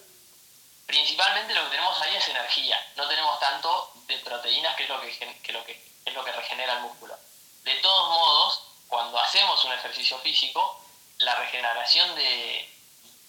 Principalmente 0.85 1.53
lo 1.53 1.63
que 1.63 1.69
tenemos 1.69 1.99
ahí 2.01 2.15
es 2.15 2.27
energía, 2.27 2.79
no 2.97 3.07
tenemos 3.07 3.39
tanto 3.39 3.91
de 4.05 4.17
proteínas 4.19 4.75
que 4.75 4.83
es 4.83 4.89
lo 4.89 4.99
que, 4.99 5.53
lo 5.53 5.63
que, 5.63 5.81
es 6.05 6.13
lo 6.13 6.25
que 6.25 6.31
regenera 6.33 6.73
el 6.73 6.81
músculo. 6.81 7.15
De 7.63 7.73
todos 7.75 8.09
modos, 8.09 8.63
cuando 8.89 9.17
hacemos 9.17 9.63
un 9.63 9.71
ejercicio 9.71 10.19
físico, 10.19 10.83
la 11.19 11.35
regeneración 11.35 12.13
de, 12.15 12.69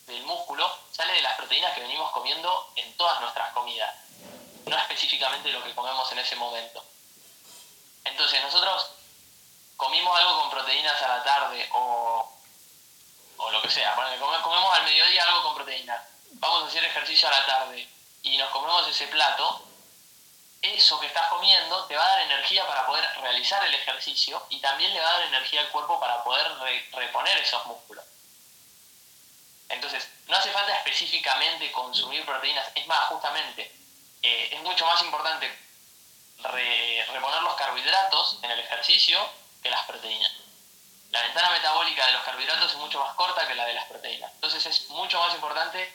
del 0.07 0.23
músculo 0.25 0.69
sale 0.91 1.13
de 1.13 1.23
las 1.23 1.37
proteínas 1.37 1.75
que 1.75 1.81
venimos 1.81 2.11
comiendo 2.11 2.73
en 2.75 2.97
todas 2.97 3.21
nuestras 3.21 3.53
comidas, 3.53 3.95
no 4.67 4.77
específicamente 4.77 5.53
lo 5.53 5.63
que 5.63 5.75
comemos 5.77 6.11
en 6.11 6.19
ese 6.19 6.35
momento. 6.35 6.85
Entonces 8.05 8.43
nosotros 8.43 8.94
comimos 9.77 10.19
algo 10.19 10.41
con 10.41 10.51
proteínas 10.51 11.01
a 11.03 11.09
la 11.09 11.25
tarde 11.25 11.69
o, 11.73 12.33
o 13.37 13.51
lo 13.51 13.63
que 13.63 13.71
sea, 13.71 13.95
comemos 13.95 14.75
al 14.79 14.85
mediodía 14.85 15.25
algo 15.25 15.43
con 15.43 15.55
proteínas, 15.57 16.01
vamos 16.35 16.65
a 16.65 16.67
hacer 16.67 16.85
ejercicio 16.85 17.29
a 17.29 17.33
la 17.33 17.47
tarde 17.47 17.89
y 18.23 18.37
nos 18.39 18.51
comemos 18.51 18.89
ese 18.89 19.07
plato, 19.09 19.63
eso 20.63 20.99
que 20.99 21.07
estás 21.07 21.29
comiendo 21.29 21.85
te 21.85 21.97
va 21.97 22.05
a 22.05 22.09
dar 22.09 22.21
energía 22.23 22.67
para 22.67 22.87
poder 22.87 23.05
realizar 23.21 23.65
el 23.67 23.75
ejercicio 23.75 24.47
y 24.49 24.61
también 24.61 24.93
le 24.95 25.01
va 25.01 25.09
a 25.09 25.13
dar 25.13 25.23
energía 25.27 25.61
al 25.61 25.69
cuerpo 25.69 26.01
para 26.01 26.25
poder 26.25 26.47
reponer 26.93 27.39
esos 27.39 27.67
músculos. 27.67 28.05
Entonces, 29.69 30.09
no 30.29 30.37
hace 30.37 30.53
falta 30.53 30.77
específicamente 30.77 31.71
consumir 31.73 32.25
proteínas, 32.25 32.67
es 32.75 32.87
más, 32.87 33.07
justamente, 33.09 33.71
eh, 34.23 34.49
es 34.53 34.63
mucho 34.63 34.87
más 34.87 35.03
importante 35.03 35.53
reponer 36.39 37.43
los 37.43 37.55
carbohidratos 37.55 38.39
en 38.43 38.51
el 38.51 38.61
ejercicio 38.61 39.19
que 39.65 39.71
las 39.71 39.85
proteínas. 39.87 40.31
La 41.11 41.23
ventana 41.23 41.51
metabólica 41.51 42.07
de 42.07 42.13
los 42.13 42.23
carbohidratos 42.23 42.73
es 42.73 42.77
mucho 42.77 43.01
más 43.01 43.15
corta 43.15 43.49
que 43.49 43.55
la 43.55 43.65
de 43.65 43.75
las 43.75 43.87
proteínas. 43.87 44.31
Entonces 44.35 44.65
es 44.67 44.89
mucho 44.91 45.19
más 45.19 45.35
importante 45.35 45.91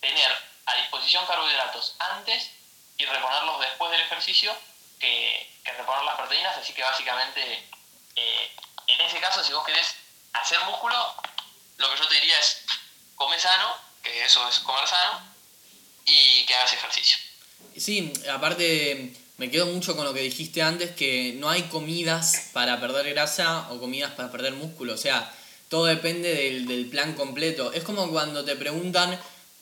tener 0.00 0.30
a 0.66 0.74
disposición 0.76 1.24
carbohidratos 1.26 1.96
antes 1.98 2.50
y 2.98 3.06
reponerlos 3.06 3.60
después 3.60 3.90
del 3.90 4.02
ejercicio 4.02 4.54
que, 5.00 5.50
reponer 5.64 6.04
las 6.04 6.16
proteínas. 6.16 6.56
Así 6.58 6.74
que 6.74 6.82
básicamente, 6.82 7.68
eh, 8.16 8.56
en 8.88 9.00
ese 9.00 9.20
caso, 9.20 9.42
si 9.42 9.52
vos 9.52 9.64
querés 9.64 9.94
hacer 10.34 10.58
músculo, 10.64 11.14
lo 11.78 11.90
que 11.90 11.98
yo 11.98 12.08
te 12.08 12.14
diría 12.16 12.38
es 12.38 12.64
come 13.14 13.38
sano, 13.38 13.74
que 14.02 14.24
eso 14.24 14.46
es 14.48 14.58
comer 14.60 14.86
sano, 14.86 15.22
y 16.04 16.44
que 16.46 16.54
hagas 16.54 16.72
ejercicio. 16.74 17.18
Sí, 17.76 18.12
aparte 18.28 19.14
me 19.38 19.50
quedo 19.50 19.66
mucho 19.66 19.96
con 19.96 20.04
lo 20.04 20.12
que 20.12 20.20
dijiste 20.20 20.62
antes, 20.62 20.90
que 20.90 21.34
no 21.38 21.48
hay 21.48 21.62
comidas 21.62 22.50
para 22.52 22.80
perder 22.80 23.08
grasa 23.10 23.70
o 23.70 23.80
comidas 23.80 24.12
para 24.12 24.30
perder 24.30 24.52
músculo. 24.52 24.94
O 24.94 24.98
sea, 24.98 25.32
todo 25.68 25.86
depende 25.86 26.34
del, 26.34 26.66
del 26.66 26.86
plan 26.86 27.14
completo. 27.14 27.72
Es 27.72 27.84
como 27.84 28.10
cuando 28.10 28.44
te 28.44 28.56
preguntan 28.56 29.18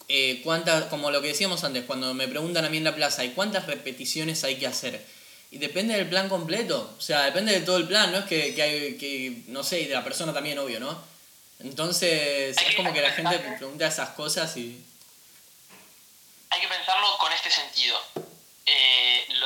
eh, 0.09 0.41
cuántas, 0.45 0.85
como 0.85 1.11
lo 1.11 1.21
que 1.21 1.29
decíamos 1.29 1.65
antes, 1.65 1.85
cuando 1.85 2.15
me 2.15 2.29
preguntan 2.29 2.65
a 2.65 2.69
mí 2.69 2.77
en 2.77 2.85
la 2.85 2.95
plaza, 2.95 3.25
¿y 3.25 3.31
cuántas 3.31 3.67
repeticiones 3.67 4.45
hay 4.45 4.57
que 4.57 4.67
hacer? 4.67 5.05
Y 5.51 5.59
depende 5.59 5.95
del 5.95 6.09
plan 6.09 6.29
completo, 6.29 6.95
o 6.97 7.01
sea, 7.01 7.25
depende 7.25 7.53
de 7.53 7.61
todo 7.61 7.77
el 7.77 7.87
plan, 7.87 8.13
no 8.13 8.19
es 8.19 8.25
que, 8.25 8.55
que 8.55 8.63
hay, 8.63 8.97
que, 8.97 9.43
no 9.49 9.65
sé, 9.65 9.81
y 9.81 9.87
de 9.87 9.95
la 9.95 10.05
persona 10.05 10.33
también, 10.33 10.59
obvio, 10.59 10.79
¿no? 10.81 11.03
Entonces, 11.59 12.57
es 12.57 12.77
como 12.77 12.93
que 12.93 13.01
la 13.01 13.11
gente 13.11 13.39
pregunta 13.39 13.87
esas 13.87 14.11
cosas 14.11 14.57
y... 14.57 14.85
Hay 16.51 16.61
que 16.61 16.69
pensarlo 16.69 17.07
con 17.19 17.33
este 17.33 17.51
sentido. 17.51 17.99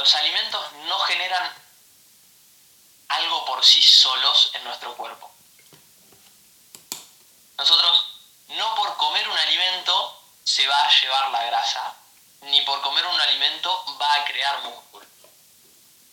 Los 0.01 0.15
alimentos 0.15 0.73
no 0.89 0.99
generan 1.01 1.55
algo 3.09 3.45
por 3.45 3.63
sí 3.63 3.83
solos 3.83 4.51
en 4.55 4.65
nuestro 4.65 4.97
cuerpo. 4.97 5.31
Nosotros, 7.59 8.07
no 8.49 8.75
por 8.77 8.97
comer 8.97 9.29
un 9.29 9.37
alimento, 9.37 10.23
se 10.43 10.67
va 10.67 10.87
a 10.87 11.01
llevar 11.03 11.31
la 11.31 11.45
grasa, 11.45 11.97
ni 12.41 12.63
por 12.63 12.81
comer 12.81 13.05
un 13.05 13.21
alimento 13.21 13.99
va 14.01 14.15
a 14.15 14.25
crear 14.25 14.63
músculo. 14.63 15.05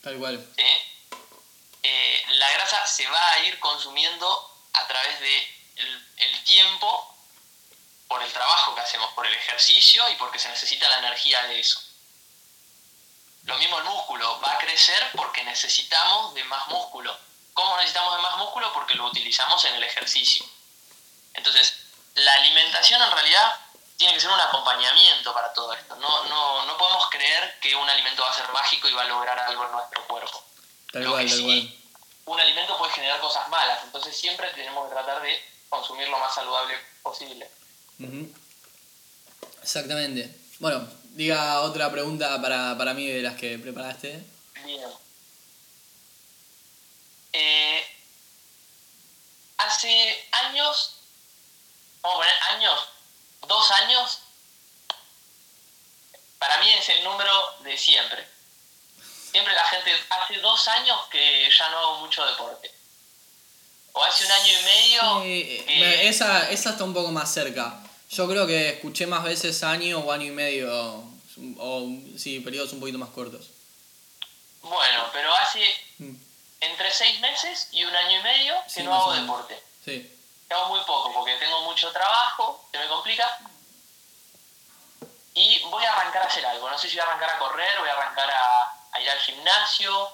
Tal 0.04 0.18
cual. 0.18 0.54
Eh, 0.58 2.26
la 2.32 2.52
grasa 2.52 2.86
se 2.88 3.08
va 3.08 3.32
a 3.32 3.40
ir 3.40 3.58
consumiendo 3.62 4.68
a 4.74 4.86
través 4.88 5.18
de 5.22 5.72
el, 5.78 6.44
tiempo 6.44 7.16
por 8.10 8.22
el 8.22 8.34
trabajo 8.34 8.76
que 8.76 8.82
hacemos, 8.82 9.14
por 9.14 9.26
el 9.26 9.34
ejercicio 9.34 10.10
y 10.10 10.16
porque 10.16 10.40
se 10.40 10.50
necesita 10.50 10.90
la 10.90 11.00
energía 11.00 11.42
de 11.44 11.62
eso. 11.62 11.87
Lo 13.48 13.58
mismo 13.58 13.80
el 13.80 13.86
músculo, 13.86 14.40
va 14.42 14.54
a 14.54 14.58
crecer 14.58 15.02
porque 15.16 15.44
necesitamos 15.44 16.34
de 16.34 16.44
más 16.44 16.68
músculo. 16.68 17.18
¿Cómo 17.54 17.78
necesitamos 17.78 18.18
de 18.18 18.22
más 18.22 18.38
músculo? 18.38 18.72
Porque 18.74 18.96
lo 18.96 19.08
utilizamos 19.08 19.64
en 19.66 19.76
el 19.76 19.84
ejercicio. 19.84 20.46
Entonces, 21.34 21.78
la 22.16 22.34
alimentación 22.34 23.02
en 23.02 23.12
realidad 23.12 23.56
tiene 23.96 24.14
que 24.14 24.20
ser 24.20 24.30
un 24.30 24.40
acompañamiento 24.40 25.34
para 25.34 25.54
todo 25.54 25.74
esto. 25.74 25.96
No, 25.96 26.26
no, 26.26 26.66
no 26.66 26.78
podemos 26.78 27.10
creer 27.10 27.58
que 27.62 27.74
un 27.74 27.90
alimento 27.90 28.22
va 28.22 28.32
a 28.32 28.36
ser 28.36 28.52
mágico 28.52 28.90
y 28.90 28.94
va 28.94 29.04
a 29.04 29.06
lograr 29.06 29.40
algo 29.40 29.66
en 29.66 29.72
nuestro 29.72 30.06
cuerpo. 30.08 30.44
Tal 30.92 31.08
cual, 31.08 31.30
tal 31.30 31.42
cual. 31.42 31.74
Un 32.26 32.40
alimento 32.42 32.78
puede 32.78 32.92
generar 32.92 33.22
cosas 33.22 33.48
malas, 33.48 33.82
entonces 33.86 34.16
siempre 34.16 34.50
tenemos 34.50 34.90
que 34.90 34.94
tratar 34.94 35.22
de 35.22 35.42
consumir 35.70 36.10
lo 36.10 36.20
más 36.20 36.36
saludable 36.36 36.78
posible. 37.02 37.50
Exactamente. 39.64 40.36
Bueno, 40.60 40.86
diga 41.18 41.62
otra 41.62 41.92
pregunta 41.92 42.40
para, 42.40 42.78
para 42.78 42.94
mí 42.94 43.08
de 43.08 43.24
las 43.24 43.36
que 43.36 43.58
preparaste. 43.58 44.24
Bien. 44.64 44.88
Eh, 47.34 47.84
hace 49.58 50.28
años, 50.32 50.94
vamos 52.02 52.18
a 52.18 52.20
poner 52.20 52.44
años, 52.56 52.80
dos 53.48 53.72
años, 53.72 54.20
para 56.38 56.60
mí 56.60 56.70
es 56.70 56.88
el 56.90 57.04
número 57.04 57.34
de 57.64 57.76
siempre. 57.76 58.28
Siempre 59.32 59.54
la 59.56 59.66
gente, 59.66 59.92
hace 60.10 60.38
dos 60.38 60.68
años 60.68 61.00
que 61.12 61.50
ya 61.50 61.70
no 61.70 61.80
hago 61.80 61.98
mucho 61.98 62.24
deporte. 62.28 62.72
O 63.94 64.04
hace 64.04 64.24
un 64.24 64.32
año 64.32 64.54
y 64.60 64.64
medio. 64.64 65.22
Sí, 65.24 65.66
esa, 66.08 66.52
esa 66.52 66.70
está 66.70 66.84
un 66.84 66.94
poco 66.94 67.12
más 67.12 67.34
cerca. 67.34 67.82
Yo 68.10 68.28
creo 68.30 68.46
que 68.46 68.70
escuché 68.70 69.08
más 69.08 69.24
veces 69.24 69.64
año 69.64 70.00
o 70.00 70.12
año 70.12 70.28
y 70.28 70.32
medio, 70.32 71.04
o 71.60 71.88
sí, 72.18 72.40
periodos 72.40 72.74
un 72.74 72.80
poquito 72.80 72.98
más 72.98 73.10
cortos. 73.10 73.50
Bueno, 74.62 75.10
pero 75.14 75.34
hace 75.36 75.64
mm. 76.00 76.16
entre 76.62 76.92
seis 76.92 77.20
meses 77.20 77.70
y 77.72 77.84
un 77.84 77.96
año 77.96 78.20
y 78.20 78.24
medio 78.24 78.56
que 78.74 78.84
no 78.84 78.94
hago 78.94 79.14
deporte. 79.14 79.62
Sí. 79.84 80.14
Hago 80.50 80.70
muy 80.70 80.80
poco 80.82 81.14
porque 81.14 81.36
tengo 81.38 81.62
mucho 81.64 81.92
trabajo, 81.92 82.68
se 82.72 82.80
me 82.80 82.88
complica. 82.88 83.40
Y 85.34 85.60
voy 85.70 85.84
a 85.84 85.94
arrancar 85.94 86.24
a 86.24 86.26
hacer 86.26 86.46
algo. 86.46 86.70
No 86.70 86.78
sé 86.78 86.90
si 86.90 86.96
voy 86.96 87.06
a 87.06 87.10
arrancar 87.10 87.30
a 87.30 87.40
correr, 87.40 87.80
voy 87.80 87.90
a 87.90 87.94
arrancar 87.94 88.30
a 88.32 89.02
ir 89.02 89.10
al 89.10 89.20
gimnasio. 89.20 90.10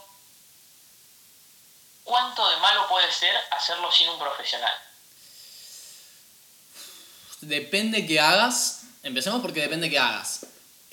¿Cuánto 2.03 2.49
de 2.49 2.57
malo 2.57 2.87
puede 2.89 3.11
ser 3.11 3.33
hacerlo 3.51 3.91
sin 3.91 4.09
un 4.09 4.19
profesional? 4.19 4.73
Depende 7.41 8.05
que 8.05 8.19
hagas. 8.19 8.83
Empecemos 9.03 9.41
porque 9.41 9.61
depende 9.61 9.89
que 9.89 9.99
hagas. 9.99 10.45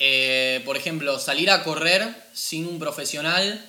Eh, 0.03 0.63
por 0.65 0.77
ejemplo, 0.77 1.19
salir 1.19 1.51
a 1.51 1.63
correr 1.63 2.11
sin 2.33 2.65
un 2.65 2.79
profesional 2.79 3.63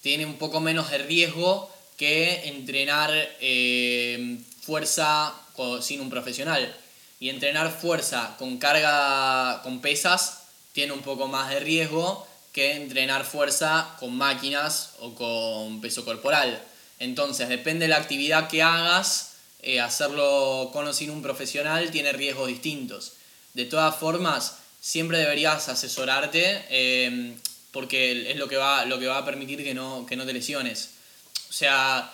tiene 0.00 0.26
un 0.26 0.34
poco 0.34 0.58
menos 0.58 0.90
de 0.90 0.98
riesgo 0.98 1.70
que 1.96 2.48
entrenar 2.48 3.12
eh, 3.40 4.40
fuerza 4.62 5.32
sin 5.80 6.00
un 6.00 6.10
profesional. 6.10 6.74
Y 7.20 7.28
entrenar 7.28 7.70
fuerza 7.70 8.34
con 8.36 8.58
carga 8.58 9.62
con 9.62 9.80
pesas 9.80 10.48
tiene 10.72 10.92
un 10.92 11.02
poco 11.02 11.28
más 11.28 11.50
de 11.50 11.60
riesgo 11.60 12.26
que 12.50 12.72
entrenar 12.72 13.24
fuerza 13.24 13.94
con 14.00 14.16
máquinas 14.16 14.94
o 14.98 15.14
con 15.14 15.80
peso 15.80 16.04
corporal. 16.04 16.60
Entonces, 16.98 17.48
depende 17.48 17.84
de 17.84 17.90
la 17.90 17.98
actividad 17.98 18.48
que 18.48 18.60
hagas, 18.60 19.34
eh, 19.62 19.80
hacerlo 19.80 20.70
con 20.72 20.88
o 20.88 20.92
sin 20.92 21.10
un 21.10 21.22
profesional 21.22 21.92
tiene 21.92 22.10
riesgos 22.12 22.48
distintos. 22.48 23.12
De 23.54 23.66
todas 23.66 23.94
formas, 23.94 24.56
siempre 24.86 25.18
deberías 25.18 25.68
asesorarte 25.68 26.64
eh, 26.70 27.34
porque 27.72 28.30
es 28.30 28.36
lo 28.36 28.46
que, 28.46 28.56
va, 28.56 28.84
lo 28.84 28.98
que 28.98 29.06
va 29.06 29.18
a 29.18 29.24
permitir 29.24 29.64
que 29.64 29.74
no, 29.74 30.06
que 30.06 30.16
no 30.16 30.24
te 30.24 30.32
lesiones. 30.32 30.90
O 31.50 31.52
sea, 31.52 32.10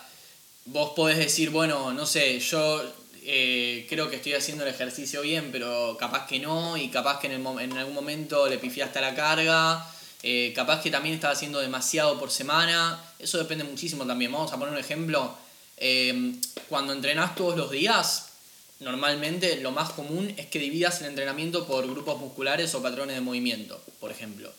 vos 0.67 0.93
podés 0.97 1.19
decir, 1.19 1.51
bueno, 1.51 1.93
no 1.93 2.07
sé, 2.07 2.41
yo 2.41 2.83
eh, 3.25 3.87
creo 3.89 4.09
que 4.09 4.17
estoy 4.17 4.35
haciendo 4.35 4.65
el 4.65 4.71
ejercicio 4.71 5.21
bien, 5.21 5.51
pero 5.53 5.97
capaz 5.99 6.27
que 6.27 6.39
no, 6.39 6.77
y 6.77 6.89
capaz 6.89 7.21
que 7.21 7.27
en, 7.27 7.47
en 7.47 7.73
algún 7.77 7.95
momento 7.95 8.49
le 8.49 8.59
pifiaste 8.59 9.01
la 9.01 9.15
carga, 9.15 9.87
capaz 10.55 10.83
que 10.83 10.91
también 10.91 11.17
estás 11.17 11.37
haciendo 11.37 11.61
demasiado 11.61 12.19
por 12.19 12.31
semana, 12.31 12.99
eso 13.19 13.39
depende 13.39 13.65
muchísimo 13.65 14.07
también. 14.07 14.33
Vamos 14.33 14.53
a 14.53 14.57
poner 14.57 14.73
un 14.73 14.81
ejemplo, 14.81 15.37
Em, 15.85 16.41
cuando 16.69 16.93
entrenás 16.93 17.35
todos 17.35 17.57
los 17.57 17.69
días, 17.73 18.32
normalmente 18.83 19.57
lo 19.57 19.71
más 19.71 19.91
común 19.91 20.33
es 20.37 20.47
que 20.47 20.59
dividas 20.59 21.01
el 21.01 21.09
entrenamiento 21.09 21.67
por 21.67 21.89
grupos 21.89 22.21
musculares 22.21 22.75
o 22.75 22.83
patrones 22.83 23.17
de 23.17 23.23
movimiento, 23.23 23.81
por 24.01 24.11
ejemplo. 24.11 24.53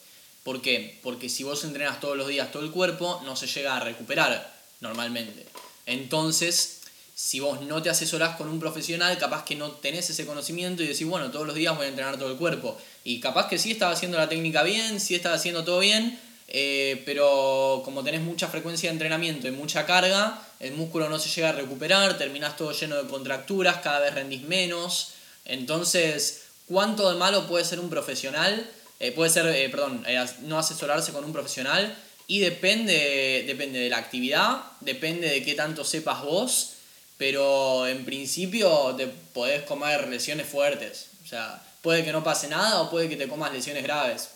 ¿Por 0.44 0.62
qué? 0.62 1.00
Porque 1.04 1.30
si 1.30 1.44
vos 1.44 1.64
entrenas 1.64 2.00
todos 2.00 2.18
los 2.18 2.28
días 2.28 2.52
todo 2.52 2.64
el 2.64 2.72
cuerpo, 2.72 3.22
no 3.26 3.36
se 3.36 3.48
llega 3.48 3.78
a 3.78 3.80
recuperar 3.80 4.54
normalmente. 4.82 5.46
Entonces, 5.86 6.82
si 7.16 7.40
vos 7.40 7.62
no 7.62 7.82
te 7.82 7.90
asesorás 7.90 8.36
con 8.36 8.50
un 8.50 8.60
profesional, 8.60 9.18
capaz 9.18 9.46
que 9.46 9.56
no 9.56 9.72
tenés 9.72 10.10
ese 10.10 10.26
conocimiento 10.26 10.84
y 10.84 10.88
decís, 10.88 11.08
bueno, 11.08 11.32
todos 11.32 11.46
los 11.46 11.56
días 11.56 11.76
voy 11.76 11.86
a 11.86 11.90
entrenar 11.90 12.18
todo 12.18 12.32
el 12.32 12.38
cuerpo. 12.38 12.78
Y 13.04 13.20
capaz 13.20 13.48
que 13.48 13.60
sí 13.60 13.72
estás 13.72 13.96
haciendo 13.96 14.18
la 14.18 14.30
técnica 14.30 14.64
bien, 14.64 15.00
sí 15.00 15.16
estás 15.16 15.36
haciendo 15.36 15.64
todo 15.64 15.80
bien, 15.80 16.20
eh, 16.56 17.02
pero 17.04 17.82
como 17.84 18.04
tenés 18.04 18.22
mucha 18.22 18.48
frecuencia 18.48 18.90
de 18.90 18.94
entrenamiento 18.94 19.48
y 19.48 19.52
mucha 19.52 19.88
carga, 19.88 20.40
el 20.60 20.74
músculo 20.74 21.10
no 21.10 21.18
se 21.18 21.30
llega 21.30 21.50
a 21.50 21.54
recuperar, 21.54 22.16
terminás 22.20 22.56
todo 22.56 22.72
lleno 22.72 22.96
de 22.96 23.10
contracturas, 23.10 23.78
cada 23.78 24.00
vez 24.00 24.14
rendís 24.14 24.44
menos. 24.44 25.14
Entonces, 25.46 26.44
¿cuánto 26.68 27.12
de 27.12 27.18
malo 27.18 27.48
puede 27.48 27.66
ser 27.66 27.80
un 27.80 27.90
profesional? 27.90 28.70
Eh, 29.00 29.12
puede 29.12 29.32
ser, 29.32 29.48
eh, 29.48 29.68
perdón, 29.70 30.06
no 30.42 30.60
asesorarse 30.60 31.12
con 31.12 31.26
un 31.26 31.34
profesional 31.34 31.98
y 32.28 32.40
depende, 32.40 33.44
depende 33.48 33.80
de 33.80 33.90
la 33.90 33.98
actividad, 33.98 34.62
depende 34.80 35.30
de 35.30 35.44
qué 35.44 35.56
tanto 35.56 35.84
sepas 35.84 36.24
vos, 36.24 36.74
pero 37.18 37.88
en 37.88 38.06
principio 38.06 38.94
te 38.96 39.08
podés 39.08 39.64
comer 39.64 40.08
lesiones 40.08 40.46
fuertes. 40.48 41.08
O 41.24 41.28
sea, 41.28 41.64
puede 41.82 42.06
que 42.06 42.12
no 42.12 42.24
pase 42.24 42.48
nada 42.48 42.82
o 42.82 42.92
puede 42.92 43.10
que 43.10 43.16
te 43.16 43.28
comas 43.28 43.52
lesiones 43.52 43.82
graves. 43.82 44.30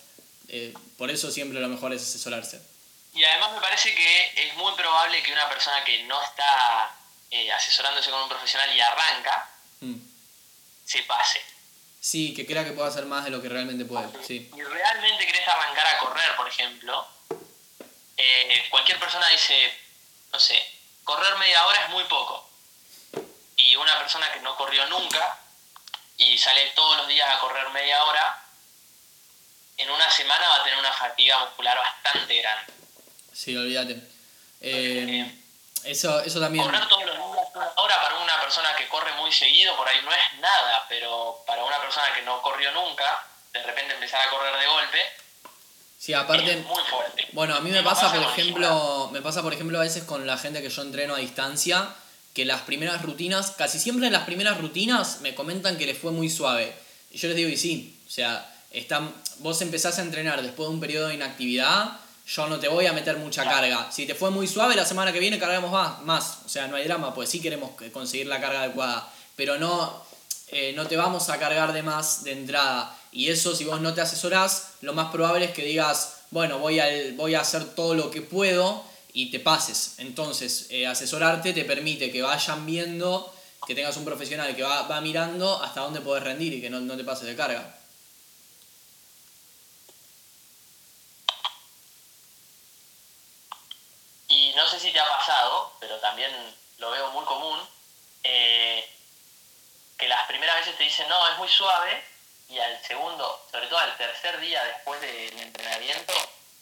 Eh, 0.50 0.74
por 0.98 1.12
eso 1.12 1.32
siempre 1.32 1.60
lo 1.60 1.68
mejor 1.68 1.93
es 1.93 2.02
asesorarse. 2.02 2.62
Y 3.14 3.24
además 3.24 3.54
me 3.54 3.62
parece 3.62 3.93
que 3.95 4.48
es 4.48 4.54
muy 4.56 4.74
probable 4.76 5.22
que 5.24 5.34
una 5.34 5.50
persona 5.50 5.84
que 5.84 6.04
no 6.04 6.22
está 6.22 6.95
eh, 7.32 7.52
asesorándose 7.52 8.10
con 8.12 8.22
un 8.22 8.30
profesional 8.30 8.74
y 8.76 8.80
arranca, 8.80 9.50
mm. 9.82 9.95
se 10.86 11.04
pase. 11.04 11.41
Sí, 12.00 12.34
que 12.34 12.45
crea 12.45 12.64
que 12.64 12.72
puede 12.72 12.89
hacer 12.89 13.06
más 13.06 13.26
de 13.26 13.32
lo 13.32 13.41
que 13.41 13.50
realmente 13.50 13.86
puede. 13.86 14.08
Sí. 14.26 14.50
Y 14.56 14.62
realmente 14.62 15.26
querés 15.26 15.48
arrancar 15.48 15.88
a 15.88 15.98
correr, 15.98 16.36
por 16.36 16.48
ejemplo, 16.48 17.08
eh, 18.16 18.66
cualquier 18.70 19.00
persona 19.00 19.28
dice, 19.30 19.74
no 20.32 20.39
sé, 20.39 20.64
correr 21.04 21.36
media 21.38 21.66
hora 21.66 21.84
es 21.86 21.89
muy 21.89 22.04
poco. 22.06 22.50
Y 23.56 23.76
una 23.76 23.98
persona 24.00 24.32
que 24.32 24.39
no 24.39 24.56
corrió 24.56 24.86
nunca 24.88 25.39
y 26.18 26.38
sale 26.38 26.72
todos 26.72 26.98
los 26.98 27.08
días 27.08 27.30
a 27.30 27.39
correr 27.39 27.70
media 27.70 28.04
hora, 28.04 28.43
en 29.78 29.89
una 29.89 30.09
semana 30.09 30.47
va 30.47 30.55
a 30.57 30.63
tener 30.63 30.80
una 30.80 30.91
fatiga 30.91 31.39
muscular 31.39 31.78
bastante 31.78 32.41
grande. 32.41 32.73
Sí, 33.32 33.55
olvídate. 33.55 34.01
Eh, 34.61 35.32
eso, 35.84 36.19
eso 36.21 36.39
también. 36.39 36.65
Correr 36.65 36.88
todos 36.88 37.05
los 37.05 37.15
días, 37.15 37.47
ahora 37.75 38.01
para 38.01 38.17
una 38.17 38.41
persona 38.41 38.75
que 38.75 38.88
corre 38.88 39.13
muy 39.13 39.32
seguido, 39.32 39.75
por 39.78 39.88
ahí 39.88 40.01
no 40.03 40.11
es 40.11 40.39
nada, 40.41 40.86
pero 40.89 41.43
para 41.45 41.63
una 41.63 41.80
persona 41.80 42.07
que 42.15 42.23
no 42.23 42.41
corrió 42.41 42.71
nunca, 42.71 43.25
de 43.53 43.63
repente 43.63 43.93
empezar 43.93 44.28
a 44.28 44.30
correr 44.32 44.59
de 44.59 44.67
golpe. 44.67 44.99
Sí, 45.99 46.13
aparte. 46.13 46.51
Es 46.51 46.65
muy 46.65 46.84
fuerte. 46.84 47.28
Bueno, 47.32 47.55
a 47.55 47.59
mí 47.59 47.69
me, 47.69 47.84
pasa, 47.84 48.11
por 48.11 48.23
ejemplo, 48.23 49.09
me 49.11 49.21
pasa, 49.21 49.41
por 49.41 49.53
ejemplo, 49.53 49.80
a 49.80 49.84
veces 49.84 50.03
con 50.03 50.25
la 50.28 50.38
gente 50.38 50.61
que 50.61 50.69
yo 50.69 50.82
entreno 50.82 51.15
a 51.15 51.19
distancia, 51.19 51.93
que 52.34 52.45
las 52.45 52.61
primeras 52.61 53.01
rutinas, 53.01 53.51
casi 53.51 53.80
siempre 53.80 54.07
en 54.07 54.13
las 54.13 54.25
primeras 54.25 54.59
rutinas 54.59 55.21
me 55.21 55.36
comentan 55.36 55.78
que 55.78 55.86
les 55.86 55.97
fue 55.97 56.11
muy 56.11 56.30
suave. 56.30 56.75
Y 57.11 57.17
yo 57.17 57.28
les 57.30 57.38
digo, 57.38 57.49
y 57.49 57.57
sí, 57.57 57.99
o 58.05 58.09
sea, 58.09 58.45
vos 59.39 59.61
empezás 59.61 59.99
a 59.99 60.01
entrenar 60.01 60.41
después 60.41 60.67
de 60.67 60.73
un 60.73 60.80
periodo 60.80 61.07
de 61.07 61.15
inactividad, 61.15 61.99
yo 62.28 62.47
no 62.47 62.59
te 62.59 62.67
voy 62.67 62.86
a 62.86 62.93
meter 62.93 63.17
mucha 63.17 63.45
carga. 63.45 63.89
Si 63.91 64.05
te 64.05 64.13
fue 64.13 64.30
muy 64.32 64.47
suave, 64.47 64.75
la 64.75 64.86
semana 64.86 65.13
que 65.13 65.19
viene 65.19 65.39
cargamos 65.39 65.71
más, 65.71 66.01
más. 66.03 66.39
O 66.45 66.49
sea, 66.49 66.67
no 66.67 66.75
hay 66.75 66.84
drama, 66.84 67.13
pues 67.13 67.30
sí 67.30 67.39
queremos 67.39 67.71
conseguir 67.93 68.28
la 68.28 68.41
carga 68.41 68.63
adecuada. 68.63 69.09
Pero 69.38 69.57
no, 69.57 70.03
eh, 70.49 70.73
no 70.75 70.88
te 70.88 70.97
vamos 70.97 71.30
a 71.30 71.39
cargar 71.39 71.71
de 71.71 71.84
más 71.84 72.25
de 72.25 72.34
entrada. 72.34 72.93
Y 73.13 73.30
eso, 73.30 73.55
si 73.55 73.63
vos 73.63 73.80
no 73.80 73.93
te 73.93 74.01
asesorás, 74.01 74.71
lo 74.82 74.93
más 74.93 75.09
probable 75.09 75.45
es 75.45 75.51
que 75.51 75.63
digas, 75.63 76.17
bueno, 76.32 76.59
voy 76.59 76.82
a, 76.82 76.88
voy 77.15 77.36
a 77.36 77.41
hacer 77.41 77.63
todo 77.63 77.95
lo 77.95 78.11
que 78.11 78.21
puedo 78.21 78.84
y 79.13 79.32
te 79.32 79.39
pases. 79.39 79.93
Entonces, 79.99 80.67
eh, 80.69 80.86
asesorarte 80.86 81.53
te 81.53 81.63
permite 81.63 82.11
que 82.11 82.21
vayan 82.21 82.65
viendo, 82.65 83.34
que 83.65 83.73
tengas 83.73 83.95
un 83.95 84.03
profesional 84.03 84.53
que 84.53 84.63
va, 84.63 84.82
va 84.82 84.99
mirando 84.99 85.63
hasta 85.63 85.80
dónde 85.80 86.01
podés 86.01 86.25
rendir 86.25 86.53
y 86.53 86.61
que 86.61 86.69
no, 86.69 86.82
no 86.82 86.97
te 86.97 87.05
pases 87.05 87.28
de 87.28 87.38
carga. 87.38 87.78
no 94.57 94.67
sé 94.67 94.76
si 94.88 94.93
te 94.93 94.99
ha 95.01 95.17
pasado, 95.17 95.75
pero 95.81 95.99
también 95.99 96.31
lo 96.77 96.91
veo 96.91 97.11
muy 97.11 97.25
común, 97.25 97.59
eh, 98.23 98.89
que 99.97 100.07
las 100.07 100.25
primeras 100.27 100.59
veces 100.61 100.77
te 100.77 100.83
dicen, 100.85 101.09
no, 101.09 101.29
es 101.29 101.38
muy 101.38 101.49
suave, 101.49 102.03
y 102.47 102.57
al 102.57 102.81
segundo, 102.85 103.45
sobre 103.51 103.67
todo 103.67 103.79
al 103.79 103.97
tercer 103.97 104.39
día 104.39 104.63
después 104.63 105.01
del 105.01 105.39
entrenamiento, 105.39 106.13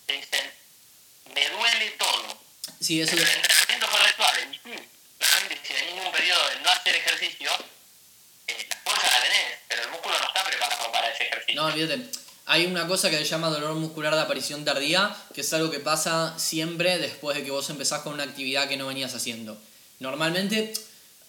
te 0.08 0.14
dicen, 0.14 0.52
me 1.36 1.50
duele 1.50 1.92
todo. 1.92 2.40
Sí, 2.82 3.02
eso 3.02 3.14
el 3.14 3.22
entrenamiento 3.22 3.88
fue 3.88 4.00
re 4.00 4.16
suave. 4.16 4.48
Y 4.52 4.56
sí, 4.56 4.90
claramente 5.20 5.62
si 5.64 5.74
en 5.76 6.00
un 6.00 6.12
periodo 6.12 6.50
de 6.50 6.56
no 6.62 6.70
hacer 6.72 6.96
ejercicio, 6.96 7.52
eh, 8.48 8.68
la 8.70 8.76
fuerza 8.78 9.20
la 9.20 9.22
tenés, 9.24 9.60
pero 9.68 9.84
el 9.84 9.90
músculo 9.90 10.18
no 10.18 10.28
está 10.28 10.44
preparado 10.44 10.92
para 10.92 11.10
ese 11.10 11.28
ejercicio. 11.28 11.62
No, 11.62 11.68
olvídate. 11.68 12.25
Hay 12.48 12.68
una 12.68 12.88
cosa 12.88 13.10
que 13.10 13.18
se 13.18 13.26
llama 13.26 13.50
dolor 13.50 13.74
muscular 13.74 14.14
de 14.14 14.22
aparición 14.22 14.64
tardía, 14.64 15.16
que 15.34 15.42
es 15.42 15.54
algo 15.54 15.72
que 15.72 15.80
pasa 15.80 16.38
siempre 16.38 17.00
después 17.00 17.36
de 17.36 17.44
que 17.44 17.50
vos 17.50 17.70
empezás 17.72 18.02
con 18.02 18.14
una 18.14 18.24
actividad 18.24 18.68
que 18.68 18.78
no 18.78 18.86
venías 18.86 19.16
haciendo. 19.16 19.58
Normalmente, 20.00 20.72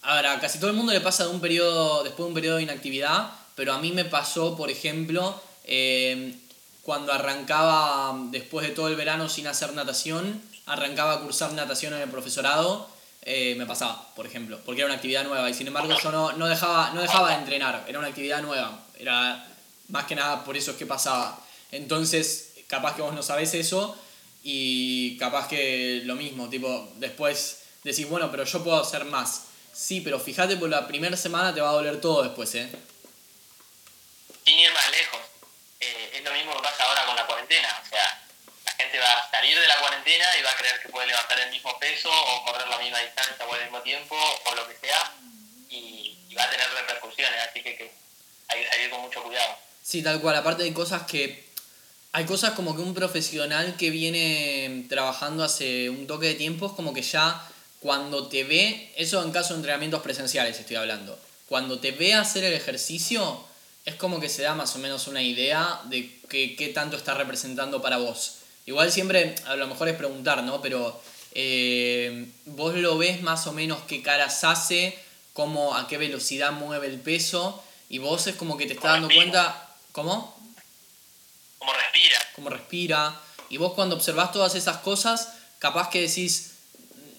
a 0.03 0.15
ver, 0.15 0.27
a 0.27 0.39
casi 0.39 0.59
todo 0.59 0.69
el 0.69 0.75
mundo 0.75 0.93
le 0.93 1.01
pasa 1.01 1.23
de 1.23 1.31
un 1.31 1.41
periodo, 1.41 2.03
después 2.03 2.25
de 2.25 2.27
un 2.27 2.33
periodo 2.35 2.57
de 2.57 2.63
inactividad, 2.63 3.31
pero 3.55 3.73
a 3.73 3.79
mí 3.79 3.91
me 3.91 4.05
pasó, 4.05 4.55
por 4.55 4.69
ejemplo, 4.69 5.41
eh, 5.63 6.35
cuando 6.83 7.11
arrancaba 7.11 8.15
después 8.29 8.67
de 8.67 8.73
todo 8.73 8.87
el 8.87 8.95
verano 8.95 9.27
sin 9.27 9.47
hacer 9.47 9.73
natación, 9.73 10.39
arrancaba 10.67 11.13
a 11.13 11.19
cursar 11.21 11.51
natación 11.53 11.95
en 11.95 12.01
el 12.01 12.09
profesorado, 12.09 12.87
eh, 13.23 13.55
me 13.57 13.65
pasaba, 13.65 14.13
por 14.15 14.27
ejemplo, 14.27 14.59
porque 14.63 14.81
era 14.81 14.85
una 14.85 14.95
actividad 14.95 15.23
nueva 15.23 15.49
y 15.49 15.53
sin 15.55 15.65
embargo 15.65 15.97
yo 16.01 16.11
no, 16.11 16.33
no, 16.33 16.45
dejaba, 16.45 16.91
no 16.91 17.01
dejaba 17.01 17.31
de 17.31 17.37
entrenar, 17.37 17.83
era 17.87 17.97
una 17.97 18.07
actividad 18.09 18.43
nueva, 18.43 18.85
era 18.99 19.45
más 19.89 20.05
que 20.05 20.15
nada 20.15 20.43
por 20.43 20.57
eso 20.57 20.71
es 20.71 20.77
que 20.77 20.85
pasaba. 20.85 21.39
Entonces, 21.71 22.53
capaz 22.67 22.95
que 22.95 23.01
vos 23.01 23.13
no 23.13 23.23
sabés 23.23 23.53
eso 23.53 23.97
y 24.43 25.17
capaz 25.17 25.47
que 25.47 26.01
lo 26.05 26.15
mismo, 26.15 26.49
tipo, 26.49 26.89
después 26.95 27.63
decís, 27.83 28.07
bueno, 28.07 28.29
pero 28.31 28.43
yo 28.43 28.63
puedo 28.63 28.79
hacer 28.79 29.05
más. 29.05 29.43
Sí, 29.73 30.01
pero 30.01 30.19
fíjate, 30.19 30.57
por 30.57 30.69
la 30.69 30.87
primera 30.87 31.15
semana 31.15 31.53
te 31.53 31.61
va 31.61 31.69
a 31.69 31.73
doler 31.73 32.01
todo 32.01 32.23
después, 32.23 32.53
¿eh? 32.55 32.69
Sin 34.45 34.57
ir 34.57 34.71
más 34.71 34.89
lejos, 34.91 35.19
eh, 35.79 36.11
es 36.15 36.23
lo 36.23 36.31
mismo 36.31 36.55
que 36.55 36.63
pasa 36.63 36.83
ahora 36.85 37.05
con 37.05 37.15
la 37.15 37.25
cuarentena, 37.25 37.81
o 37.85 37.89
sea, 37.89 38.25
la 38.65 38.71
gente 38.71 38.97
va 38.97 39.11
a 39.11 39.29
salir 39.29 39.59
de 39.59 39.67
la 39.67 39.79
cuarentena 39.79 40.25
y 40.37 40.41
va 40.41 40.51
a 40.51 40.55
creer 40.55 40.81
que 40.81 40.89
puede 40.89 41.07
levantar 41.07 41.39
el 41.39 41.51
mismo 41.51 41.77
peso 41.79 42.09
o 42.09 42.45
correr 42.45 42.67
la 42.67 42.77
misma 42.79 42.99
distancia 42.99 43.45
o 43.45 43.53
al 43.53 43.63
mismo 43.63 43.81
tiempo 43.81 44.15
o 44.45 44.55
lo 44.55 44.67
que 44.67 44.77
sea 44.77 45.13
y, 45.69 46.17
y 46.29 46.35
va 46.35 46.45
a 46.45 46.49
tener 46.49 46.69
repercusiones, 46.71 47.39
así 47.47 47.61
que, 47.61 47.75
que 47.75 47.91
hay 48.47 48.63
que 48.63 48.69
salir 48.69 48.89
con 48.89 49.01
mucho 49.01 49.21
cuidado. 49.21 49.66
Sí, 49.87 50.01
tal 50.01 50.19
cual. 50.19 50.35
Aparte 50.35 50.63
hay 50.63 50.73
cosas 50.73 51.03
que... 51.03 51.47
Hay 52.11 52.25
cosas 52.25 52.51
como 52.51 52.75
que 52.75 52.81
un 52.81 52.93
profesional 52.93 53.77
que 53.77 53.89
viene 53.89 54.85
trabajando 54.89 55.45
hace 55.45 55.89
un 55.89 56.07
toque 56.07 56.25
de 56.27 56.33
tiempo 56.33 56.65
es 56.65 56.73
como 56.73 56.93
que 56.93 57.01
ya 57.01 57.41
cuando 57.79 58.27
te 58.27 58.43
ve, 58.43 58.91
eso 58.97 59.23
en 59.23 59.31
caso 59.31 59.53
de 59.53 59.59
entrenamientos 59.59 60.01
presenciales 60.01 60.59
estoy 60.59 60.77
hablando, 60.77 61.17
cuando 61.47 61.79
te 61.79 61.91
ve 61.91 62.15
hacer 62.15 62.43
el 62.43 62.53
ejercicio 62.53 63.45
es 63.85 63.95
como 63.95 64.19
que 64.19 64.29
se 64.29 64.41
da 64.41 64.55
más 64.55 64.75
o 64.75 64.79
menos 64.79 65.07
una 65.07 65.21
idea 65.21 65.81
de 65.85 66.19
que, 66.27 66.55
qué 66.55 66.69
tanto 66.69 66.97
está 66.97 67.13
representando 67.13 67.81
para 67.81 67.97
vos. 67.97 68.39
Igual 68.65 68.91
siempre, 68.91 69.35
a 69.45 69.55
lo 69.55 69.67
mejor 69.67 69.89
es 69.89 69.95
preguntar, 69.95 70.43
¿no? 70.43 70.59
Pero 70.61 70.99
eh, 71.33 72.25
vos 72.45 72.73
lo 72.75 72.97
ves 72.97 73.21
más 73.21 73.45
o 73.47 73.53
menos 73.53 73.79
qué 73.87 74.01
caras 74.01 74.43
hace, 74.43 74.97
cómo, 75.33 75.75
a 75.75 75.87
qué 75.87 75.97
velocidad 75.97 76.51
mueve 76.51 76.87
el 76.87 76.99
peso, 76.99 77.63
y 77.89 77.99
vos 77.99 78.25
es 78.27 78.35
como 78.35 78.57
que 78.57 78.65
te 78.65 78.73
estás 78.73 78.93
dando 78.93 79.09
cuenta, 79.13 79.66
¿cómo? 79.97 80.31
Cómo 81.57 81.73
respira. 81.73 82.17
Cómo 82.35 82.49
respira. 82.51 83.19
Y 83.49 83.57
vos 83.57 83.73
cuando 83.73 83.95
observás 83.95 84.31
todas 84.31 84.53
esas 84.53 84.77
cosas, 84.77 85.29
capaz 85.57 85.89
que 85.89 86.01
decís, 86.01 86.51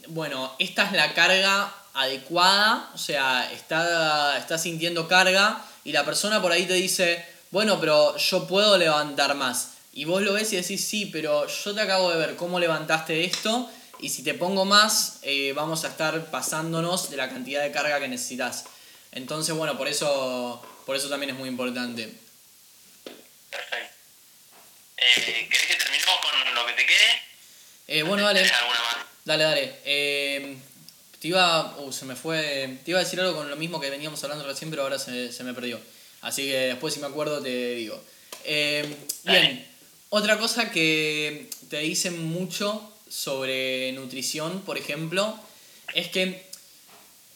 bueno, 0.06 0.54
esta 0.60 0.84
es 0.84 0.92
la 0.92 1.12
carga 1.12 1.74
adecuada, 1.94 2.88
o 2.94 2.98
sea, 2.98 3.50
está, 3.52 4.38
está 4.38 4.58
sintiendo 4.58 5.08
carga, 5.08 5.60
y 5.82 5.90
la 5.90 6.04
persona 6.04 6.40
por 6.40 6.52
ahí 6.52 6.66
te 6.66 6.74
dice, 6.74 7.26
bueno, 7.50 7.80
pero 7.80 8.16
yo 8.16 8.46
puedo 8.46 8.78
levantar 8.78 9.34
más. 9.34 9.70
Y 9.92 10.04
vos 10.04 10.22
lo 10.22 10.32
ves 10.34 10.52
y 10.52 10.56
decís, 10.56 10.84
sí, 10.84 11.06
pero 11.06 11.48
yo 11.48 11.74
te 11.74 11.80
acabo 11.80 12.12
de 12.12 12.18
ver 12.18 12.36
cómo 12.36 12.60
levantaste 12.60 13.24
esto, 13.24 13.68
y 13.98 14.10
si 14.10 14.22
te 14.22 14.34
pongo 14.34 14.64
más, 14.64 15.18
eh, 15.22 15.52
vamos 15.52 15.84
a 15.84 15.88
estar 15.88 16.30
pasándonos 16.30 17.10
de 17.10 17.16
la 17.16 17.28
cantidad 17.28 17.60
de 17.60 17.72
carga 17.72 17.98
que 17.98 18.06
necesitas. 18.06 18.66
Entonces, 19.10 19.52
bueno, 19.56 19.76
por 19.76 19.88
eso, 19.88 20.62
por 20.86 20.94
eso 20.94 21.08
también 21.08 21.30
es 21.30 21.36
muy 21.36 21.48
importante. 21.48 22.27
Perfecto. 23.58 23.94
Eh, 24.98 25.48
¿Querés 25.50 25.66
que 25.66 25.74
terminemos 25.74 26.14
con 26.20 26.54
lo 26.54 26.66
que 26.66 26.72
te 26.74 26.86
quede? 26.86 27.22
Eh, 27.88 28.02
bueno, 28.02 28.24
dale. 28.24 28.40
¿Tenés 28.40 28.56
alguna 28.56 28.78
más? 28.78 28.96
Dale, 29.24 29.44
dale. 29.44 29.76
Eh, 29.84 30.56
te 31.20 31.28
iba. 31.28 31.76
Uh, 31.78 31.92
se 31.92 32.04
me 32.04 32.14
fue. 32.14 32.78
Te 32.84 32.92
iba 32.92 33.00
a 33.00 33.04
decir 33.04 33.20
algo 33.20 33.34
con 33.34 33.50
lo 33.50 33.56
mismo 33.56 33.80
que 33.80 33.90
veníamos 33.90 34.22
hablando 34.22 34.46
recién, 34.46 34.70
pero 34.70 34.82
ahora 34.82 34.98
se, 34.98 35.32
se 35.32 35.42
me 35.42 35.54
perdió. 35.54 35.80
Así 36.20 36.46
que 36.46 36.58
después, 36.68 36.94
si 36.94 37.00
me 37.00 37.06
acuerdo, 37.06 37.42
te 37.42 37.74
digo. 37.74 38.02
Bien. 38.44 39.66
Otra 40.10 40.38
cosa 40.38 40.70
que 40.70 41.50
te 41.68 41.78
dicen 41.80 42.26
mucho 42.28 42.96
sobre 43.10 43.92
nutrición, 43.92 44.62
por 44.62 44.78
ejemplo, 44.78 45.38
es 45.94 46.08
que 46.08 46.47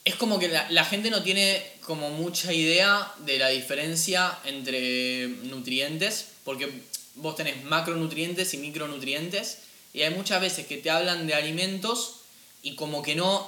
es 0.05 0.17
como 0.17 0.39
que 0.39 0.49
la, 0.49 0.85
gente 0.85 1.11
no 1.11 1.23
tiene 1.23 1.65
como 1.85 2.11
mucha 2.11 2.53
idea 2.53 3.13
de 3.19 3.39
la 3.39 3.49
diferencia 3.49 4.37
entre 4.45 5.29
nutrientes, 5.45 6.27
porque 6.45 6.71
vos 7.15 7.37
tenés 7.37 7.63
macronutrientes 7.65 8.53
y 8.55 8.59
micronutrientes, 8.59 9.59
y 9.95 10.03
hay 10.03 10.13
muchas 10.13 10.41
veces 10.41 10.67
que 10.67 10.79
te 10.79 10.91
hablan 10.91 11.27
de 11.27 11.35
alimentos 11.35 12.17
y 12.63 12.75
como 12.75 13.03
que 13.03 13.15
no, 13.15 13.47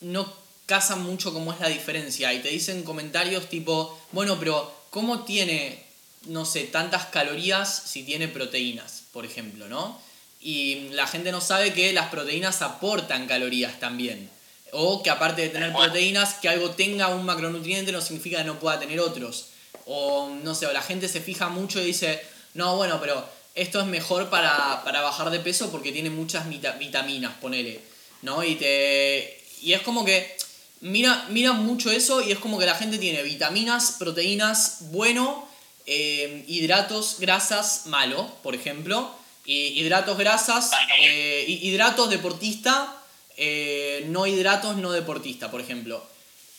no 0.00 0.30
casan 0.66 1.02
mucho 1.02 1.32
cómo 1.32 1.52
es 1.52 1.60
la 1.60 1.68
diferencia, 1.68 2.32
y 2.34 2.40
te 2.40 2.48
dicen 2.48 2.82
comentarios 2.82 3.48
tipo, 3.48 3.98
bueno, 4.12 4.38
pero 4.38 4.70
¿cómo 4.90 5.24
tiene, 5.24 5.82
no 6.26 6.44
sé, 6.44 6.64
tantas 6.64 7.06
calorías 7.06 7.84
si 7.86 8.02
tiene 8.02 8.28
proteínas, 8.28 9.04
por 9.12 9.24
ejemplo, 9.24 9.66
¿no? 9.68 9.98
Y 10.42 10.90
la 10.90 11.06
gente 11.06 11.32
no 11.32 11.40
sabe 11.40 11.72
que 11.72 11.94
las 11.94 12.10
proteínas 12.10 12.60
aportan 12.60 13.26
calorías 13.26 13.80
también. 13.80 14.35
O 14.72 15.02
que 15.02 15.10
aparte 15.10 15.42
de 15.42 15.48
tener 15.48 15.72
proteínas, 15.72 16.34
que 16.34 16.48
algo 16.48 16.70
tenga 16.70 17.08
un 17.08 17.24
macronutriente 17.24 17.92
no 17.92 18.00
significa 18.00 18.38
que 18.38 18.44
no 18.44 18.58
pueda 18.58 18.78
tener 18.78 19.00
otros. 19.00 19.46
O 19.86 20.28
no 20.42 20.54
sé, 20.54 20.66
o 20.66 20.72
la 20.72 20.82
gente 20.82 21.08
se 21.08 21.20
fija 21.20 21.48
mucho 21.48 21.80
y 21.80 21.84
dice, 21.86 22.20
no, 22.54 22.76
bueno, 22.76 22.98
pero 23.00 23.24
esto 23.54 23.80
es 23.80 23.86
mejor 23.86 24.28
para, 24.28 24.82
para 24.84 25.00
bajar 25.00 25.30
de 25.30 25.38
peso 25.40 25.70
porque 25.70 25.92
tiene 25.92 26.10
muchas 26.10 26.48
vita- 26.48 26.72
vitaminas, 26.72 27.34
ponele. 27.40 27.80
¿No? 28.22 28.42
Y 28.42 28.56
te. 28.56 29.40
Y 29.62 29.72
es 29.72 29.82
como 29.82 30.04
que. 30.04 30.36
Mira, 30.80 31.26
mira 31.30 31.52
mucho 31.52 31.90
eso 31.90 32.20
y 32.20 32.32
es 32.32 32.38
como 32.38 32.58
que 32.58 32.66
la 32.66 32.74
gente 32.74 32.98
tiene 32.98 33.22
vitaminas, 33.22 33.92
proteínas, 33.98 34.90
bueno, 34.92 35.48
eh, 35.86 36.44
hidratos, 36.48 37.16
grasas, 37.18 37.86
malo, 37.86 38.30
por 38.42 38.54
ejemplo. 38.54 39.10
Y 39.46 39.68
hidratos, 39.80 40.18
grasas, 40.18 40.70
eh, 41.00 41.44
hi- 41.46 41.68
hidratos, 41.68 42.10
deportista, 42.10 42.94
eh, 43.36 44.04
no 44.08 44.26
hidratos, 44.26 44.76
no 44.76 44.92
deportista, 44.92 45.50
por 45.50 45.60
ejemplo. 45.60 46.04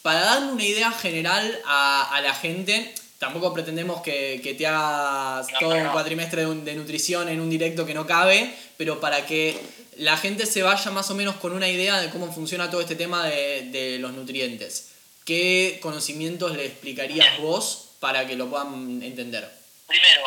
Para 0.02 0.22
darle 0.22 0.52
una 0.52 0.64
idea 0.64 0.92
general 0.92 1.60
a, 1.66 2.16
a 2.16 2.22
la 2.22 2.34
gente, 2.34 2.94
tampoco 3.20 3.54
pretendemos 3.54 4.02
que, 4.02 4.40
que 4.44 4.54
te 4.54 4.68
hagas 4.68 5.48
No, 5.54 5.60
todo 5.60 5.76
un 5.76 5.90
cuatrimestre 5.90 6.46
de, 6.46 6.76
nutrición 6.76 7.30
en 7.30 7.42
un 7.42 7.50
directo 7.50 7.86
que 7.86 7.94
no 7.94 8.06
cabe, 8.06 8.54
pero 8.78 9.00
para 9.00 9.26
que 9.26 9.60
la 9.98 10.18
gente 10.18 10.46
se 10.46 10.64
vaya 10.64 10.92
más 10.92 11.10
o 11.10 11.16
menos 11.16 11.36
con 11.38 11.54
una 11.54 11.68
idea 11.68 12.00
de 12.00 12.10
cómo 12.10 12.32
funciona 12.32 12.70
todo 12.70 12.82
este 12.82 12.96
tema 12.96 13.26
de, 13.26 13.64
de 13.72 13.98
los 14.00 14.12
nutrientes. 14.14 14.90
¿Qué 15.26 15.80
conocimientos 15.82 16.56
le 16.56 16.66
explicarías 16.66 17.40
vos 17.40 17.90
para 18.00 18.26
que 18.28 18.36
lo 18.36 18.50
puedan 18.50 19.02
entender? 19.02 19.52
Primero, 19.88 20.24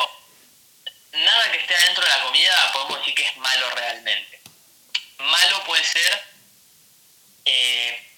nada 1.13 1.51
que 1.51 1.57
esté 1.57 1.73
adentro 1.75 2.03
de 2.03 2.09
la 2.09 2.23
comida 2.25 2.53
podemos 2.73 2.99
decir 2.99 3.15
que 3.15 3.23
es 3.23 3.37
malo 3.37 3.65
realmente. 3.73 4.39
Malo 5.17 5.63
puede 5.65 5.83
ser 5.83 6.30
eh, 7.45 8.11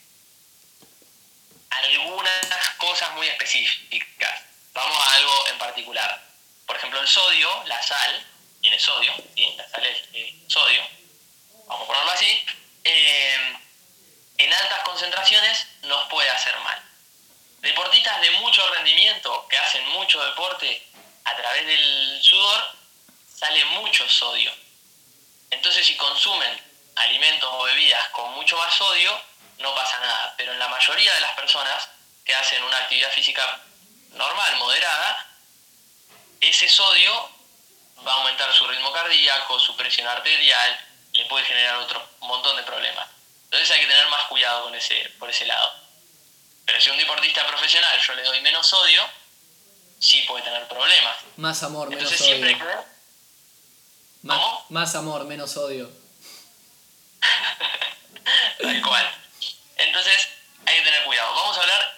algunas 1.69 2.69
cosas 2.77 3.11
muy 3.11 3.27
específicas. 3.27 4.41
Vamos 4.73 4.97
a 4.97 5.13
algo 5.15 5.47
en 5.49 5.57
particular. 5.57 6.21
Por 6.65 6.77
ejemplo, 6.77 6.99
el 6.99 7.07
sodio, 7.07 7.63
la 7.65 7.81
sal, 7.81 8.25
tiene 8.61 8.79
sodio, 8.79 9.13
la 9.57 9.69
sal 9.69 9.85
es 9.85 10.33
sodio, 10.47 10.81
vamos 11.67 11.83
a 11.83 11.87
ponerlo 11.87 12.11
así, 12.11 12.45
eh, 12.83 13.57
en 14.37 14.53
altas 14.53 14.83
concentraciones 14.83 15.67
nos 15.83 16.07
puede 16.09 16.29
hacer 16.29 16.57
mal. 16.59 16.81
Deportistas 17.59 18.19
de 18.21 18.31
mucho 18.31 18.67
rendimiento 18.73 19.47
que 19.47 19.57
hacen 19.57 19.87
mucho 19.89 20.23
deporte 20.23 20.85
a 21.23 21.35
través 21.35 21.65
del 21.65 22.19
sudor 22.21 22.75
sale 23.37 23.63
mucho 23.65 24.07
sodio. 24.09 24.51
Entonces 25.49 25.85
si 25.85 25.95
consumen 25.95 26.61
alimentos 26.95 27.49
o 27.53 27.63
bebidas 27.63 28.09
con 28.09 28.31
mucho 28.33 28.57
más 28.57 28.73
sodio, 28.73 29.19
no 29.59 29.73
pasa 29.75 29.99
nada. 29.99 30.33
Pero 30.37 30.51
en 30.51 30.59
la 30.59 30.67
mayoría 30.67 31.13
de 31.13 31.21
las 31.21 31.33
personas 31.33 31.89
que 32.25 32.32
hacen 32.43 32.61
una 32.63 32.77
actividad 32.77 33.11
física 33.11 33.41
normal, 34.11 34.55
moderada, 34.57 35.27
ese 36.41 36.67
sodio 36.67 37.29
va 38.05 38.11
a 38.11 38.15
aumentar 38.17 38.53
su 38.53 38.67
ritmo 38.67 38.91
cardíaco, 38.91 39.59
su 39.59 39.75
presión 39.77 40.07
arterial, 40.07 40.79
le 41.13 41.25
puede 41.25 41.45
generar 41.45 41.75
otro 41.77 42.05
montón 42.19 42.57
de 42.57 42.63
problemas. 42.63 43.07
Entonces 43.45 43.71
hay 43.71 43.79
que 43.79 43.87
tener 43.87 44.07
más 44.07 44.25
cuidado 44.27 44.63
con 44.63 44.75
ese, 44.75 45.09
por 45.19 45.29
ese 45.29 45.45
lado. 45.45 45.71
Pero 46.65 46.81
si 46.81 46.89
un 46.89 46.97
deportista 46.97 47.47
profesional 47.47 47.99
yo 48.05 48.13
le 48.13 48.23
doy 48.23 48.41
menos 48.41 48.67
sodio, 48.67 49.09
sí 49.99 50.23
puede 50.27 50.43
tener 50.43 50.67
problemas. 50.67 51.15
Más 51.37 51.63
amor, 51.63 51.89
menos 51.89 52.03
Entonces 52.03 52.25
siempre 52.25 52.49
hay 52.49 52.55
odio. 52.55 52.65
que 52.65 54.27
Más, 54.27 54.37
¿Cómo? 54.37 54.65
más 54.69 54.95
amor, 54.95 55.23
menos 55.25 55.55
odio. 55.55 55.89
Tal 58.61 58.81
cual. 58.81 59.11
Entonces, 59.77 60.27
hay 60.65 60.77
que 60.77 60.83
tener 60.83 61.03
cuidado. 61.03 61.33
Vamos 61.35 61.57
a 61.57 61.61
hablar 61.61 61.92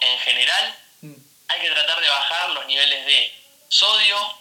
en 0.00 0.18
general. 0.20 0.78
Mm. 1.00 1.14
Hay 1.48 1.60
que 1.60 1.70
tratar 1.70 2.00
de 2.00 2.08
bajar 2.08 2.50
los 2.50 2.66
niveles 2.66 3.06
de 3.06 3.42
sodio, 3.68 4.38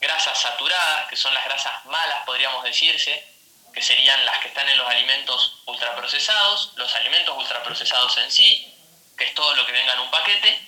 grasas 0.00 0.40
saturadas, 0.40 1.08
que 1.08 1.16
son 1.16 1.34
las 1.34 1.44
grasas 1.44 1.84
malas, 1.86 2.24
podríamos 2.24 2.64
decirse, 2.64 3.26
que 3.72 3.82
serían 3.82 4.24
las 4.24 4.38
que 4.38 4.48
están 4.48 4.68
en 4.68 4.78
los 4.78 4.88
alimentos 4.88 5.62
ultraprocesados, 5.66 6.72
los 6.76 6.94
alimentos 6.94 7.36
ultraprocesados 7.36 8.16
en 8.18 8.32
sí, 8.32 8.74
que 9.16 9.24
es 9.24 9.34
todo 9.34 9.54
lo 9.54 9.66
que 9.66 9.72
venga 9.72 9.92
en 9.92 10.00
un 10.00 10.10
paquete. 10.10 10.60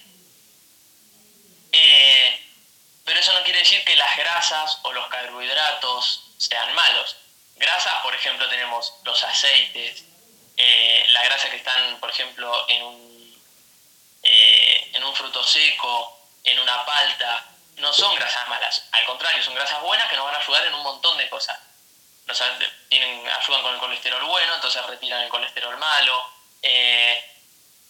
Eh, 1.72 2.46
pero 3.04 3.18
eso 3.18 3.32
no 3.32 3.42
quiere 3.42 3.60
decir 3.60 3.84
que 3.84 3.96
las 3.96 4.16
grasas 4.16 4.78
o 4.82 4.92
los 4.92 5.08
carbohidratos 5.08 6.30
sean 6.38 6.72
malos. 6.74 7.16
Grasas, 7.56 7.94
por 8.02 8.14
ejemplo, 8.14 8.48
tenemos 8.48 8.92
los 9.04 9.22
aceites, 9.24 10.04
eh, 10.56 11.04
la 11.08 11.24
grasa 11.24 11.50
que 11.50 11.56
están, 11.56 11.98
por 11.98 12.10
ejemplo, 12.10 12.68
en 12.68 12.82
un, 12.82 13.11
eh, 14.22 14.90
en 14.94 15.04
un 15.04 15.14
fruto 15.14 15.42
seco, 15.44 16.18
en 16.44 16.58
una 16.58 16.84
palta, 16.84 17.44
no 17.76 17.92
son 17.92 18.14
grasas 18.14 18.48
malas. 18.48 18.84
Al 18.92 19.04
contrario, 19.06 19.42
son 19.42 19.54
grasas 19.54 19.80
buenas 19.82 20.08
que 20.08 20.16
nos 20.16 20.24
van 20.24 20.34
a 20.34 20.38
ayudar 20.38 20.66
en 20.66 20.74
un 20.74 20.82
montón 20.82 21.16
de 21.18 21.28
cosas. 21.28 21.58
Nos 22.26 22.40
ayudan 22.40 23.62
con 23.62 23.74
el 23.74 23.80
colesterol 23.80 24.24
bueno, 24.24 24.54
entonces 24.54 24.84
retiran 24.86 25.22
el 25.22 25.28
colesterol 25.28 25.76
malo. 25.76 26.24
eh, 26.62 27.28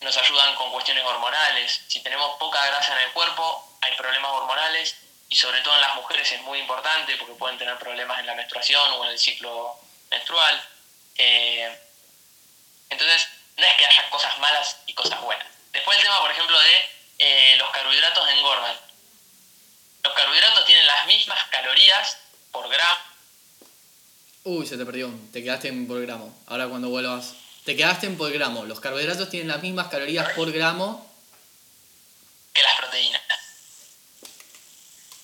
nos 0.01 0.17
ayudan 0.17 0.55
con 0.57 0.73
cuestiones 0.73 1.05
hormonales. 1.05 1.83
Si 1.87 2.03
tenemos 2.03 2.37
poca 2.39 2.65
grasa 2.67 2.93
en 2.95 3.07
el 3.07 3.13
cuerpo, 3.13 3.77
hay 3.81 3.95
problemas 3.95 4.33
hormonales 4.33 4.97
y 5.29 5.37
sobre 5.37 5.61
todo 5.61 5.75
en 5.75 5.81
las 5.81 5.95
mujeres 5.95 6.31
es 6.33 6.41
muy 6.43 6.59
importante 6.59 7.17
porque 7.17 7.35
pueden 7.35 7.59
tener 7.59 7.79
problemas 7.79 8.19
en 8.19 8.27
la 8.27 8.35
menstruación 8.35 8.93
o 8.93 9.05
en 9.05 9.11
el 9.11 9.19
ciclo 9.19 9.79
menstrual. 10.11 10.69
Eh, 11.19 11.79
entonces, 12.91 13.29
no 13.57 13.67
es 13.67 13.75
que 13.75 13.87
haya 13.87 14.11
cosas 14.11 14.39
malas 14.39 14.77
y 14.87 14.95
cosas 14.95 15.21
buenas. 15.21 15.47
Después 15.73 15.97
el 15.99 16.03
tema, 16.05 16.21
por 16.21 16.31
ejemplo, 16.31 16.59
de 16.61 16.85
eh, 17.19 17.57
los 17.57 17.71
carbohidratos 17.71 18.29
engordan. 18.31 18.77
Los 20.05 20.13
carbohidratos 20.15 20.67
tienen 20.67 20.87
las 20.87 21.07
mismas 21.07 21.39
calorías 21.51 22.19
por 22.51 22.69
gramo 22.69 22.99
Uy, 24.45 24.67
se 24.67 24.77
te 24.77 24.85
perdió. 24.85 25.09
Te 25.33 25.43
quedaste 25.43 25.69
en 25.69 25.87
por 25.87 26.01
gramo. 26.03 26.37
Ahora 26.49 26.67
cuando 26.67 26.89
vuelvas. 26.89 27.35
Te 27.65 27.77
quedaste 27.77 28.07
en 28.07 28.19
por 28.19 28.33
gramo. 28.33 28.65
Los 28.65 28.81
carbohidratos 28.81 29.31
tienen 29.31 29.47
las 29.49 29.63
mismas 29.63 29.87
calorías 29.89 30.31
por 30.33 30.51
gramo. 30.51 31.09
que 32.53 32.61
las 32.63 32.75
proteínas. 32.77 33.23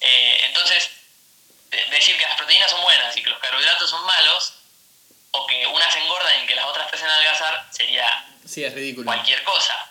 Eh, 0.01 0.41
entonces, 0.47 0.89
de- 1.71 1.85
decir 1.87 2.17
que 2.17 2.23
las 2.25 2.37
proteínas 2.39 2.71
son 2.71 2.81
buenas 2.83 3.15
y 3.17 3.23
que 3.23 3.29
los 3.31 3.39
carbohidratos 3.41 3.91
son 3.91 4.03
malos, 4.07 4.55
o 5.33 5.47
que 5.47 5.67
unas 5.67 5.95
engordan 5.97 6.45
y 6.45 6.47
que 6.47 6.55
las 6.55 6.65
otras 6.67 6.89
te 6.91 6.97
hacen 6.97 7.09
adelgazar, 7.11 7.69
sería 7.73 8.27
Sí, 8.47 8.65
es 8.65 8.73
ridículo. 8.73 9.05
cualquier 9.07 9.43
cosa. 9.45 9.88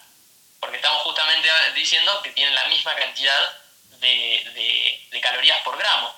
Porque 0.60 0.78
estamos 0.78 1.02
justamente 1.04 1.50
diciendo 1.74 2.22
que 2.22 2.32
tienen 2.32 2.56
la 2.56 2.66
misma 2.66 2.96
cantidad 2.96 3.60
de, 4.00 5.08
de- 5.12 5.22
calorías 5.22 5.62
por 5.64 5.78
gramo. 5.78 6.16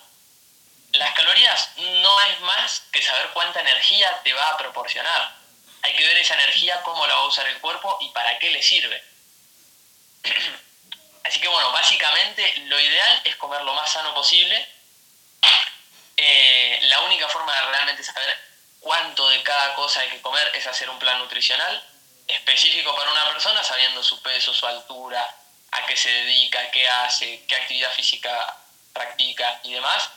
Las 0.91 1.13
calorías 1.13 1.69
no 1.77 2.21
es 2.21 2.39
más 2.41 2.81
que 2.91 3.01
saber 3.01 3.29
cuánta 3.33 3.61
energía 3.61 4.21
te 4.23 4.33
va 4.33 4.49
a 4.49 4.57
proporcionar. 4.57 5.35
Hay 5.81 5.95
que 5.95 6.05
ver 6.05 6.17
esa 6.17 6.35
energía, 6.35 6.81
cómo 6.83 7.07
la 7.07 7.15
va 7.15 7.21
a 7.21 7.27
usar 7.27 7.47
el 7.47 7.59
cuerpo 7.59 7.97
y 8.01 8.09
para 8.09 8.37
qué 8.39 8.49
le 8.51 8.61
sirve. 8.61 9.03
Así 11.23 11.39
que 11.39 11.47
bueno, 11.47 11.71
básicamente 11.71 12.57
lo 12.67 12.79
ideal 12.79 13.21
es 13.23 13.35
comer 13.37 13.61
lo 13.63 13.73
más 13.73 13.91
sano 13.91 14.13
posible. 14.13 14.67
Eh, 16.17 16.79
la 16.83 16.99
única 17.01 17.27
forma 17.29 17.53
de 17.55 17.61
realmente 17.67 18.03
saber 18.03 18.37
cuánto 18.79 19.29
de 19.29 19.41
cada 19.43 19.73
cosa 19.75 20.01
hay 20.01 20.09
que 20.09 20.21
comer 20.21 20.51
es 20.53 20.67
hacer 20.67 20.89
un 20.89 20.99
plan 20.99 21.17
nutricional 21.19 21.81
específico 22.29 22.95
para 22.95 23.11
una 23.11 23.29
persona, 23.31 23.63
sabiendo 23.63 24.03
su 24.03 24.21
peso, 24.21 24.53
su 24.53 24.65
altura, 24.65 25.35
a 25.71 25.85
qué 25.85 25.97
se 25.97 26.09
dedica, 26.09 26.71
qué 26.71 26.87
hace, 26.87 27.45
qué 27.47 27.55
actividad 27.55 27.91
física 27.91 28.57
practica 28.93 29.59
y 29.63 29.73
demás. 29.73 30.09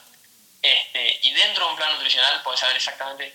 Este, 0.60 1.18
y 1.22 1.32
dentro 1.32 1.64
de 1.64 1.70
un 1.72 1.76
plan 1.76 1.92
nutricional 1.94 2.40
puedes 2.42 2.60
saber 2.60 2.76
exactamente 2.76 3.34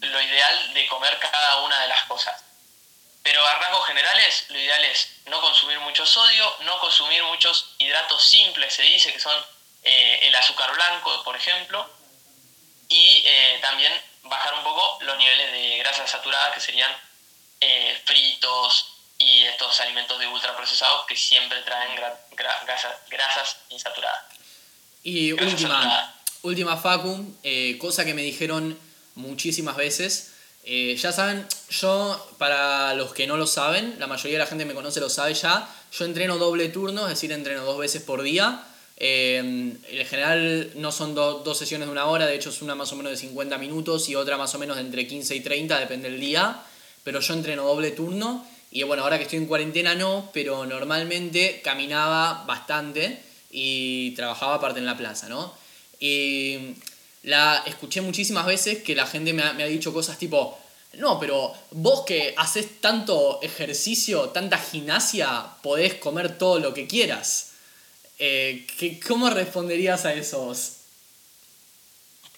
lo 0.00 0.20
ideal 0.20 0.74
de 0.74 0.86
comer 0.88 1.18
cada 1.18 1.60
una 1.62 1.80
de 1.80 1.88
las 1.88 2.04
cosas. 2.04 2.42
Pero 3.22 3.44
a 3.44 3.54
rasgos 3.56 3.86
generales, 3.86 4.46
lo 4.50 4.58
ideal 4.58 4.84
es 4.84 5.08
no 5.26 5.40
consumir 5.40 5.80
mucho 5.80 6.06
sodio, 6.06 6.56
no 6.60 6.78
consumir 6.78 7.22
muchos 7.24 7.74
hidratos 7.78 8.22
simples, 8.22 8.74
se 8.74 8.82
dice 8.82 9.12
que 9.12 9.18
son 9.18 9.36
eh, 9.82 10.20
el 10.22 10.36
azúcar 10.36 10.72
blanco, 10.74 11.24
por 11.24 11.34
ejemplo, 11.34 11.90
y 12.88 13.22
eh, 13.26 13.58
también 13.62 13.92
bajar 14.22 14.54
un 14.54 14.62
poco 14.62 14.98
los 15.02 15.16
niveles 15.16 15.50
de 15.52 15.78
grasas 15.78 16.10
saturadas, 16.10 16.54
que 16.54 16.60
serían 16.60 16.94
eh, 17.60 17.96
fritos 18.04 18.86
y 19.18 19.42
estos 19.44 19.80
alimentos 19.80 20.18
de 20.18 20.26
ultraprocesados 20.26 21.06
que 21.06 21.16
siempre 21.16 21.60
traen 21.62 21.96
gra- 21.96 22.16
gra- 22.36 22.64
grasas, 22.66 22.92
grasas 23.10 23.56
insaturadas. 23.70 24.20
Y 25.02 25.32
última, 25.32 25.56
Sandra. 25.80 26.14
última 26.42 26.76
Facu, 26.76 27.34
eh, 27.42 27.76
cosa 27.80 28.04
que 28.04 28.12
me 28.14 28.22
dijeron 28.22 28.78
muchísimas 29.14 29.76
veces. 29.76 30.32
Eh, 30.64 30.96
ya 30.96 31.12
saben, 31.12 31.46
yo, 31.70 32.34
para 32.38 32.92
los 32.94 33.14
que 33.14 33.26
no 33.28 33.36
lo 33.36 33.46
saben, 33.46 33.96
la 34.00 34.08
mayoría 34.08 34.32
de 34.38 34.44
la 34.44 34.48
gente 34.48 34.64
que 34.64 34.68
me 34.68 34.74
conoce 34.74 34.98
lo 35.00 35.08
sabe 35.08 35.32
ya, 35.32 35.68
yo 35.92 36.04
entreno 36.04 36.38
doble 36.38 36.68
turno, 36.68 37.02
es 37.04 37.10
decir, 37.10 37.30
entreno 37.32 37.62
dos 37.64 37.78
veces 37.78 38.02
por 38.02 38.20
día. 38.22 38.64
Eh, 38.98 39.36
en 39.38 40.06
general 40.08 40.72
no 40.74 40.90
son 40.90 41.14
do- 41.14 41.40
dos 41.44 41.56
sesiones 41.58 41.86
de 41.86 41.92
una 41.92 42.06
hora, 42.06 42.26
de 42.26 42.34
hecho 42.34 42.50
es 42.50 42.62
una 42.62 42.74
más 42.74 42.90
o 42.92 42.96
menos 42.96 43.12
de 43.12 43.16
50 43.18 43.58
minutos 43.58 44.08
y 44.08 44.16
otra 44.16 44.36
más 44.36 44.54
o 44.54 44.58
menos 44.58 44.76
de 44.76 44.82
entre 44.82 45.06
15 45.06 45.36
y 45.36 45.40
30, 45.40 45.78
depende 45.78 46.10
del 46.10 46.18
día. 46.18 46.60
Pero 47.06 47.20
yo 47.20 47.34
entreno 47.34 47.62
doble 47.62 47.92
turno 47.92 48.44
y 48.72 48.82
bueno, 48.82 49.04
ahora 49.04 49.16
que 49.16 49.22
estoy 49.22 49.38
en 49.38 49.46
cuarentena 49.46 49.94
no, 49.94 50.28
pero 50.34 50.66
normalmente 50.66 51.60
caminaba 51.62 52.42
bastante 52.46 53.22
y 53.52 54.10
trabajaba 54.16 54.56
aparte 54.56 54.80
en 54.80 54.86
la 54.86 54.96
plaza, 54.96 55.28
¿no? 55.28 55.56
Y 56.00 56.74
la 57.22 57.62
escuché 57.64 58.00
muchísimas 58.00 58.44
veces 58.44 58.82
que 58.82 58.96
la 58.96 59.06
gente 59.06 59.32
me 59.32 59.44
ha, 59.44 59.52
me 59.52 59.62
ha 59.62 59.66
dicho 59.66 59.92
cosas 59.92 60.18
tipo, 60.18 60.58
no, 60.94 61.20
pero 61.20 61.54
vos 61.70 62.04
que 62.04 62.34
haces 62.36 62.80
tanto 62.80 63.38
ejercicio, 63.40 64.30
tanta 64.30 64.58
gimnasia, 64.58 65.46
podés 65.62 65.94
comer 65.94 66.36
todo 66.36 66.58
lo 66.58 66.74
que 66.74 66.88
quieras. 66.88 67.52
Eh, 68.18 68.66
¿qué- 68.78 68.98
¿Cómo 68.98 69.30
responderías 69.30 70.04
a 70.06 70.12
esos? 70.12 70.72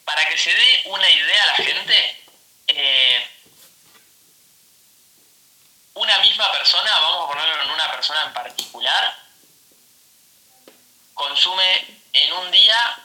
Para 0.04 0.28
que 0.28 0.36
se 0.36 0.50
dé 0.50 0.90
una 0.90 1.08
idea 1.10 1.42
a 1.42 1.46
la 1.46 1.64
gente, 1.66 1.94
eh, 2.68 3.18
una 5.99 6.18
misma 6.18 6.51
persona, 6.53 6.90
vamos 7.01 7.24
a 7.24 7.32
ponerlo 7.32 7.62
en 7.62 7.70
una 7.70 7.90
persona 7.90 8.22
en 8.24 8.32
particular, 8.32 9.16
consume 11.14 12.01
en 12.12 12.32
un 12.32 12.51
día, 12.51 12.99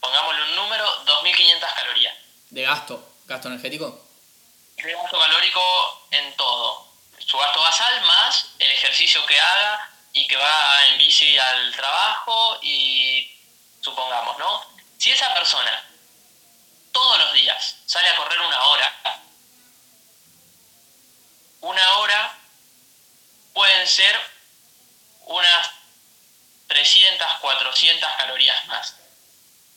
pongámosle 0.00 0.42
un 0.42 0.56
número, 0.56 1.04
2.500 1.04 1.74
calorías. 1.74 2.14
¿De 2.50 2.62
gasto? 2.62 3.12
¿Gasto 3.26 3.48
energético? 3.48 4.08
de 4.82 4.92
gasto 4.94 5.18
calórico 5.18 6.06
en 6.10 6.36
todo. 6.36 6.86
Su 7.18 7.36
gasto 7.36 7.60
basal 7.60 8.00
más 8.02 8.46
el 8.58 8.70
ejercicio 8.70 9.24
que 9.26 9.38
haga 9.38 9.90
y 10.12 10.26
que 10.26 10.36
va 10.36 10.86
en 10.86 10.98
bici 10.98 11.36
al 11.36 11.74
trabajo 11.74 12.58
y 12.62 13.38
supongamos, 13.80 14.38
¿no? 14.38 14.64
Si 14.98 15.10
esa 15.10 15.34
persona 15.34 15.84
todos 16.92 17.18
los 17.18 17.32
días 17.34 17.76
sale 17.86 18.08
a 18.08 18.16
correr 18.16 18.40
una 18.40 18.64
hora, 18.66 19.22
una 21.60 21.98
hora 21.98 22.37
pueden 23.58 23.88
ser 23.88 24.16
unas 25.26 25.70
300, 26.68 27.26
400 27.40 28.08
calorías 28.16 28.66
más. 28.68 28.94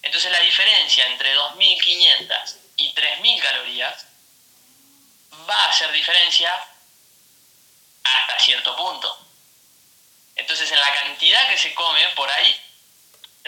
Entonces 0.04 0.32
la 0.32 0.40
diferencia 0.42 1.08
entre 1.08 1.36
2.500 1.36 2.56
y 2.76 2.94
3.000 2.94 3.42
calorías 3.42 4.06
va 5.50 5.66
a 5.66 5.70
hacer 5.72 5.92
diferencia 5.94 6.54
hasta 8.04 8.40
cierto 8.40 8.76
punto. 8.76 9.28
Entonces 10.36 10.72
en 10.72 10.80
la 10.80 10.94
cantidad 10.94 11.50
que 11.50 11.58
se 11.58 11.74
come 11.74 12.08
por 12.16 12.30
ahí 12.30 12.62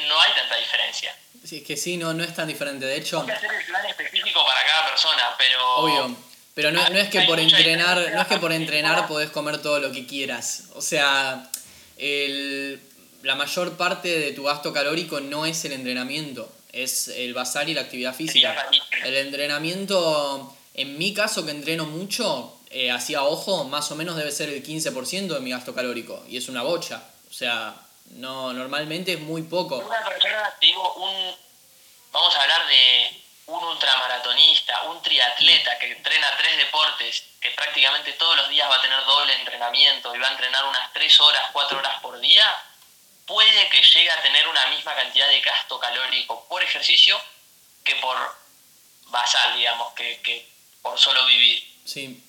no 0.08 0.20
hay 0.20 0.34
tanta 0.34 0.56
diferencia. 0.56 1.16
Sí, 1.46 1.58
es 1.58 1.68
que 1.68 1.78
sí, 1.78 1.98
no, 1.98 2.12
no 2.12 2.24
es 2.24 2.34
tan 2.34 2.48
diferente. 2.48 2.88
De 2.88 2.98
hecho, 2.98 3.20
Hay 3.20 3.28
que 3.28 3.34
hacer 3.34 3.54
el 3.54 3.66
plan 3.66 3.86
específico 3.86 4.44
para 4.44 4.66
cada 4.66 4.90
persona, 4.90 5.36
pero... 5.38 5.76
obvio. 5.76 6.33
Pero 6.54 6.72
no, 6.72 6.88
no 6.90 6.98
es 6.98 7.10
que 7.10 7.22
por 7.22 7.40
entrenar, 7.40 8.12
no 8.14 8.22
es 8.22 8.28
que 8.28 8.38
por 8.38 8.52
entrenar 8.52 9.08
podés 9.08 9.32
comer 9.32 9.62
todo 9.62 9.80
lo 9.80 9.92
que 9.92 10.06
quieras. 10.06 10.66
O 10.76 10.82
sea, 10.82 11.50
el, 11.98 12.80
la 13.24 13.36
mayor 13.36 13.76
parte 13.76 14.20
de 14.20 14.32
tu 14.34 14.44
gasto 14.44 14.72
calórico 14.72 15.20
no 15.20 15.46
es 15.46 15.66
el 15.66 15.72
entrenamiento, 15.72 16.52
es 16.72 17.08
el 17.08 17.34
basal 17.34 17.70
y 17.70 17.74
la 17.74 17.82
actividad 17.82 18.14
física. 18.14 18.56
El 19.04 19.16
entrenamiento 19.16 20.56
En 20.76 20.98
mi 20.98 21.14
caso, 21.14 21.46
que 21.46 21.52
entreno 21.52 21.86
mucho, 21.86 22.58
eh, 22.72 22.90
hacía 22.90 23.24
ojo, 23.24 23.64
más 23.64 23.92
o 23.92 23.96
menos 23.96 24.16
debe 24.16 24.32
ser 24.32 24.50
el 24.50 24.64
15% 24.64 25.28
de 25.28 25.40
mi 25.40 25.52
gasto 25.52 25.76
calórico. 25.76 26.24
Y 26.28 26.38
es 26.38 26.50
una 26.50 26.64
bocha. 26.64 27.04
O 27.30 27.34
sea, 27.34 27.76
no 28.12 28.54
normalmente 28.54 29.14
es 29.14 29.20
muy 29.20 29.44
poco. 29.44 29.78
Una 29.78 30.04
persona, 30.04 30.52
te 30.60 30.66
digo, 30.66 30.94
un, 30.96 31.36
vamos 32.12 32.36
a 32.36 32.42
hablar 32.42 32.62
de 32.68 33.23
un 33.48 33.64
ultramaratonista, 33.64 34.84
un 34.84 35.02
triatleta 35.02 35.78
que 35.78 35.92
entrena 35.92 36.28
tres 36.38 36.58
deportes, 36.58 37.24
que 37.42 37.52
prácticamente 37.52 38.14
todos 38.14 38.38
los 38.38 38.50
días 38.50 38.70
va 38.70 38.78
a 38.78 38.82
tener 38.82 39.04
doble 39.06 39.34
entrenamiento 39.34 40.16
y 40.16 40.20
va 40.20 40.28
a 40.28 40.32
entrenar 40.32 40.64
unas 40.66 40.94
3 40.94 41.20
horas, 41.20 41.44
4 41.52 41.78
horas 41.78 42.00
por 42.02 42.20
día, 42.20 42.46
puede 43.26 43.68
que 43.70 43.82
llegue 43.82 44.12
a 44.12 44.22
tener 44.22 44.48
una 44.48 44.68
misma 44.68 44.96
cantidad 44.96 45.28
de 45.28 45.42
gasto 45.42 45.80
calórico 45.80 46.46
por 46.48 46.64
ejercicio 46.64 47.20
que 47.84 47.96
por 47.98 48.18
basal, 49.08 49.58
digamos, 49.58 49.94
que, 49.94 50.22
que 50.22 50.48
por 50.82 50.98
solo 50.98 51.26
vivir. 51.26 51.64
Sí. 51.86 52.24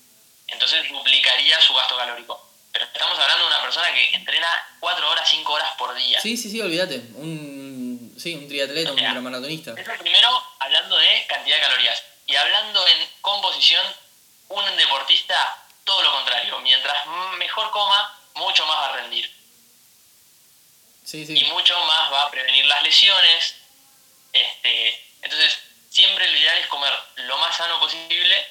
Entonces 0.47 0.89
duplicaría 0.89 1.59
su 1.61 1.73
gasto 1.73 1.95
calórico. 1.97 2.41
Pero 2.71 2.85
estamos 2.85 3.17
hablando 3.17 3.45
de 3.45 3.51
una 3.51 3.61
persona 3.61 3.87
que 3.93 4.15
entrena 4.15 4.47
4 4.81 5.09
horas, 5.09 5.29
5 5.29 5.53
horas 5.53 5.73
por 5.77 5.95
día. 5.95 6.19
Sí, 6.19 6.35
sí, 6.35 6.51
sí, 6.51 6.59
olvídate. 6.59 6.97
Un, 7.15 7.84
sí, 8.17 8.35
un 8.35 8.47
triatleta, 8.47 8.91
un 8.91 8.99
ultramaratonista. 8.99 9.73
Eso 9.77 9.91
primero 9.99 10.43
hablando 10.59 10.97
de 10.97 11.25
cantidad 11.27 11.55
de 11.57 11.61
calorías. 11.61 12.03
Y 12.27 12.35
hablando 12.35 12.87
en 12.87 13.09
composición, 13.21 13.85
un 14.49 14.77
deportista, 14.77 15.65
todo 15.83 16.01
lo 16.01 16.11
contrario. 16.11 16.59
Mientras 16.61 17.05
mejor 17.37 17.69
coma, 17.71 18.19
mucho 18.35 18.65
más 18.65 18.77
va 18.77 18.89
a 18.89 18.95
rendir. 18.97 19.31
Sí, 21.03 21.25
sí. 21.25 21.37
Y 21.37 21.43
mucho 21.45 21.77
más 21.85 22.11
va 22.11 22.23
a 22.23 22.31
prevenir 22.31 22.65
las 22.65 22.81
lesiones. 22.81 23.55
Este, 24.33 25.05
entonces, 25.21 25.59
siempre 25.89 26.29
lo 26.29 26.37
ideal 26.37 26.57
es 26.57 26.67
comer 26.67 26.93
lo 27.15 27.37
más 27.37 27.55
sano 27.55 27.79
posible. 27.79 28.47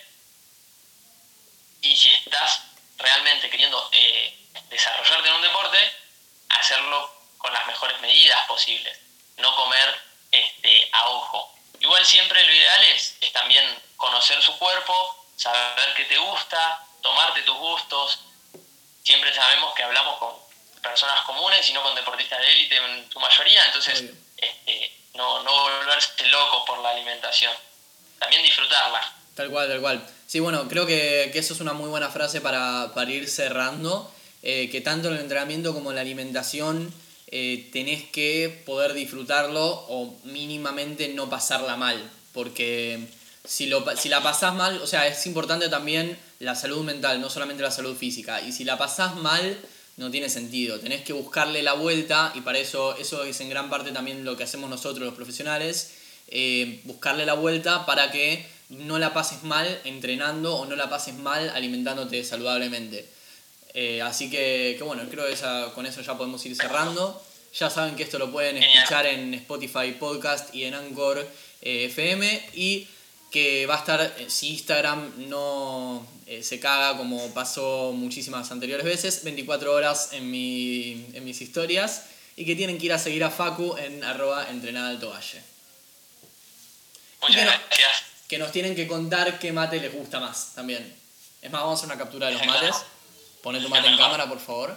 Y 1.83 1.97
si 1.97 2.15
estás 2.15 2.63
realmente 2.97 3.51
queriendo 3.51 3.89
eh, 3.93 4.39
desarrollarte 4.71 5.29
en 5.29 5.35
un 5.35 5.43
deporte, 5.43 5.79
hacerlo 6.49 7.11
con 7.39 7.53
las 7.53 7.67
mejores 7.67 8.01
medidas 8.01 8.47
posibles. 8.47 8.99
No 9.39 9.55
comer 9.57 9.95
este, 10.31 10.89
a 10.93 11.09
ojo. 11.09 11.53
Igual 11.81 12.05
siempre 12.05 12.43
lo 12.45 12.53
ideal 12.53 12.85
es, 12.95 13.17
es 13.21 13.33
también 13.33 13.65
conocer 13.97 14.43
su 14.43 14.57
cuerpo, 14.59 15.27
saber 15.37 15.95
qué 15.97 16.05
te 16.05 16.17
gusta, 16.19 16.85
tomarte 17.03 17.43
tus 17.43 17.57
gustos. 17.57 18.21
Siempre 19.03 19.35
sabemos 19.35 19.75
que 19.75 19.83
hablamos 19.83 20.19
con 20.19 20.35
personas 20.83 21.21
comunes 21.23 21.69
y 21.69 21.73
no 21.73 21.83
con 21.83 21.95
deportistas 21.95 22.41
de 22.41 22.53
élite 22.53 22.77
en 22.77 23.11
su 23.11 23.19
mayoría, 23.21 23.65
entonces 23.67 24.05
este, 24.37 24.93
no, 25.15 25.43
no 25.43 25.63
volverse 25.63 26.27
loco 26.29 26.65
por 26.65 26.79
la 26.81 26.91
alimentación. 26.91 27.53
También 28.19 28.43
disfrutarla. 28.43 29.13
Tal 29.35 29.51
cual, 29.51 29.69
tal 29.69 29.81
cual. 29.81 30.07
Sí, 30.27 30.41
bueno, 30.41 30.69
creo 30.69 30.87
que, 30.87 31.31
que 31.33 31.39
eso 31.39 31.55
es 31.55 31.61
una 31.61 31.73
muy 31.73 31.89
buena 31.89 32.11
frase 32.11 32.41
para, 32.41 32.93
para 32.95 33.11
ir 33.11 33.29
cerrando, 33.29 34.13
eh, 34.43 34.69
que 34.71 34.81
tanto 34.81 35.09
el 35.09 35.19
entrenamiento 35.19 35.75
como 35.75 35.93
la 35.93 36.01
alimentación 36.01 36.95
eh, 37.37 37.69
tenés 37.73 38.05
que 38.05 38.63
poder 38.65 38.93
disfrutarlo 38.95 39.67
o 39.89 40.17
mínimamente 40.23 41.09
no 41.09 41.29
pasarla 41.29 41.77
mal, 41.77 42.01
porque 42.33 43.09
si, 43.45 43.67
lo, 43.67 43.85
si 43.97 44.09
la 44.09 44.23
pasás 44.23 44.55
mal, 44.55 44.81
o 44.81 44.87
sea, 44.87 45.09
es 45.09 45.27
importante 45.27 45.69
también 45.69 46.17
la 46.39 46.55
salud 46.55 46.85
mental, 46.85 47.21
no 47.21 47.29
solamente 47.29 47.65
la 47.65 47.73
salud 47.73 47.97
física, 47.97 48.41
y 48.41 48.53
si 48.53 48.63
la 48.63 48.79
pasás 48.79 49.17
mal, 49.17 49.59
no 49.97 50.13
tiene 50.13 50.29
sentido, 50.29 50.79
tenés 50.79 51.03
que 51.03 51.13
buscarle 51.13 51.65
la 51.65 51.73
vuelta 51.73 52.31
y 52.37 52.41
para 52.43 52.61
eso, 52.61 52.97
eso 52.99 53.25
es 53.25 53.41
en 53.41 53.49
gran 53.49 53.69
parte 53.69 53.91
también 53.91 54.25
lo 54.25 54.37
que 54.37 54.45
hacemos 54.45 54.71
nosotros 54.71 55.05
los 55.05 55.17
profesionales, 55.17 55.95
eh, 56.29 56.83
buscarle 56.85 57.27
la 57.27 57.35
vuelta 57.35 57.85
para 57.85 58.13
que 58.13 58.47
no 58.69 59.01
la 59.01 59.13
pases 59.13 59.43
mal 59.43 59.81
entrenando 59.83 60.55
o 60.55 60.67
no 60.67 60.77
la 60.77 60.89
pases 60.89 61.17
mal 61.17 61.51
alimentándote 61.51 62.23
saludablemente. 62.23 63.09
Eh, 63.75 64.01
así 64.01 64.31
que, 64.31 64.77
que, 64.79 64.85
bueno, 64.85 65.03
creo 65.11 65.27
que 65.27 65.37
con 65.75 65.85
eso 65.85 66.01
ya 66.01 66.17
podemos 66.17 66.45
ir 66.47 66.57
cerrando. 66.57 67.23
Ya 67.59 67.71
saben 67.71 67.95
que 67.97 68.03
esto 68.03 68.19
lo 68.19 68.33
pueden 68.33 68.57
escuchar 68.57 69.07
en 69.07 69.35
Spotify 69.35 69.93
Podcast 69.99 70.55
y 70.55 70.65
en 70.65 70.75
Anchor 70.75 71.29
eh, 71.61 71.87
FM 71.87 72.51
y 72.55 72.89
que 73.31 73.67
va 73.67 73.75
a 73.77 73.79
estar, 73.79 74.01
eh, 74.01 74.27
si 74.29 74.51
Instagram 74.51 75.29
no 75.29 76.07
se 76.41 76.59
caga 76.59 76.97
como 76.97 77.35
pasó 77.35 77.93
muchísimas 77.93 78.51
anteriores 78.51 78.87
veces, 78.87 79.25
24 79.25 79.73
horas 79.75 80.09
en, 80.13 80.31
mi, 80.31 81.07
en 81.13 81.23
mis 81.23 81.43
historias 81.43 82.05
y 82.35 82.47
que 82.47 82.57
tienen 82.57 82.79
que 82.79 82.87
ir 82.87 82.93
a 82.95 82.99
seguir 82.99 83.23
a 83.25 83.31
Facu 83.31 83.77
en 83.77 84.03
arroba 84.03 84.49
entrenada 84.49 84.89
alto 84.89 85.11
valle. 85.11 85.43
Muchas 87.21 87.45
gracias 87.45 88.15
que 88.29 88.39
nos 88.39 88.53
tienen 88.53 88.75
que 88.75 88.87
contar 88.87 89.39
qué 89.39 89.53
mate 89.53 89.81
les 89.81 89.93
gusta 89.93 90.21
más 90.21 90.55
también. 90.55 90.95
Es 91.43 91.51
más, 91.51 91.61
vamos 91.61 91.79
a 91.79 91.85
hacer 91.85 91.95
una 91.95 92.03
captura 92.03 92.29
de 92.29 92.35
los 92.35 92.47
mates. 92.47 92.75
Pone 93.45 93.61
tu 93.61 93.69
mate 93.69 93.89
en 93.89 93.99
cámara, 93.99 94.27
por 94.27 94.41
favor. 94.41 94.75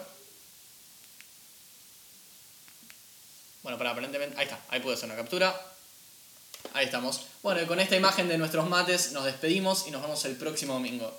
Bueno, 3.64 3.78
para 3.78 3.92
aparentemente. 3.92 4.38
Ahí 4.38 4.44
está, 4.44 4.60
ahí 4.68 4.82
puede 4.82 4.98
ser 4.98 5.06
una 5.06 5.16
captura. 5.16 5.58
Ahí 6.74 6.88
estamos. 6.88 7.22
Bueno, 7.44 7.62
y 7.62 7.66
con 7.66 7.80
esta 7.80 7.96
imagen 7.96 8.28
de 8.28 8.38
nuestros 8.38 8.68
mates 8.68 9.14
nos 9.14 9.24
despedimos 9.24 9.88
y 9.88 9.92
nos 9.92 10.02
vemos 10.02 10.26
el 10.26 10.36
próximo 10.36 10.74
domingo. 10.74 11.18